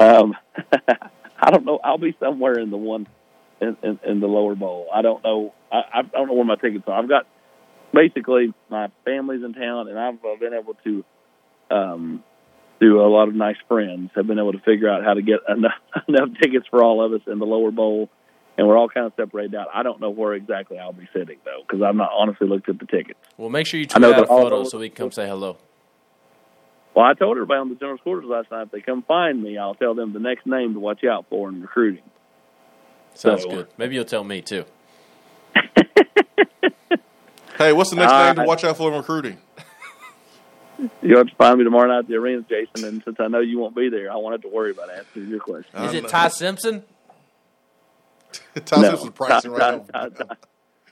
Um, 0.00 0.34
I 1.40 1.50
don't 1.50 1.64
know. 1.64 1.78
I'll 1.84 1.98
be 1.98 2.16
somewhere 2.18 2.58
in 2.58 2.70
the 2.70 2.76
one 2.76 3.06
in, 3.60 3.76
in, 3.82 4.00
in 4.04 4.20
the 4.20 4.26
lower 4.26 4.56
bowl. 4.56 4.88
I 4.92 5.02
don't 5.02 5.22
know. 5.22 5.54
I, 5.70 5.82
I 5.94 6.02
don't 6.02 6.26
know 6.26 6.34
where 6.34 6.44
my 6.44 6.56
tickets 6.56 6.84
are. 6.88 6.98
I've 6.98 7.08
got 7.08 7.26
basically 7.92 8.52
my 8.68 8.88
family's 9.04 9.42
in 9.44 9.54
town, 9.54 9.88
and 9.88 9.98
I've 9.98 10.24
uh, 10.24 10.36
been 10.38 10.54
able 10.54 10.74
to 10.84 11.04
um, 11.70 12.24
do 12.80 13.00
a 13.00 13.08
lot 13.08 13.28
of 13.28 13.34
nice 13.34 13.56
friends. 13.68 14.10
Have 14.14 14.26
been 14.26 14.38
able 14.38 14.52
to 14.52 14.60
figure 14.60 14.88
out 14.88 15.04
how 15.04 15.14
to 15.14 15.22
get 15.22 15.40
enough, 15.48 15.72
enough 16.06 16.28
tickets 16.42 16.66
for 16.70 16.82
all 16.82 17.04
of 17.04 17.12
us 17.12 17.26
in 17.26 17.38
the 17.38 17.46
lower 17.46 17.70
bowl, 17.70 18.08
and 18.56 18.66
we're 18.66 18.76
all 18.76 18.88
kind 18.88 19.06
of 19.06 19.12
separated 19.16 19.54
out. 19.54 19.68
I 19.74 19.82
don't 19.82 20.00
know 20.00 20.10
where 20.10 20.34
exactly 20.34 20.78
I'll 20.78 20.92
be 20.92 21.08
sitting 21.12 21.38
though, 21.44 21.62
because 21.66 21.82
I've 21.82 21.96
not 21.96 22.10
honestly 22.16 22.48
looked 22.48 22.68
at 22.68 22.78
the 22.78 22.86
tickets. 22.86 23.18
Well, 23.36 23.50
make 23.50 23.66
sure 23.66 23.80
you 23.80 23.86
tweet 23.86 24.04
out 24.04 24.22
a 24.22 24.26
photo 24.26 24.64
so 24.64 24.78
we 24.78 24.88
can 24.88 24.96
come 24.96 25.12
say 25.12 25.26
hello. 25.26 25.58
Well, 26.94 27.06
I 27.06 27.14
told 27.14 27.36
everybody 27.36 27.60
on 27.60 27.68
the 27.68 27.76
general 27.76 27.98
quarters 27.98 28.24
last 28.28 28.50
night 28.50 28.62
if 28.62 28.70
they 28.72 28.80
come 28.80 29.02
find 29.02 29.40
me, 29.40 29.56
I'll 29.56 29.76
tell 29.76 29.94
them 29.94 30.12
the 30.12 30.18
next 30.18 30.46
name 30.46 30.74
to 30.74 30.80
watch 30.80 31.04
out 31.04 31.26
for 31.30 31.48
in 31.48 31.62
recruiting. 31.62 32.02
Sounds 33.14 33.42
so, 33.42 33.50
good. 33.50 33.68
Maybe 33.76 33.94
you'll 33.94 34.04
tell 34.04 34.24
me 34.24 34.42
too. 34.42 34.64
Hey, 37.58 37.72
what's 37.72 37.90
the 37.90 37.96
next 37.96 38.12
uh, 38.12 38.26
name 38.26 38.36
to 38.36 38.44
watch 38.44 38.64
out 38.64 38.76
for 38.76 38.90
in 38.90 38.96
recruiting? 38.96 39.38
You 41.02 41.16
have 41.16 41.26
to 41.26 41.34
find 41.34 41.58
me 41.58 41.64
tomorrow 41.64 41.88
night 41.88 41.98
at 41.98 42.08
the 42.08 42.14
arena, 42.14 42.44
Jason. 42.48 42.88
And 42.88 43.02
since 43.04 43.16
I 43.18 43.26
know 43.26 43.40
you 43.40 43.58
won't 43.58 43.74
be 43.74 43.88
there, 43.88 44.12
I 44.12 44.16
won't 44.16 44.32
have 44.32 44.42
to 44.42 44.48
worry 44.48 44.70
about 44.70 44.90
answering 44.90 45.28
your 45.28 45.40
question. 45.40 45.76
Is 45.82 45.94
it 45.94 46.08
Ty 46.08 46.28
Simpson? 46.28 46.84
Ty 48.64 48.80
no, 48.80 48.88
Simpson's 48.90 49.10
practicing 49.10 49.58
Ty, 49.58 49.58
right 49.58 49.92
Ty, 49.92 50.00
now. 50.00 50.08
Ty, 50.08 50.24
Ty, 50.24 50.36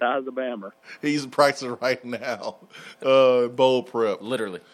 Ty's 0.00 0.26
a 0.26 0.30
bammer. 0.30 0.72
He's 1.00 1.24
practicing 1.26 1.76
right 1.80 2.04
now. 2.04 2.56
Uh, 3.00 3.46
bowl 3.46 3.84
prep. 3.84 4.22
Literally. 4.22 4.60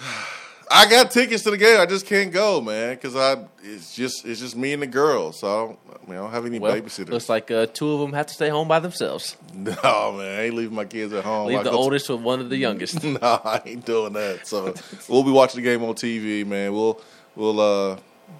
I 0.72 0.88
got 0.88 1.10
tickets 1.10 1.42
to 1.42 1.50
the 1.50 1.56
game. 1.56 1.80
I 1.80 1.86
just 1.86 2.06
can't 2.06 2.32
go, 2.32 2.60
man, 2.60 2.94
because 2.94 3.16
I 3.16 3.44
it's 3.62 3.94
just 3.94 4.24
it's 4.24 4.38
just 4.38 4.56
me 4.56 4.72
and 4.72 4.80
the 4.80 4.86
girls. 4.86 5.40
So 5.40 5.48
I 5.48 5.66
don't, 5.66 5.78
I, 5.88 6.10
mean, 6.10 6.18
I 6.18 6.22
don't 6.22 6.30
have 6.30 6.46
any 6.46 6.60
well, 6.60 6.72
babysitters. 6.72 7.08
Looks 7.08 7.28
like 7.28 7.50
uh, 7.50 7.66
two 7.66 7.90
of 7.92 8.00
them 8.00 8.12
have 8.12 8.26
to 8.26 8.34
stay 8.34 8.48
home 8.48 8.68
by 8.68 8.78
themselves. 8.78 9.36
No, 9.52 10.12
man, 10.16 10.40
I 10.40 10.44
ain't 10.44 10.54
leaving 10.54 10.74
my 10.74 10.84
kids 10.84 11.12
at 11.12 11.24
home. 11.24 11.48
Leave 11.48 11.64
the 11.64 11.70
oldest 11.70 12.06
to... 12.06 12.16
with 12.16 12.24
one 12.24 12.40
of 12.40 12.50
the 12.50 12.56
youngest. 12.56 13.02
no, 13.04 13.18
I 13.20 13.60
ain't 13.66 13.84
doing 13.84 14.12
that. 14.12 14.46
So 14.46 14.74
we'll 15.08 15.24
be 15.24 15.30
watching 15.30 15.62
the 15.62 15.68
game 15.68 15.82
on 15.82 15.94
TV, 15.94 16.46
man. 16.46 16.72
We'll 16.72 17.00
we'll 17.34 17.60
uh 17.60 17.96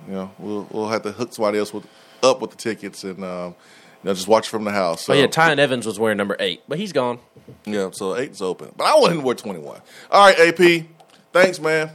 you 0.06 0.14
know 0.14 0.30
we'll 0.38 0.68
we'll 0.70 0.88
have 0.88 1.02
to 1.02 1.12
hook 1.12 1.32
somebody 1.32 1.58
else 1.58 1.74
with 1.74 1.86
up 2.22 2.40
with 2.40 2.52
the 2.52 2.56
tickets 2.56 3.02
and 3.04 3.24
um 3.24 3.54
you 4.02 4.04
know 4.04 4.14
just 4.14 4.28
watch 4.28 4.48
from 4.48 4.64
the 4.64 4.70
house. 4.70 5.04
So. 5.04 5.12
Oh 5.12 5.16
yeah, 5.16 5.26
Ty 5.26 5.52
Evans 5.54 5.84
was 5.84 5.98
wearing 5.98 6.16
number 6.16 6.36
eight, 6.38 6.62
but 6.68 6.78
he's 6.78 6.92
gone. 6.92 7.18
Yeah, 7.64 7.90
so 7.92 8.16
eight's 8.16 8.40
open, 8.40 8.72
but 8.76 8.84
I 8.84 8.94
want 8.94 9.12
him 9.12 9.18
to 9.18 9.24
wear 9.24 9.34
twenty 9.34 9.60
one. 9.60 9.80
All 10.10 10.26
right, 10.26 10.38
AP, 10.38 10.86
thanks, 11.32 11.60
man. 11.60 11.90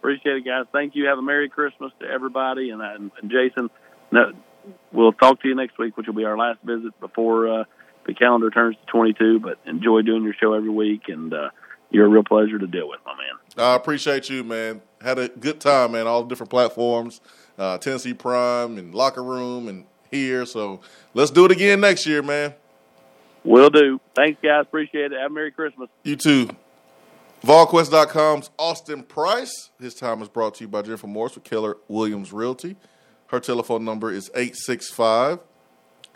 Appreciate 0.00 0.36
it, 0.36 0.44
guys. 0.46 0.64
Thank 0.72 0.96
you. 0.96 1.06
Have 1.06 1.18
a 1.18 1.22
Merry 1.22 1.50
Christmas 1.50 1.92
to 2.00 2.06
everybody. 2.06 2.70
And, 2.70 2.80
and, 2.80 3.10
and 3.20 3.30
Jason, 3.30 3.68
no, 4.10 4.32
we'll 4.92 5.12
talk 5.12 5.42
to 5.42 5.48
you 5.48 5.54
next 5.54 5.78
week, 5.78 5.94
which 5.98 6.06
will 6.06 6.14
be 6.14 6.24
our 6.24 6.38
last 6.38 6.58
visit 6.64 6.98
before 7.00 7.60
uh, 7.60 7.64
the 8.06 8.14
calendar 8.14 8.50
turns 8.50 8.76
to 8.76 8.92
22. 8.92 9.40
But 9.40 9.58
enjoy 9.66 10.00
doing 10.00 10.24
your 10.24 10.32
show 10.40 10.54
every 10.54 10.70
week, 10.70 11.02
and 11.08 11.34
uh, 11.34 11.50
you're 11.90 12.06
a 12.06 12.08
real 12.08 12.24
pleasure 12.24 12.58
to 12.58 12.66
deal 12.66 12.88
with, 12.88 13.00
my 13.04 13.12
man. 13.12 13.62
I 13.62 13.76
appreciate 13.76 14.30
you, 14.30 14.42
man. 14.42 14.80
Had 15.02 15.18
a 15.18 15.28
good 15.28 15.60
time, 15.60 15.92
man. 15.92 16.06
All 16.06 16.22
the 16.22 16.28
different 16.30 16.50
platforms, 16.50 17.20
uh, 17.58 17.76
Tennessee 17.76 18.14
Prime 18.14 18.78
and 18.78 18.94
Locker 18.94 19.22
Room 19.22 19.68
and 19.68 19.84
here. 20.10 20.46
So 20.46 20.80
let's 21.12 21.30
do 21.30 21.44
it 21.44 21.50
again 21.50 21.80
next 21.80 22.06
year, 22.06 22.22
man. 22.22 22.54
Will 23.44 23.70
do. 23.70 24.00
Thanks, 24.14 24.40
guys. 24.42 24.62
Appreciate 24.62 25.12
it. 25.12 25.20
Have 25.20 25.30
a 25.30 25.34
Merry 25.34 25.50
Christmas. 25.50 25.88
You 26.04 26.16
too. 26.16 26.48
VolQuest.com's 27.42 28.50
Austin 28.58 29.02
Price. 29.02 29.70
His 29.80 29.94
time 29.94 30.20
is 30.20 30.28
brought 30.28 30.56
to 30.56 30.64
you 30.64 30.68
by 30.68 30.82
Jennifer 30.82 31.06
Morris 31.06 31.34
with 31.34 31.44
Keller 31.44 31.78
Williams 31.88 32.34
Realty. 32.34 32.76
Her 33.28 33.40
telephone 33.40 33.84
number 33.84 34.12
is 34.12 34.30
865 34.34 35.38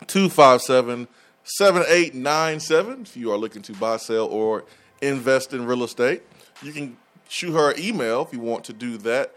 257 0.05 1.07
7897. 1.43 3.01
If 3.01 3.17
you 3.17 3.31
are 3.31 3.37
looking 3.37 3.61
to 3.63 3.73
buy, 3.73 3.97
sell, 3.97 4.25
or 4.25 4.65
invest 5.01 5.53
in 5.53 5.65
real 5.65 5.83
estate, 5.83 6.21
you 6.61 6.71
can 6.71 6.97
shoot 7.27 7.53
her 7.53 7.71
an 7.71 7.79
email 7.79 8.21
if 8.21 8.31
you 8.31 8.39
want 8.39 8.63
to 8.65 8.73
do 8.73 8.97
that. 8.99 9.33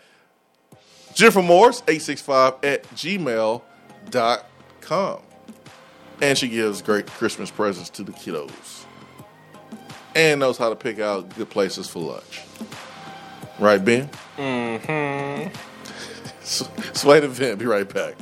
Jennifer 1.15 1.43
Morris, 1.43 1.83
865 1.89 2.55
at 2.65 2.83
gmail.com. 2.91 3.63
And 6.21 6.37
she 6.37 6.49
gives 6.49 6.83
great 6.83 7.07
Christmas 7.07 7.51
presents 7.51 7.89
to 7.91 8.03
the 8.03 8.13
kiddos. 8.13 8.85
And 10.19 10.41
knows 10.41 10.59
how 10.59 10.69
to 10.69 10.75
pick 10.75 10.99
out 10.99 11.33
good 11.37 11.49
places 11.49 11.89
for 11.89 12.01
lunch. 12.01 12.43
Right, 13.61 13.85
Ben? 13.85 14.11
Mm-hmm. 14.37 15.55
Sway 16.43 17.21
the 17.21 17.29
vent. 17.29 17.61
Be 17.61 17.67
right 17.67 17.89
back. 17.89 18.17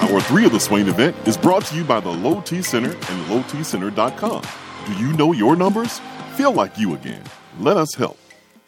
Hour 0.00 0.20
three 0.22 0.44
of 0.44 0.50
the 0.50 0.58
Swain 0.58 0.88
event 0.88 1.14
is 1.24 1.36
brought 1.36 1.64
to 1.66 1.76
you 1.76 1.84
by 1.84 2.00
the 2.00 2.10
Low 2.10 2.40
T 2.40 2.60
Center 2.60 2.90
and 2.90 3.26
LowTCenter.com. 3.26 4.42
Do 4.86 4.92
you 4.94 5.12
know 5.12 5.30
your 5.32 5.54
numbers? 5.54 6.00
Feel 6.34 6.52
like 6.52 6.76
you 6.76 6.94
again. 6.94 7.22
Let 7.60 7.76
us 7.76 7.94
help. 7.94 8.18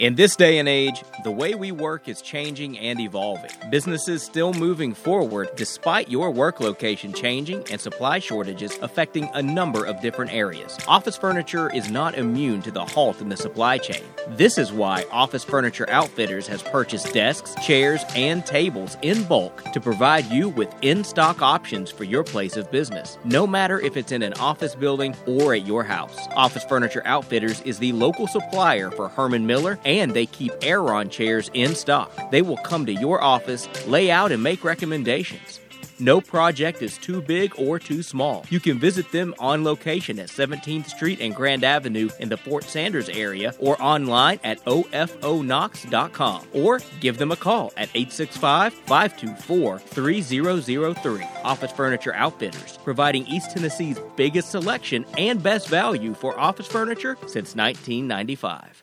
In 0.00 0.14
this 0.14 0.34
day 0.34 0.56
and 0.58 0.66
age, 0.66 1.04
the 1.24 1.30
way 1.30 1.54
we 1.54 1.72
work 1.72 2.08
is 2.08 2.22
changing 2.22 2.78
and 2.78 2.98
evolving. 2.98 3.50
Businesses 3.68 4.22
still 4.22 4.54
moving 4.54 4.94
forward 4.94 5.50
despite 5.56 6.08
your 6.08 6.30
work 6.30 6.58
location 6.58 7.12
changing 7.12 7.62
and 7.70 7.78
supply 7.78 8.18
shortages 8.18 8.78
affecting 8.80 9.28
a 9.34 9.42
number 9.42 9.84
of 9.84 10.00
different 10.00 10.32
areas. 10.32 10.78
Office 10.88 11.18
furniture 11.18 11.70
is 11.74 11.90
not 11.90 12.14
immune 12.14 12.62
to 12.62 12.70
the 12.70 12.82
halt 12.82 13.20
in 13.20 13.28
the 13.28 13.36
supply 13.36 13.76
chain. 13.76 14.02
This 14.28 14.56
is 14.56 14.72
why 14.72 15.04
Office 15.12 15.44
Furniture 15.44 15.88
Outfitters 15.90 16.46
has 16.46 16.62
purchased 16.62 17.12
desks, 17.12 17.54
chairs, 17.56 18.02
and 18.14 18.46
tables 18.46 18.96
in 19.02 19.22
bulk 19.24 19.62
to 19.72 19.82
provide 19.82 20.24
you 20.30 20.48
with 20.48 20.74
in 20.80 21.04
stock 21.04 21.42
options 21.42 21.90
for 21.90 22.04
your 22.04 22.24
place 22.24 22.56
of 22.56 22.70
business, 22.70 23.18
no 23.24 23.46
matter 23.46 23.78
if 23.80 23.98
it's 23.98 24.12
in 24.12 24.22
an 24.22 24.32
office 24.34 24.74
building 24.74 25.14
or 25.26 25.52
at 25.52 25.66
your 25.66 25.84
house. 25.84 26.26
Office 26.34 26.64
Furniture 26.64 27.02
Outfitters 27.04 27.60
is 27.62 27.78
the 27.78 27.92
local 27.92 28.26
supplier 28.26 28.90
for 28.90 29.10
Herman 29.10 29.46
Miller 29.46 29.78
they 29.98 30.26
keep 30.26 30.52
Aeron 30.62 31.10
chairs 31.10 31.50
in 31.52 31.74
stock. 31.74 32.30
They 32.30 32.42
will 32.42 32.56
come 32.58 32.86
to 32.86 32.92
your 32.92 33.22
office, 33.22 33.68
lay 33.86 34.10
out, 34.10 34.32
and 34.32 34.42
make 34.42 34.64
recommendations. 34.64 35.60
No 36.00 36.20
project 36.22 36.80
is 36.80 36.96
too 36.96 37.20
big 37.20 37.52
or 37.58 37.78
too 37.78 38.02
small. 38.02 38.46
You 38.48 38.58
can 38.58 38.78
visit 38.78 39.12
them 39.12 39.34
on 39.38 39.64
location 39.64 40.18
at 40.18 40.28
17th 40.28 40.86
Street 40.86 41.20
and 41.20 41.34
Grand 41.34 41.62
Avenue 41.62 42.08
in 42.18 42.30
the 42.30 42.38
Fort 42.38 42.64
Sanders 42.64 43.10
area 43.10 43.54
or 43.58 43.80
online 43.82 44.40
at 44.42 44.64
ofoknox.com 44.64 46.46
or 46.54 46.80
give 47.00 47.18
them 47.18 47.32
a 47.32 47.36
call 47.36 47.66
at 47.76 47.90
865 47.94 48.72
524 48.72 49.78
3003. 49.78 51.26
Office 51.44 51.72
Furniture 51.72 52.14
Outfitters, 52.14 52.78
providing 52.78 53.26
East 53.26 53.50
Tennessee's 53.50 54.00
biggest 54.16 54.50
selection 54.50 55.04
and 55.18 55.42
best 55.42 55.68
value 55.68 56.14
for 56.14 56.38
office 56.40 56.66
furniture 56.66 57.16
since 57.22 57.54
1995. 57.54 58.82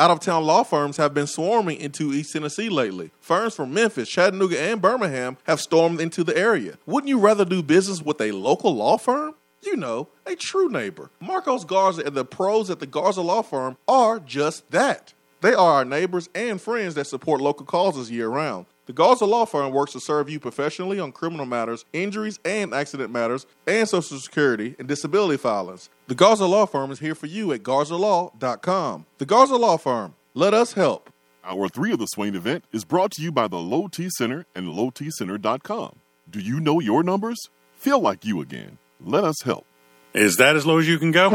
Out 0.00 0.10
of 0.10 0.20
town 0.20 0.46
law 0.46 0.62
firms 0.62 0.96
have 0.96 1.12
been 1.12 1.26
swarming 1.26 1.78
into 1.78 2.14
East 2.14 2.32
Tennessee 2.32 2.70
lately. 2.70 3.10
Firms 3.20 3.54
from 3.54 3.74
Memphis, 3.74 4.08
Chattanooga, 4.08 4.58
and 4.58 4.80
Birmingham 4.80 5.36
have 5.44 5.60
stormed 5.60 6.00
into 6.00 6.24
the 6.24 6.34
area. 6.34 6.78
Wouldn't 6.86 7.10
you 7.10 7.18
rather 7.18 7.44
do 7.44 7.62
business 7.62 8.00
with 8.00 8.18
a 8.22 8.32
local 8.32 8.74
law 8.74 8.96
firm? 8.96 9.34
You 9.62 9.76
know, 9.76 10.08
a 10.24 10.36
true 10.36 10.70
neighbor. 10.70 11.10
Marcos 11.20 11.66
Garza 11.66 12.02
and 12.02 12.16
the 12.16 12.24
pros 12.24 12.70
at 12.70 12.80
the 12.80 12.86
Garza 12.86 13.20
Law 13.20 13.42
Firm 13.42 13.76
are 13.86 14.18
just 14.18 14.70
that. 14.70 15.12
They 15.42 15.52
are 15.52 15.74
our 15.74 15.84
neighbors 15.84 16.30
and 16.34 16.58
friends 16.58 16.94
that 16.94 17.06
support 17.06 17.42
local 17.42 17.66
causes 17.66 18.10
year 18.10 18.30
round. 18.30 18.64
The 18.90 18.94
Garza 18.94 19.24
Law 19.24 19.44
Firm 19.44 19.72
works 19.72 19.92
to 19.92 20.00
serve 20.00 20.28
you 20.28 20.40
professionally 20.40 20.98
on 20.98 21.12
criminal 21.12 21.46
matters, 21.46 21.84
injuries 21.92 22.40
and 22.44 22.74
accident 22.74 23.12
matters, 23.12 23.46
and 23.64 23.88
Social 23.88 24.18
Security 24.18 24.74
and 24.80 24.88
disability 24.88 25.36
filings. 25.36 25.90
The 26.08 26.16
Garza 26.16 26.44
Law 26.46 26.66
Firm 26.66 26.90
is 26.90 26.98
here 26.98 27.14
for 27.14 27.26
you 27.26 27.52
at 27.52 27.62
garzalaw.com. 27.62 29.06
The 29.18 29.26
Garza 29.26 29.54
Law 29.54 29.76
Firm. 29.76 30.16
Let 30.34 30.54
us 30.54 30.72
help. 30.72 31.08
Hour 31.44 31.68
three 31.68 31.92
of 31.92 32.00
the 32.00 32.06
Swain 32.06 32.34
event 32.34 32.64
is 32.72 32.84
brought 32.84 33.12
to 33.12 33.22
you 33.22 33.30
by 33.30 33.46
the 33.46 33.60
Low 33.60 33.86
T 33.86 34.08
Center 34.10 34.44
and 34.56 34.66
LowTCenter.com. 34.66 36.00
Do 36.28 36.40
you 36.40 36.58
know 36.58 36.80
your 36.80 37.04
numbers? 37.04 37.38
Feel 37.76 38.00
like 38.00 38.24
you 38.24 38.40
again. 38.40 38.78
Let 39.00 39.22
us 39.22 39.42
help. 39.42 39.66
Is 40.14 40.34
that 40.38 40.56
as 40.56 40.66
low 40.66 40.78
as 40.78 40.88
you 40.88 40.98
can 40.98 41.12
go? 41.12 41.28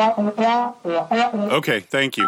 Okay, 1.54 1.80
thank 1.80 2.18
you. 2.18 2.28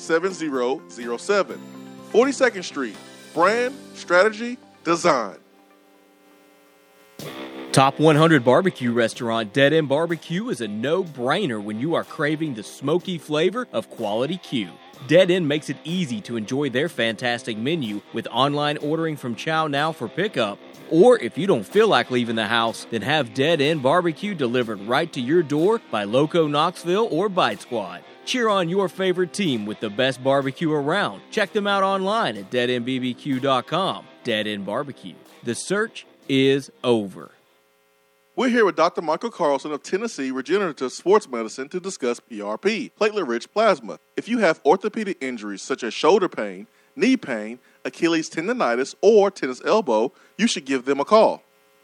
7007. 0.00 1.60
42nd 2.12 2.64
Street, 2.64 2.96
brand, 3.34 3.74
strategy, 3.94 4.58
design. 4.84 5.36
Top 7.72 8.00
100 8.00 8.44
barbecue 8.44 8.92
restaurant 8.92 9.52
Dead 9.52 9.72
End 9.72 9.88
Barbecue 9.88 10.48
is 10.48 10.60
a 10.60 10.66
no 10.66 11.04
brainer 11.04 11.62
when 11.62 11.78
you 11.78 11.94
are 11.94 12.02
craving 12.02 12.54
the 12.54 12.64
smoky 12.64 13.16
flavor 13.16 13.68
of 13.72 13.88
quality 13.88 14.38
Q. 14.38 14.70
Dead 15.06 15.30
End 15.30 15.46
makes 15.46 15.70
it 15.70 15.76
easy 15.84 16.20
to 16.22 16.36
enjoy 16.36 16.68
their 16.68 16.88
fantastic 16.88 17.56
menu 17.56 18.00
with 18.12 18.26
online 18.32 18.76
ordering 18.78 19.16
from 19.16 19.36
Chow 19.36 19.68
Now 19.68 19.92
for 19.92 20.08
pickup. 20.08 20.58
Or 20.90 21.16
if 21.20 21.38
you 21.38 21.46
don't 21.46 21.62
feel 21.62 21.86
like 21.86 22.10
leaving 22.10 22.34
the 22.34 22.48
house, 22.48 22.88
then 22.90 23.02
have 23.02 23.34
Dead 23.34 23.60
End 23.60 23.84
Barbecue 23.84 24.34
delivered 24.34 24.80
right 24.80 25.12
to 25.12 25.20
your 25.20 25.44
door 25.44 25.80
by 25.92 26.02
Loco 26.02 26.48
Knoxville 26.48 27.08
or 27.10 27.28
Bite 27.28 27.62
Squad. 27.62 28.02
Cheer 28.30 28.48
on 28.48 28.68
your 28.68 28.88
favorite 28.88 29.32
team 29.32 29.66
with 29.66 29.80
the 29.80 29.90
best 29.90 30.22
barbecue 30.22 30.70
around. 30.70 31.20
Check 31.32 31.52
them 31.52 31.66
out 31.66 31.82
online 31.82 32.36
at 32.36 32.48
deadendbbq.com. 32.48 34.06
Dead 34.22 34.46
End 34.46 34.64
Barbecue. 34.64 35.16
The 35.42 35.56
search 35.56 36.06
is 36.28 36.70
over. 36.84 37.32
We're 38.36 38.50
here 38.50 38.64
with 38.64 38.76
Dr. 38.76 39.02
Michael 39.02 39.32
Carlson 39.32 39.72
of 39.72 39.82
Tennessee 39.82 40.30
Regenerative 40.30 40.92
Sports 40.92 41.28
Medicine 41.28 41.68
to 41.70 41.80
discuss 41.80 42.20
PRP, 42.20 42.92
platelet 42.92 43.26
rich 43.26 43.52
plasma. 43.52 43.98
If 44.16 44.28
you 44.28 44.38
have 44.38 44.60
orthopedic 44.64 45.18
injuries 45.20 45.62
such 45.62 45.82
as 45.82 45.92
shoulder 45.92 46.28
pain, 46.28 46.68
knee 46.94 47.16
pain, 47.16 47.58
Achilles 47.84 48.30
tendonitis, 48.30 48.94
or 49.00 49.32
tennis 49.32 49.60
elbow, 49.64 50.12
you 50.38 50.46
should 50.46 50.66
give 50.66 50.84
them 50.84 51.00
a 51.00 51.04
call. 51.04 51.42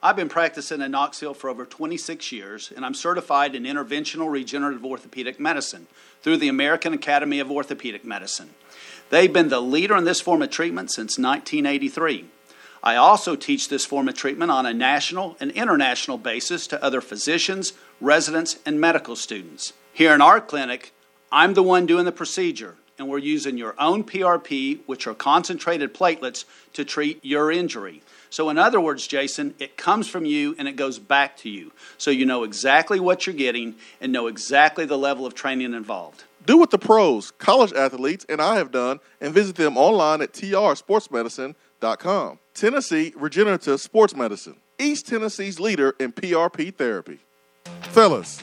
I've 0.00 0.14
been 0.14 0.28
practicing 0.28 0.80
in 0.80 0.92
Knoxville 0.92 1.34
for 1.34 1.50
over 1.50 1.64
26 1.64 2.30
years, 2.30 2.72
and 2.74 2.86
I'm 2.86 2.94
certified 2.94 3.56
in 3.56 3.64
interventional 3.64 4.30
regenerative 4.30 4.84
orthopedic 4.84 5.40
medicine 5.40 5.88
through 6.22 6.36
the 6.36 6.48
American 6.48 6.92
Academy 6.92 7.40
of 7.40 7.50
Orthopedic 7.50 8.04
Medicine. 8.04 8.50
They've 9.10 9.32
been 9.32 9.48
the 9.48 9.60
leader 9.60 9.96
in 9.96 10.04
this 10.04 10.20
form 10.20 10.40
of 10.40 10.50
treatment 10.50 10.92
since 10.92 11.18
1983. 11.18 12.26
I 12.80 12.94
also 12.94 13.34
teach 13.34 13.68
this 13.68 13.84
form 13.84 14.08
of 14.08 14.14
treatment 14.14 14.52
on 14.52 14.66
a 14.66 14.72
national 14.72 15.36
and 15.40 15.50
international 15.50 16.16
basis 16.16 16.68
to 16.68 16.82
other 16.82 17.00
physicians, 17.00 17.72
residents, 18.00 18.60
and 18.64 18.80
medical 18.80 19.16
students. 19.16 19.72
Here 19.92 20.14
in 20.14 20.20
our 20.20 20.40
clinic, 20.40 20.92
I'm 21.32 21.54
the 21.54 21.62
one 21.64 21.86
doing 21.86 22.04
the 22.04 22.12
procedure, 22.12 22.76
and 22.98 23.08
we're 23.08 23.18
using 23.18 23.58
your 23.58 23.74
own 23.80 24.04
PRP, 24.04 24.78
which 24.86 25.08
are 25.08 25.14
concentrated 25.14 25.92
platelets, 25.92 26.44
to 26.74 26.84
treat 26.84 27.18
your 27.24 27.50
injury. 27.50 28.00
So, 28.30 28.50
in 28.50 28.58
other 28.58 28.80
words, 28.80 29.06
Jason, 29.06 29.54
it 29.58 29.76
comes 29.76 30.08
from 30.08 30.24
you 30.24 30.54
and 30.58 30.68
it 30.68 30.76
goes 30.76 30.98
back 30.98 31.36
to 31.38 31.48
you. 31.48 31.72
So 31.96 32.10
you 32.10 32.26
know 32.26 32.44
exactly 32.44 33.00
what 33.00 33.26
you're 33.26 33.34
getting 33.34 33.76
and 34.00 34.12
know 34.12 34.26
exactly 34.26 34.84
the 34.84 34.98
level 34.98 35.24
of 35.26 35.34
training 35.34 35.74
involved. 35.74 36.24
Do 36.46 36.56
what 36.56 36.70
the 36.70 36.78
pros, 36.78 37.32
college 37.32 37.72
athletes, 37.72 38.24
and 38.28 38.40
I 38.40 38.54
have 38.56 38.70
done 38.70 39.00
and 39.20 39.34
visit 39.34 39.56
them 39.56 39.76
online 39.76 40.22
at 40.22 40.32
trsportsmedicine.com. 40.32 42.38
Tennessee 42.54 43.12
Regenerative 43.16 43.80
Sports 43.80 44.14
Medicine, 44.16 44.56
East 44.78 45.06
Tennessee's 45.06 45.60
leader 45.60 45.94
in 45.98 46.12
PRP 46.12 46.74
therapy. 46.74 47.18
Fellas, 47.82 48.42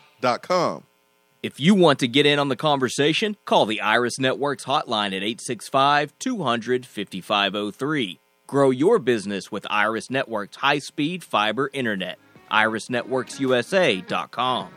If 1.43 1.59
you 1.59 1.73
want 1.73 1.97
to 1.99 2.07
get 2.07 2.27
in 2.27 2.37
on 2.37 2.49
the 2.49 2.55
conversation, 2.55 3.35
call 3.45 3.65
the 3.65 3.81
Iris 3.81 4.19
Networks 4.19 4.65
hotline 4.65 5.07
at 5.07 5.23
865 5.23 6.13
200 6.19 6.85
5503. 6.85 8.19
Grow 8.45 8.69
your 8.69 8.99
business 8.99 9.51
with 9.51 9.65
Iris 9.69 10.11
Networks 10.11 10.57
high 10.57 10.79
speed 10.79 11.23
fiber 11.23 11.71
internet. 11.73 12.19
IrisNetworksUSA.com. 12.51 14.69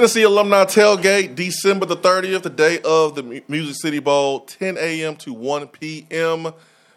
Tennessee 0.00 0.22
Alumni 0.22 0.64
Tailgate, 0.64 1.34
December 1.34 1.84
the 1.84 1.94
30th, 1.94 2.40
the 2.40 2.48
day 2.48 2.78
of 2.86 3.14
the 3.14 3.22
Mu- 3.22 3.42
Music 3.48 3.76
City 3.76 3.98
Bowl, 3.98 4.40
10 4.40 4.78
a.m. 4.78 5.14
to 5.16 5.34
1 5.34 5.66
p.m. 5.66 6.54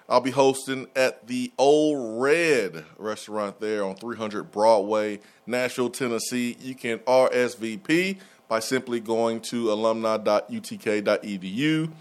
I'll 0.07 0.21
be 0.21 0.31
hosting 0.31 0.87
at 0.95 1.27
the 1.27 1.51
Ole 1.57 2.21
Red 2.21 2.85
restaurant 2.97 3.59
there 3.59 3.83
on 3.83 3.97
300 3.97 4.53
Broadway, 4.53 5.19
Nashville, 5.45 5.89
Tennessee. 5.89 6.55
You 6.61 6.75
can 6.75 6.99
RSVP 6.99 8.19
by 8.47 8.59
simply 8.59 9.01
going 9.01 9.41
to 9.41 9.73
alumni.utk.edu 9.73 11.91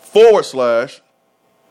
forward 0.00 0.44
slash 0.46 1.00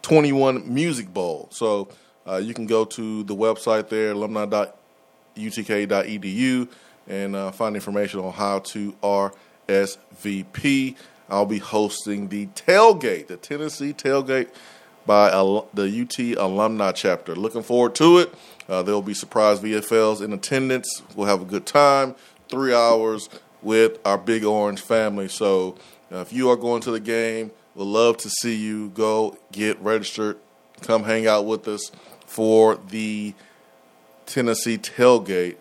21 0.04 0.74
Music 0.74 1.14
Bowl. 1.14 1.50
So 1.52 1.90
uh, 2.26 2.38
you 2.38 2.54
can 2.54 2.66
go 2.66 2.86
to 2.86 3.26
the 3.26 3.36
website 3.36 3.90
there, 3.90 4.14
alumni.utk.edu, 4.14 6.70
and 7.10 7.36
uh, 7.36 7.52
find 7.52 7.76
information 7.76 8.22
on 8.22 8.32
how 8.32 8.60
to 8.60 8.94
RSVP. 9.04 10.96
I'll 11.28 11.46
be 11.46 11.58
hosting 11.60 12.30
the 12.30 12.48
tailgate, 12.48 13.28
the 13.28 13.38
Tennessee 13.38 13.94
tailgate 13.94 14.50
by 15.06 15.32
al- 15.32 15.68
the 15.74 16.02
UT 16.02 16.20
alumni 16.38 16.92
chapter. 16.92 17.36
Looking 17.36 17.64
forward 17.64 17.96
to 17.96 18.20
it. 18.20 18.34
Uh, 18.68 18.84
there 18.84 18.94
will 18.94 19.02
be 19.02 19.16
surprise 19.16 19.60
VFLs 19.60 20.22
in 20.22 20.32
attendance. 20.32 21.02
We'll 21.16 21.28
have 21.28 21.42
a 21.42 21.46
good 21.46 21.66
time. 21.66 22.16
Three 22.48 22.74
hours 22.74 23.30
with 23.62 24.00
our 24.06 24.18
Big 24.18 24.44
Orange 24.44 24.82
family. 24.82 25.28
So 25.28 25.76
uh, 26.12 26.18
if 26.18 26.32
you 26.32 26.50
are 26.50 26.56
going 26.56 26.82
to 26.82 26.92
the 26.92 27.00
game, 27.00 27.52
we'd 27.76 27.86
love 27.86 28.18
to 28.18 28.30
see 28.30 28.56
you. 28.56 28.90
Go 28.90 29.38
get 29.52 29.80
registered. 29.82 30.38
Come 30.82 31.04
hang 31.04 31.28
out 31.28 31.46
with 31.46 31.68
us 31.68 31.92
for 32.26 32.76
the 32.76 33.34
Tennessee 34.26 34.78
tailgate 34.78 35.58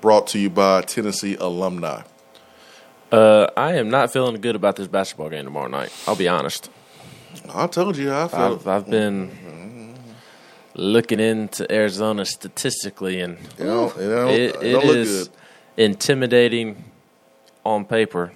brought 0.00 0.26
to 0.28 0.38
you 0.38 0.50
by 0.50 0.82
Tennessee 0.82 1.36
alumni. 1.36 2.02
Uh, 3.12 3.46
I 3.56 3.74
am 3.74 3.88
not 3.90 4.12
feeling 4.12 4.40
good 4.40 4.56
about 4.56 4.76
this 4.76 4.88
basketball 4.88 5.28
game 5.30 5.44
tomorrow 5.44 5.68
night. 5.68 5.92
I'll 6.06 6.16
be 6.16 6.28
honest. 6.28 6.70
I 7.54 7.66
told 7.66 7.96
you 7.96 8.12
I 8.12 8.28
feel. 8.28 8.40
I've 8.40 8.66
I've 8.66 8.90
been 8.90 9.94
looking 10.74 11.20
into 11.20 11.70
Arizona 11.72 12.24
statistically, 12.24 13.20
and 13.20 13.38
You 13.58 13.64
know, 13.64 13.92
you 13.98 14.08
know, 14.08 14.28
it, 14.28 14.40
it 14.40 14.62
it 14.62 14.72
don't 14.72 14.86
look 14.86 15.06
good. 15.06 15.28
intimidating 15.76 16.84
on 17.64 17.84
paper. 17.84 18.32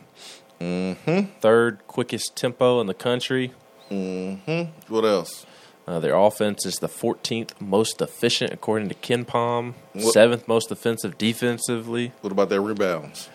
Mm-hmm. 0.60 1.20
Third 1.40 1.80
quickest 1.86 2.36
tempo 2.36 2.80
in 2.80 2.86
the 2.86 2.94
country. 2.94 3.52
Mm-hmm. 3.90 4.92
What 4.92 5.04
else? 5.04 5.46
Uh, 5.86 5.98
their 5.98 6.14
offense 6.14 6.64
is 6.66 6.76
the 6.76 6.88
14th 6.88 7.60
most 7.60 8.00
efficient 8.00 8.52
according 8.52 8.88
to 8.88 8.94
KenPom. 8.94 9.74
What- 9.92 10.12
Seventh 10.12 10.46
most 10.46 10.70
offensive 10.70 11.18
defensively. 11.18 12.12
What 12.20 12.32
about 12.32 12.48
their 12.48 12.60
rebounds? 12.62 13.28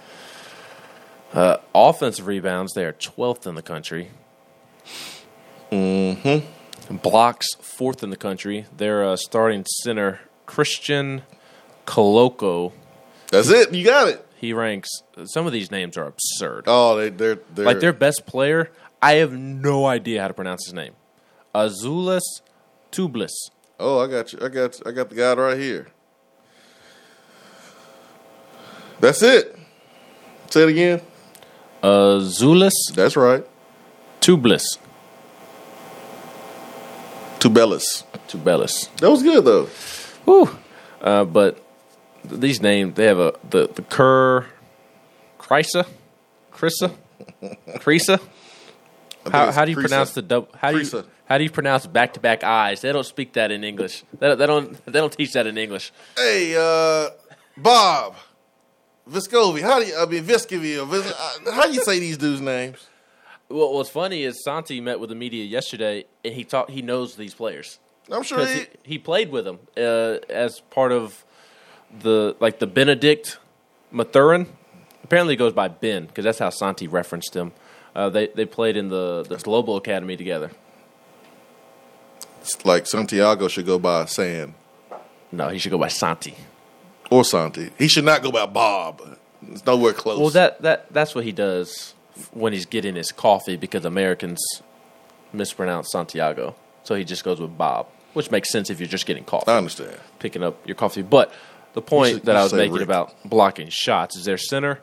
Uh, 1.33 1.57
offensive 1.73 2.27
rebounds, 2.27 2.73
they 2.73 2.85
are 2.85 2.93
12th 2.93 3.45
in 3.45 3.55
the 3.55 3.61
country. 3.61 4.09
Mm-hmm. 5.71 6.95
Blocks, 6.97 7.47
fourth 7.59 8.03
in 8.03 8.09
the 8.09 8.15
country. 8.17 8.65
Their 8.75 9.03
uh, 9.03 9.15
starting 9.17 9.65
center, 9.65 10.21
Christian 10.45 11.23
Koloko, 11.85 12.71
That's 13.31 13.49
it. 13.49 13.73
You 13.73 13.83
got 13.83 14.07
it. 14.07 14.25
he 14.37 14.53
ranks. 14.53 14.89
Some 15.25 15.45
of 15.47 15.51
these 15.51 15.71
names 15.71 15.97
are 15.97 16.05
absurd. 16.07 16.65
Oh, 16.67 16.95
they 16.95 17.09
they're 17.09 17.39
they're 17.53 17.65
like 17.65 17.79
their 17.79 17.93
best 17.93 18.25
player, 18.25 18.71
I 19.01 19.13
have 19.15 19.33
no 19.33 19.85
idea 19.87 20.21
how 20.21 20.27
to 20.27 20.33
pronounce 20.33 20.65
his 20.65 20.73
name. 20.73 20.93
Azulis 21.55 22.41
Tublis. 22.91 23.31
Oh, 23.79 23.99
I 23.99 24.07
got 24.07 24.33
you. 24.33 24.39
I 24.41 24.49
got 24.49 24.77
you. 24.77 24.83
I 24.85 24.91
got 24.91 25.09
the 25.09 25.15
guy 25.15 25.33
right 25.33 25.57
here. 25.57 25.87
That's 28.99 29.21
it. 29.21 29.57
Say 30.49 30.63
it 30.63 30.69
again. 30.69 31.01
Uh, 31.81 32.19
Zulus 32.19 32.73
That's 32.93 33.15
right. 33.15 33.45
Tubeless. 34.21 34.77
Tubelis. 37.39 38.03
Tubellis. 38.27 38.95
That 38.97 39.11
was 39.11 39.21
good 39.21 39.45
though. 39.45 39.65
Whew. 40.25 40.49
Uh, 41.01 41.25
but 41.25 41.61
these 42.23 42.61
names, 42.61 42.95
they 42.95 43.05
have 43.05 43.19
a 43.19 43.33
the 43.49 43.67
the 43.67 43.83
Kriisa, 43.83 45.85
Kriisa. 46.51 46.91
I 48.11 49.29
think 49.29 49.35
How, 49.35 49.51
how 49.51 49.65
do 49.65 49.71
you 49.71 49.77
pronounce 49.77 50.13
the 50.13 50.21
double? 50.21 50.49
How 50.55 50.71
do 50.71 50.79
you. 50.79 51.03
How 51.27 51.37
do 51.37 51.43
you 51.43 51.49
pronounce 51.49 51.87
back 51.87 52.13
to 52.13 52.19
back 52.19 52.43
eyes? 52.43 52.81
They 52.81 52.91
don't 52.91 53.05
speak 53.05 53.33
that 53.33 53.51
in 53.51 53.63
English. 53.63 54.03
They, 54.19 54.27
don't- 54.27 54.37
they 54.37 54.45
don't 54.45 54.85
they 54.85 54.99
don't 54.99 55.11
teach 55.13 55.33
that 55.33 55.47
in 55.47 55.57
English. 55.57 55.91
Hey, 56.15 56.55
uh, 56.55 57.09
Bob 57.57 58.15
Vescovi. 59.09 59.61
How 59.61 59.79
do 59.79 59.85
you? 59.87 59.97
I 59.97 60.05
mean 60.05 60.23
Vescovi. 60.23 60.81
or 60.81 60.85
Vis- 60.85 61.11
uh, 61.11 61.51
How 61.51 61.63
do 61.67 61.73
you 61.73 61.83
say 61.83 61.99
these 61.99 62.17
dudes' 62.17 62.41
names? 62.41 62.87
Well, 63.49 63.73
what's 63.73 63.89
funny 63.89 64.23
is 64.23 64.43
Santi 64.43 64.81
met 64.81 64.99
with 64.99 65.09
the 65.09 65.15
media 65.15 65.45
yesterday, 65.45 66.05
and 66.23 66.33
he 66.33 66.43
talked. 66.43 66.71
He 66.71 66.81
knows 66.81 67.15
these 67.15 67.33
players 67.35 67.79
I'm 68.11 68.23
sure 68.23 68.45
he. 68.45 68.53
he, 68.59 68.65
he 68.83 68.97
played 68.97 69.29
with 69.31 69.45
them 69.45 69.59
uh, 69.77 70.17
as 70.29 70.61
part 70.71 70.91
of 70.91 71.23
the 71.99 72.35
like 72.39 72.59
the 72.59 72.67
Benedict 72.67 73.37
Mathurin. 73.91 74.47
Apparently, 75.03 75.33
he 75.33 75.37
goes 75.37 75.53
by 75.53 75.67
Ben 75.67 76.05
because 76.07 76.23
that's 76.25 76.39
how 76.39 76.49
Santi 76.49 76.87
referenced 76.87 77.35
him. 77.35 77.51
Uh, 77.95 78.09
they 78.09 78.27
they 78.27 78.45
played 78.45 78.75
in 78.77 78.89
the 78.89 79.23
the 79.27 79.37
Global 79.37 79.75
Academy 79.77 80.17
together. 80.17 80.49
Like 82.63 82.87
Santiago 82.87 83.47
should 83.47 83.65
go 83.65 83.79
by 83.79 84.05
San 84.05 84.53
No, 85.31 85.49
he 85.49 85.57
should 85.59 85.71
go 85.71 85.77
by 85.77 85.87
Santi. 85.89 86.35
or 87.11 87.23
Santi. 87.23 87.71
He 87.77 87.87
should 87.87 88.05
not 88.05 88.21
go 88.23 88.31
by 88.31 88.45
Bob. 88.45 89.01
It's 89.51 89.65
nowhere 89.65 89.93
close. 89.93 90.19
Well, 90.19 90.29
that 90.31 90.61
that 90.63 90.91
that's 90.91 91.13
what 91.15 91.23
he 91.23 91.31
does 91.31 91.93
when 92.31 92.53
he's 92.53 92.65
getting 92.65 92.95
his 92.95 93.11
coffee 93.11 93.57
because 93.57 93.85
Americans 93.85 94.39
mispronounce 95.33 95.91
Santiago, 95.91 96.55
so 96.83 96.95
he 96.95 97.03
just 97.03 97.23
goes 97.23 97.39
with 97.41 97.57
Bob, 97.57 97.87
which 98.13 98.31
makes 98.31 98.51
sense 98.51 98.69
if 98.69 98.79
you're 98.79 98.87
just 98.87 99.05
getting 99.05 99.23
coffee. 99.25 99.51
I 99.51 99.57
understand. 99.57 99.97
picking 100.19 100.41
up 100.43 100.65
your 100.65 100.75
coffee. 100.75 101.01
But 101.01 101.31
the 101.73 101.81
point 101.81 102.13
should- 102.15 102.25
that 102.25 102.33
you 102.33 102.37
I 102.39 102.43
was 102.43 102.51
say 102.51 102.57
making 102.57 102.73
Rick. 102.75 102.83
about 102.83 103.13
blocking 103.25 103.67
shots 103.69 104.15
is 104.15 104.25
their 104.25 104.37
center 104.37 104.79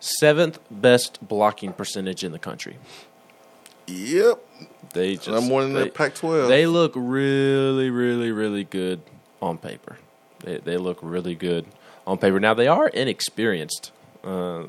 seventh 0.00 0.58
best 0.70 1.18
blocking 1.26 1.72
percentage 1.72 2.24
in 2.24 2.32
the 2.32 2.38
country. 2.38 2.76
Yep. 3.86 4.38
They 4.92 5.14
just 5.14 5.28
Number 5.28 5.52
one 5.52 5.64
in 5.64 5.72
the 5.72 5.84
they- 5.84 5.90
Pac-12. 5.90 6.48
They 6.48 6.66
look 6.66 6.92
really, 6.94 7.90
really, 7.90 8.30
really 8.30 8.64
good 8.64 9.00
on 9.40 9.58
paper. 9.58 9.98
They 10.40 10.58
they 10.58 10.76
look 10.76 10.98
really 11.02 11.34
good 11.34 11.66
on 12.06 12.18
paper. 12.18 12.40
Now 12.40 12.54
they 12.54 12.68
are 12.68 12.88
inexperienced. 12.88 13.92
Uh, 14.22 14.64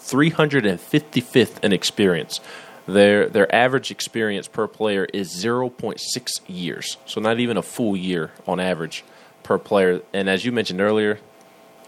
355th 0.00 1.62
in 1.64 1.72
experience. 1.72 2.40
Their 2.86 3.28
their 3.28 3.52
average 3.54 3.90
experience 3.90 4.48
per 4.48 4.66
player 4.66 5.06
is 5.12 5.34
0.6 5.42 6.00
years. 6.46 6.98
So 7.06 7.20
not 7.20 7.40
even 7.40 7.56
a 7.56 7.62
full 7.62 7.96
year 7.96 8.32
on 8.46 8.60
average 8.60 9.04
per 9.42 9.58
player. 9.58 10.02
And 10.12 10.28
as 10.28 10.44
you 10.44 10.52
mentioned 10.52 10.80
earlier, 10.80 11.18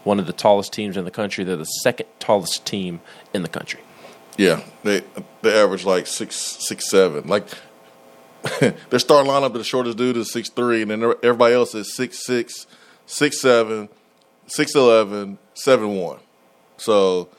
one 0.03 0.19
of 0.19 0.25
the 0.25 0.33
tallest 0.33 0.73
teams 0.73 0.97
in 0.97 1.05
the 1.05 1.11
country. 1.11 1.43
They're 1.43 1.55
the 1.55 1.65
second 1.65 2.07
tallest 2.19 2.65
team 2.65 3.01
in 3.33 3.43
the 3.43 3.49
country. 3.49 3.81
Yeah, 4.37 4.61
they 4.83 5.01
they 5.41 5.59
average 5.59 5.83
like 5.83 6.07
six 6.07 6.35
six 6.35 6.89
seven. 6.89 7.27
Like 7.27 7.47
their 8.59 8.99
starting 8.99 9.31
lineup, 9.31 9.53
the 9.53 9.63
shortest 9.63 9.97
dude 9.97 10.17
is 10.17 10.31
six 10.31 10.49
three, 10.49 10.83
and 10.83 10.91
then 10.91 11.03
everybody 11.23 11.55
else 11.55 11.73
is 11.73 11.95
six 11.95 12.25
six, 12.25 12.67
six 13.07 13.41
seven, 13.41 13.89
six 14.45 14.75
eleven, 14.75 15.39
seven 15.55 15.95
one. 15.95 16.19
So 16.77 17.29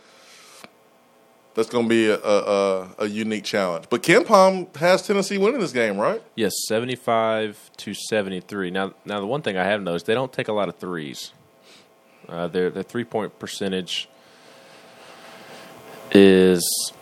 that's 1.54 1.68
going 1.68 1.86
to 1.86 1.88
be 1.88 2.08
a, 2.08 2.18
a, 2.18 2.88
a, 2.98 3.06
unique 3.06 3.42
challenge. 3.42 3.86
But 3.90 4.02
KenPom 4.02 4.76
has 4.76 5.02
Tennessee 5.02 5.38
winning 5.38 5.60
this 5.60 5.72
game, 5.72 5.96
right? 5.98 6.22
Yes, 6.34 6.52
seventy-five 6.66 7.70
to 7.78 7.94
seventy-three. 7.94 8.70
Now, 8.70 8.94
now 9.04 9.20
the 9.20 9.26
one 9.26 9.42
thing 9.42 9.56
I 9.56 9.64
have 9.64 9.82
noticed, 9.82 10.06
they 10.06 10.14
don't 10.14 10.32
take 10.32 10.48
a 10.48 10.52
lot 10.52 10.68
of 10.68 10.76
threes. 10.76 11.32
Uh, 12.28 12.48
their 12.48 12.70
their 12.70 12.82
three-point 12.82 13.38
percentage 13.38 14.08
is 16.12 16.92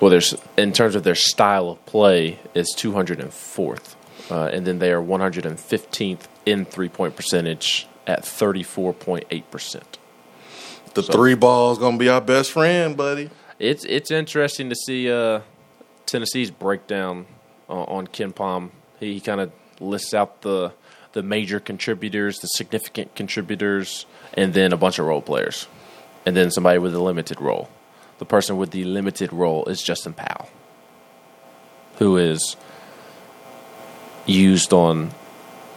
well, 0.00 0.10
there's 0.10 0.34
in 0.56 0.72
terms 0.72 0.94
of 0.94 1.02
their 1.04 1.14
style 1.14 1.70
of 1.70 1.84
play 1.86 2.38
is 2.54 2.74
two 2.76 2.92
hundred 2.92 3.20
and 3.20 3.32
fourth, 3.32 3.96
uh, 4.30 4.50
and 4.52 4.66
then 4.66 4.78
they 4.78 4.92
are 4.92 5.00
one 5.00 5.20
hundred 5.20 5.46
and 5.46 5.58
fifteenth 5.58 6.28
in 6.44 6.64
three-point 6.64 7.16
percentage 7.16 7.88
at 8.06 8.24
thirty-four 8.24 8.92
point 8.92 9.24
eight 9.30 9.50
percent. 9.50 9.98
The 10.94 11.02
three 11.02 11.34
ball 11.34 11.72
is 11.72 11.78
going 11.78 11.94
to 11.94 11.98
be 11.98 12.08
our 12.08 12.20
best 12.20 12.52
friend, 12.52 12.96
buddy. 12.96 13.30
It's 13.58 13.84
it's 13.84 14.10
interesting 14.10 14.68
to 14.68 14.76
see 14.76 15.10
uh, 15.10 15.40
Tennessee's 16.04 16.50
breakdown 16.50 17.26
uh, 17.68 17.82
on 17.84 18.06
KenPom. 18.06 18.70
He, 19.00 19.14
he 19.14 19.20
kind 19.20 19.40
of 19.40 19.50
lists 19.80 20.12
out 20.14 20.42
the 20.42 20.72
the 21.12 21.22
major 21.22 21.58
contributors, 21.58 22.38
the 22.38 22.48
significant 22.48 23.14
contributors, 23.14 24.04
and 24.34 24.52
then 24.52 24.74
a 24.74 24.76
bunch 24.76 24.98
of 24.98 25.06
role 25.06 25.22
players, 25.22 25.66
and 26.26 26.36
then 26.36 26.50
somebody 26.50 26.78
with 26.78 26.94
a 26.94 27.00
limited 27.00 27.40
role. 27.40 27.70
The 28.18 28.24
person 28.26 28.56
with 28.58 28.70
the 28.72 28.84
limited 28.84 29.32
role 29.32 29.64
is 29.66 29.80
Justin 29.82 30.12
Powell, 30.12 30.48
who 31.98 32.16
is 32.16 32.56
used 34.26 34.72
on 34.72 35.12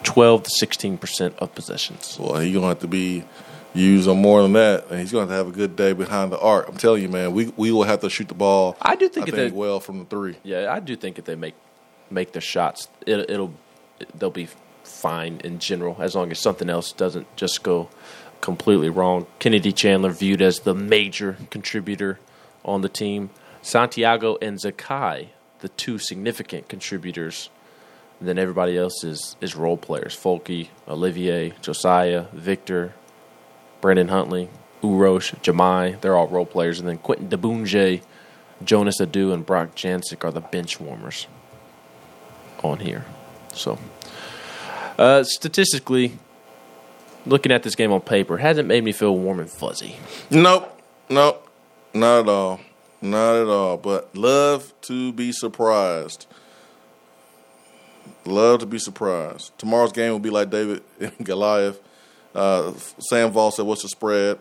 twelve 0.03 0.43
to 0.43 0.49
sixteen 0.49 0.97
percent 0.97 1.35
of 1.39 1.53
possessions. 1.53 2.17
Well, 2.19 2.39
he's 2.39 2.53
going 2.53 2.63
to 2.63 2.69
have 2.69 2.79
to 2.79 2.87
be 2.87 3.23
used 3.73 4.07
on 4.09 4.21
more 4.21 4.41
than 4.41 4.53
that, 4.53 4.89
and 4.89 4.99
he's 4.99 5.11
going 5.11 5.27
to 5.27 5.33
have 5.33 5.47
a 5.47 5.51
good 5.51 5.75
day 5.75 5.93
behind 5.93 6.31
the 6.31 6.39
arc. 6.39 6.67
I'm 6.67 6.77
telling 6.77 7.01
you, 7.01 7.09
man, 7.09 7.33
we 7.33 7.47
we 7.55 7.71
will 7.71 7.83
have 7.83 7.99
to 8.01 8.09
shoot 8.09 8.27
the 8.27 8.33
ball. 8.33 8.75
I 8.81 8.95
do 8.95 9.09
think 9.09 9.27
I 9.27 9.29
if 9.29 9.35
think 9.35 9.53
they- 9.53 9.57
well 9.59 9.79
from 9.79 9.99
the 9.99 10.05
three. 10.05 10.35
Yeah, 10.43 10.73
I 10.73 10.79
do 10.79 10.95
think 10.95 11.19
if 11.19 11.25
they 11.25 11.35
make 11.35 11.55
make 12.09 12.31
their 12.31 12.41
shots, 12.41 12.87
it, 13.05 13.29
it'll 13.29 13.53
they'll 14.17 14.31
be 14.31 14.47
fine 14.83 15.39
in 15.43 15.59
general 15.59 15.97
as 15.99 16.15
long 16.15 16.31
as 16.31 16.39
something 16.39 16.69
else 16.69 16.91
doesn't 16.93 17.27
just 17.35 17.61
go 17.61 17.89
completely 18.41 18.89
wrong. 18.89 19.27
Kennedy 19.39 19.71
Chandler 19.71 20.11
viewed 20.11 20.41
as 20.41 20.61
the 20.61 20.75
major 20.75 21.37
contributor 21.49 22.19
on 22.63 22.81
the 22.81 22.89
team. 22.89 23.29
Santiago 23.61 24.37
and 24.41 24.57
Zakai, 24.57 25.27
the 25.59 25.69
two 25.69 25.97
significant 25.97 26.69
contributors. 26.69 27.49
And 28.19 28.27
then 28.27 28.37
everybody 28.37 28.77
else 28.77 29.03
is 29.03 29.35
is 29.39 29.55
role 29.55 29.77
players: 29.77 30.15
Fulky, 30.15 30.69
Olivier, 30.87 31.53
Josiah, 31.61 32.25
Victor, 32.33 32.93
Brandon 33.81 34.09
Huntley, 34.09 34.49
Urosh, 34.83 35.33
Jahmai. 35.41 35.99
They're 36.01 36.17
all 36.17 36.27
role 36.27 36.45
players, 36.45 36.79
and 36.79 36.87
then 36.87 36.97
Quentin 36.97 37.29
Diboundje, 37.29 38.01
Jonas 38.63 38.99
Aidoo, 38.99 39.33
and 39.33 39.45
Brock 39.45 39.75
Jancek 39.75 40.25
are 40.25 40.31
the 40.31 40.41
bench 40.41 40.79
warmers 40.79 41.27
on 42.61 42.79
here. 42.79 43.05
So, 43.53 43.77
uh, 44.97 45.23
statistically, 45.23 46.19
looking 47.25 47.51
at 47.51 47.63
this 47.63 47.75
game 47.75 47.91
on 47.91 48.01
paper, 48.01 48.37
hasn't 48.37 48.67
made 48.67 48.83
me 48.83 48.91
feel 48.91 49.17
warm 49.17 49.39
and 49.39 49.49
fuzzy. 49.49 49.95
Nope, 50.29 50.79
nope, 51.09 51.47
not 51.93 52.21
at 52.21 52.29
all, 52.29 52.59
not 53.01 53.35
at 53.35 53.47
all. 53.47 53.77
But 53.77 54.15
love 54.15 54.73
to 54.81 55.13
be 55.13 55.31
surprised. 55.31 56.27
Love 58.25 58.59
to 58.59 58.65
be 58.65 58.79
surprised. 58.79 59.57
Tomorrow's 59.57 59.91
game 59.91 60.11
will 60.11 60.19
be 60.19 60.29
like 60.29 60.49
David 60.49 60.83
and 60.99 61.25
Goliath. 61.25 61.79
Uh, 62.35 62.73
Sam 63.09 63.31
Vol 63.31 63.51
said, 63.51 63.65
"What's 63.65 63.81
the 63.81 63.89
spread?" 63.89 64.39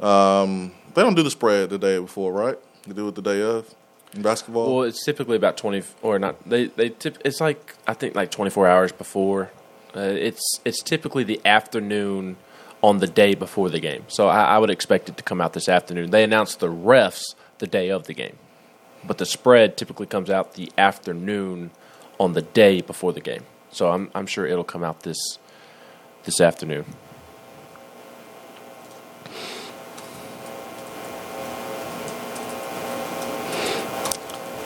Um, 0.00 0.72
they 0.94 1.02
don't 1.02 1.14
do 1.14 1.22
the 1.22 1.30
spread 1.30 1.70
the 1.70 1.78
day 1.78 1.98
before, 1.98 2.32
right? 2.32 2.58
They 2.86 2.92
do 2.92 3.08
it 3.08 3.14
the 3.14 3.22
day 3.22 3.42
of 3.42 3.74
in 4.14 4.22
basketball. 4.22 4.76
Well, 4.76 4.84
it's 4.84 5.04
typically 5.04 5.36
about 5.36 5.56
twenty 5.56 5.82
or 6.02 6.18
not. 6.18 6.48
They 6.48 6.66
they 6.66 6.90
tip. 6.90 7.18
It's 7.24 7.40
like 7.40 7.74
I 7.86 7.94
think 7.94 8.14
like 8.14 8.30
twenty 8.30 8.50
four 8.50 8.66
hours 8.66 8.92
before. 8.92 9.50
Uh, 9.96 10.00
it's 10.00 10.60
it's 10.64 10.82
typically 10.82 11.24
the 11.24 11.40
afternoon 11.46 12.36
on 12.82 12.98
the 12.98 13.06
day 13.06 13.34
before 13.34 13.70
the 13.70 13.80
game. 13.80 14.04
So 14.08 14.28
I, 14.28 14.42
I 14.42 14.58
would 14.58 14.68
expect 14.68 15.08
it 15.08 15.16
to 15.16 15.22
come 15.22 15.40
out 15.40 15.54
this 15.54 15.68
afternoon. 15.68 16.10
They 16.10 16.22
announce 16.22 16.54
the 16.54 16.68
refs 16.68 17.34
the 17.58 17.66
day 17.66 17.90
of 17.90 18.06
the 18.06 18.12
game, 18.12 18.36
but 19.04 19.16
the 19.16 19.24
spread 19.24 19.76
typically 19.78 20.06
comes 20.06 20.28
out 20.28 20.54
the 20.54 20.70
afternoon 20.76 21.70
on 22.20 22.34
the 22.34 22.42
day 22.42 22.82
before 22.82 23.12
the 23.14 23.20
game. 23.20 23.44
So 23.70 23.90
I'm 23.90 24.10
I'm 24.14 24.26
sure 24.26 24.46
it'll 24.46 24.64
come 24.64 24.84
out 24.84 25.02
this 25.02 25.38
this 26.24 26.40
afternoon. 26.40 26.84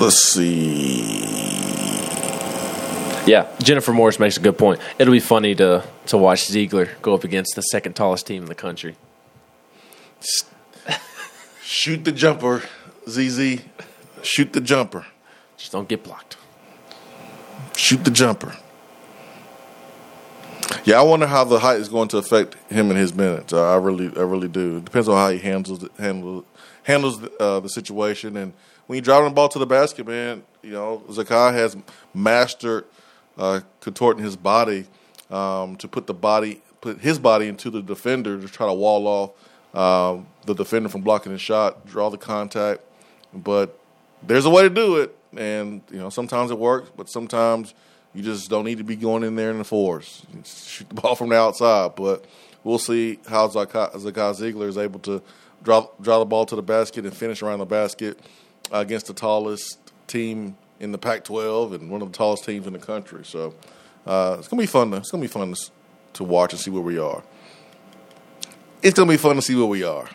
Let's 0.00 0.32
see. 0.32 1.59
Yeah, 3.30 3.46
Jennifer 3.62 3.92
Morris 3.92 4.18
makes 4.18 4.38
a 4.38 4.40
good 4.40 4.58
point. 4.58 4.80
It'll 4.98 5.12
be 5.12 5.20
funny 5.20 5.54
to 5.54 5.84
to 6.06 6.18
watch 6.18 6.48
Zeigler 6.48 7.00
go 7.00 7.14
up 7.14 7.22
against 7.22 7.54
the 7.54 7.62
second 7.62 7.94
tallest 7.94 8.26
team 8.26 8.42
in 8.42 8.48
the 8.48 8.56
country. 8.56 8.96
Shoot 11.62 12.04
the 12.04 12.10
jumper, 12.10 12.64
ZZ. 13.08 13.60
Shoot 14.22 14.52
the 14.52 14.60
jumper. 14.60 15.06
Just 15.56 15.70
don't 15.70 15.88
get 15.88 16.02
blocked. 16.02 16.38
shoot 17.76 18.02
the 18.02 18.10
jumper. 18.10 18.56
Yeah, 20.82 20.98
I 20.98 21.02
wonder 21.02 21.28
how 21.28 21.44
the 21.44 21.60
height 21.60 21.78
is 21.78 21.88
going 21.88 22.08
to 22.08 22.18
affect 22.18 22.56
him 22.68 22.90
and 22.90 22.98
his 22.98 23.14
minutes. 23.14 23.52
Uh, 23.52 23.74
I 23.74 23.76
really, 23.76 24.08
I 24.16 24.22
really 24.22 24.48
do. 24.48 24.78
It 24.78 24.86
depends 24.86 25.06
on 25.06 25.14
how 25.14 25.30
he 25.30 25.38
handles 25.38 25.84
it, 25.84 25.92
handles 25.98 26.44
handles 26.82 27.20
uh, 27.38 27.60
the 27.60 27.68
situation. 27.68 28.36
And 28.36 28.54
when 28.88 28.96
you're 28.96 29.04
driving 29.04 29.28
the 29.28 29.34
ball 29.36 29.48
to 29.50 29.60
the 29.60 29.66
basket, 29.66 30.08
man, 30.08 30.42
you 30.62 30.72
know 30.72 31.04
Zakai 31.08 31.52
has 31.52 31.76
mastered 32.12 32.86
uh, 33.40 33.60
contorting 33.80 34.22
his 34.22 34.36
body 34.36 34.86
um, 35.30 35.76
to 35.76 35.88
put 35.88 36.06
the 36.06 36.14
body, 36.14 36.60
put 36.80 37.00
his 37.00 37.18
body 37.18 37.48
into 37.48 37.70
the 37.70 37.82
defender 37.82 38.38
to 38.38 38.46
try 38.46 38.66
to 38.66 38.72
wall 38.72 39.06
off 39.06 39.30
um, 39.74 40.26
the 40.44 40.54
defender 40.54 40.88
from 40.88 41.00
blocking 41.00 41.32
his 41.32 41.40
shot, 41.40 41.86
draw 41.86 42.10
the 42.10 42.18
contact. 42.18 42.82
But 43.32 43.78
there's 44.22 44.44
a 44.44 44.50
way 44.50 44.62
to 44.62 44.70
do 44.70 44.96
it, 44.96 45.16
and 45.36 45.80
you 45.90 45.98
know 45.98 46.10
sometimes 46.10 46.50
it 46.50 46.58
works, 46.58 46.90
but 46.94 47.08
sometimes 47.08 47.72
you 48.14 48.22
just 48.22 48.50
don't 48.50 48.64
need 48.64 48.78
to 48.78 48.84
be 48.84 48.96
going 48.96 49.22
in 49.22 49.36
there 49.36 49.50
in 49.50 49.58
the 49.58 49.64
force. 49.64 50.26
Shoot 50.44 50.88
the 50.88 50.94
ball 51.00 51.14
from 51.14 51.30
the 51.30 51.36
outside, 51.36 51.94
but 51.94 52.26
we'll 52.62 52.78
see 52.78 53.20
how 53.26 53.48
Zakai 53.48 53.94
Zeigler 53.94 54.68
is 54.68 54.76
able 54.76 55.00
to 55.00 55.22
draw 55.62 55.86
draw 56.00 56.18
the 56.18 56.26
ball 56.26 56.44
to 56.46 56.56
the 56.56 56.62
basket 56.62 57.04
and 57.04 57.16
finish 57.16 57.42
around 57.42 57.60
the 57.60 57.66
basket 57.66 58.18
against 58.70 59.06
the 59.06 59.14
tallest 59.14 59.78
team 60.06 60.56
in 60.80 60.92
the 60.92 60.98
Pac-12 60.98 61.74
and 61.74 61.90
one 61.90 62.02
of 62.02 62.10
the 62.10 62.16
tallest 62.16 62.44
teams 62.44 62.66
in 62.66 62.72
the 62.72 62.78
country. 62.78 63.24
So 63.24 63.54
uh, 64.06 64.36
it's 64.38 64.48
gonna 64.48 64.62
be 64.62 64.66
fun. 64.66 64.90
To, 64.90 64.96
it's 64.96 65.10
gonna 65.10 65.20
be 65.20 65.28
fun 65.28 65.52
to, 65.52 65.70
to 66.14 66.24
watch 66.24 66.52
and 66.52 66.60
see 66.60 66.70
where 66.70 66.82
we 66.82 66.98
are. 66.98 67.22
It's 68.82 68.98
gonna 68.98 69.10
be 69.10 69.18
fun 69.18 69.36
to 69.36 69.42
see 69.42 69.54
where 69.54 69.66
we 69.66 69.84
are. 69.84 70.08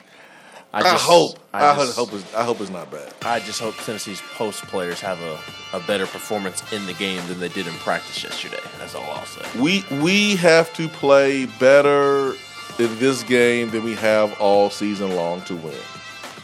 I, 0.74 0.82
just, 0.82 0.94
I 0.94 0.98
hope. 1.08 1.40
I, 1.54 1.70
I 1.70 1.76
just, 1.76 1.96
hope. 1.96 2.12
It's, 2.12 2.36
I 2.36 2.44
hope 2.44 2.60
it's 2.60 2.72
not 2.72 2.92
bad. 2.92 3.14
I 3.22 3.40
just 3.40 3.62
hope 3.62 3.78
Tennessee's 3.78 4.22
post 4.34 4.64
players 4.64 5.00
have 5.00 5.22
a, 5.22 5.40
a 5.72 5.80
better 5.82 6.06
performance 6.06 6.62
in 6.74 6.86
the 6.86 6.94
game 6.94 7.26
than 7.28 7.40
they 7.40 7.48
did 7.48 7.68
in 7.68 7.74
practice 7.76 8.22
yesterday. 8.22 8.60
That's 8.78 8.94
all 8.94 9.04
I'll 9.04 9.26
say. 9.26 9.62
We 9.62 9.86
we 10.02 10.36
have 10.38 10.74
to 10.74 10.90
play 10.90 11.46
better 11.46 12.34
in 12.78 13.00
this 13.00 13.24
game 13.24 13.70
than 13.70 13.84
we 13.84 13.94
have 13.94 14.38
all 14.42 14.70
season 14.70 15.16
long 15.16 15.42
to 15.44 15.56
win. 15.56 15.78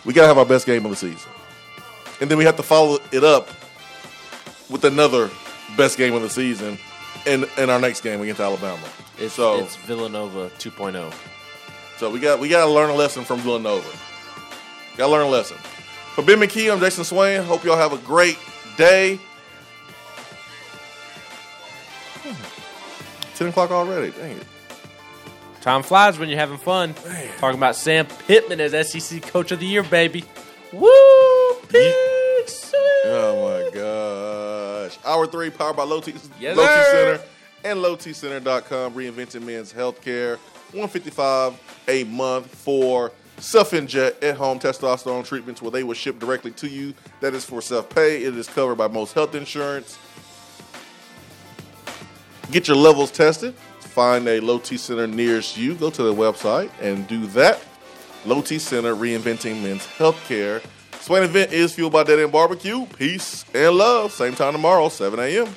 We 0.05 0.13
gotta 0.13 0.27
have 0.27 0.37
our 0.37 0.45
best 0.45 0.65
game 0.65 0.85
of 0.85 0.91
the 0.91 0.97
season, 0.97 1.31
and 2.21 2.31
then 2.31 2.37
we 2.37 2.45
have 2.45 2.55
to 2.55 2.63
follow 2.63 2.99
it 3.11 3.25
up 3.25 3.49
with 4.71 4.85
another 4.85 5.29
best 5.77 5.97
game 5.97 6.13
of 6.13 6.21
the 6.21 6.29
season 6.29 6.77
in 7.25 7.45
in 7.57 7.69
our 7.69 7.79
next 7.79 8.01
game 8.01 8.21
against 8.21 8.41
Alabama. 8.41 8.81
It's, 9.19 9.33
so 9.33 9.63
it's 9.63 9.75
Villanova 9.75 10.49
2.0. 10.57 11.13
So 11.97 12.09
we 12.09 12.19
got 12.19 12.39
we 12.39 12.49
got 12.49 12.65
to 12.65 12.71
learn 12.71 12.89
a 12.89 12.95
lesson 12.95 13.23
from 13.23 13.39
Villanova. 13.41 13.87
Got 14.97 15.05
to 15.05 15.11
learn 15.11 15.27
a 15.27 15.29
lesson. 15.29 15.57
For 16.15 16.23
Ben 16.23 16.39
McKee, 16.39 16.71
I'm 16.71 16.79
Jason 16.79 17.03
Swain. 17.03 17.43
Hope 17.43 17.63
y'all 17.63 17.77
have 17.77 17.93
a 17.93 17.97
great 17.99 18.37
day. 18.75 19.19
Hmm. 22.23 23.35
10 23.35 23.47
o'clock 23.47 23.71
already. 23.71 24.11
Dang 24.11 24.37
it. 24.37 24.47
Time 25.61 25.83
flies 25.83 26.17
when 26.17 26.27
you're 26.27 26.39
having 26.39 26.57
fun. 26.57 26.95
Man. 27.05 27.29
Talking 27.37 27.59
about 27.59 27.75
Sam 27.75 28.07
Pittman 28.27 28.59
as 28.59 28.91
SEC 28.91 29.21
Coach 29.21 29.51
of 29.51 29.59
the 29.59 29.65
Year, 29.67 29.83
baby. 29.83 30.25
Woo! 30.73 30.91
Peace! 32.41 32.73
Oh 33.05 33.63
my 33.63 33.79
gosh. 33.79 34.97
Hour 35.05 35.27
three, 35.27 35.49
powered 35.49 35.75
by 35.75 35.83
Low 35.83 36.01
T, 36.01 36.13
yes, 36.39 36.55
Low 36.57 36.65
T 36.65 36.83
Center 36.91 37.23
and 37.63 37.79
lowtcenter.com. 37.79 38.93
Reinventing 38.93 39.43
men's 39.43 39.73
healthcare. 39.73 40.37
155 40.71 41.83
a 41.89 42.03
month 42.05 42.47
for 42.47 43.11
self-inject 43.37 44.23
at-home 44.23 44.59
testosterone 44.59 45.25
treatments 45.25 45.61
where 45.61 45.71
they 45.71 45.83
will 45.83 45.93
ship 45.93 46.17
directly 46.19 46.51
to 46.51 46.69
you. 46.69 46.93
That 47.19 47.33
is 47.33 47.43
for 47.43 47.61
self-pay. 47.61 48.23
It 48.23 48.37
is 48.37 48.47
covered 48.47 48.75
by 48.75 48.87
most 48.87 49.13
health 49.13 49.35
insurance. 49.35 49.97
Get 52.51 52.67
your 52.67 52.77
levels 52.77 53.11
tested. 53.11 53.55
Find 53.79 54.27
a 54.27 54.39
Low 54.39 54.59
T 54.59 54.77
Center 54.77 55.07
nearest 55.07 55.57
you. 55.57 55.75
Go 55.75 55.89
to 55.89 56.03
the 56.03 56.13
website 56.13 56.71
and 56.79 57.07
do 57.07 57.25
that. 57.27 57.61
Low 58.25 58.41
T 58.41 58.59
Center, 58.59 58.95
reinventing 58.95 59.61
men's 59.61 59.85
healthcare. 59.85 60.63
Swain 61.01 61.23
event 61.23 61.51
is 61.51 61.73
fueled 61.73 61.93
by 61.93 62.03
Dead 62.03 62.19
End 62.19 62.31
Barbecue. 62.31 62.85
Peace 62.85 63.43
and 63.55 63.75
love. 63.75 64.11
Same 64.11 64.35
time 64.35 64.53
tomorrow, 64.53 64.87
7 64.87 65.19
a.m. 65.19 65.47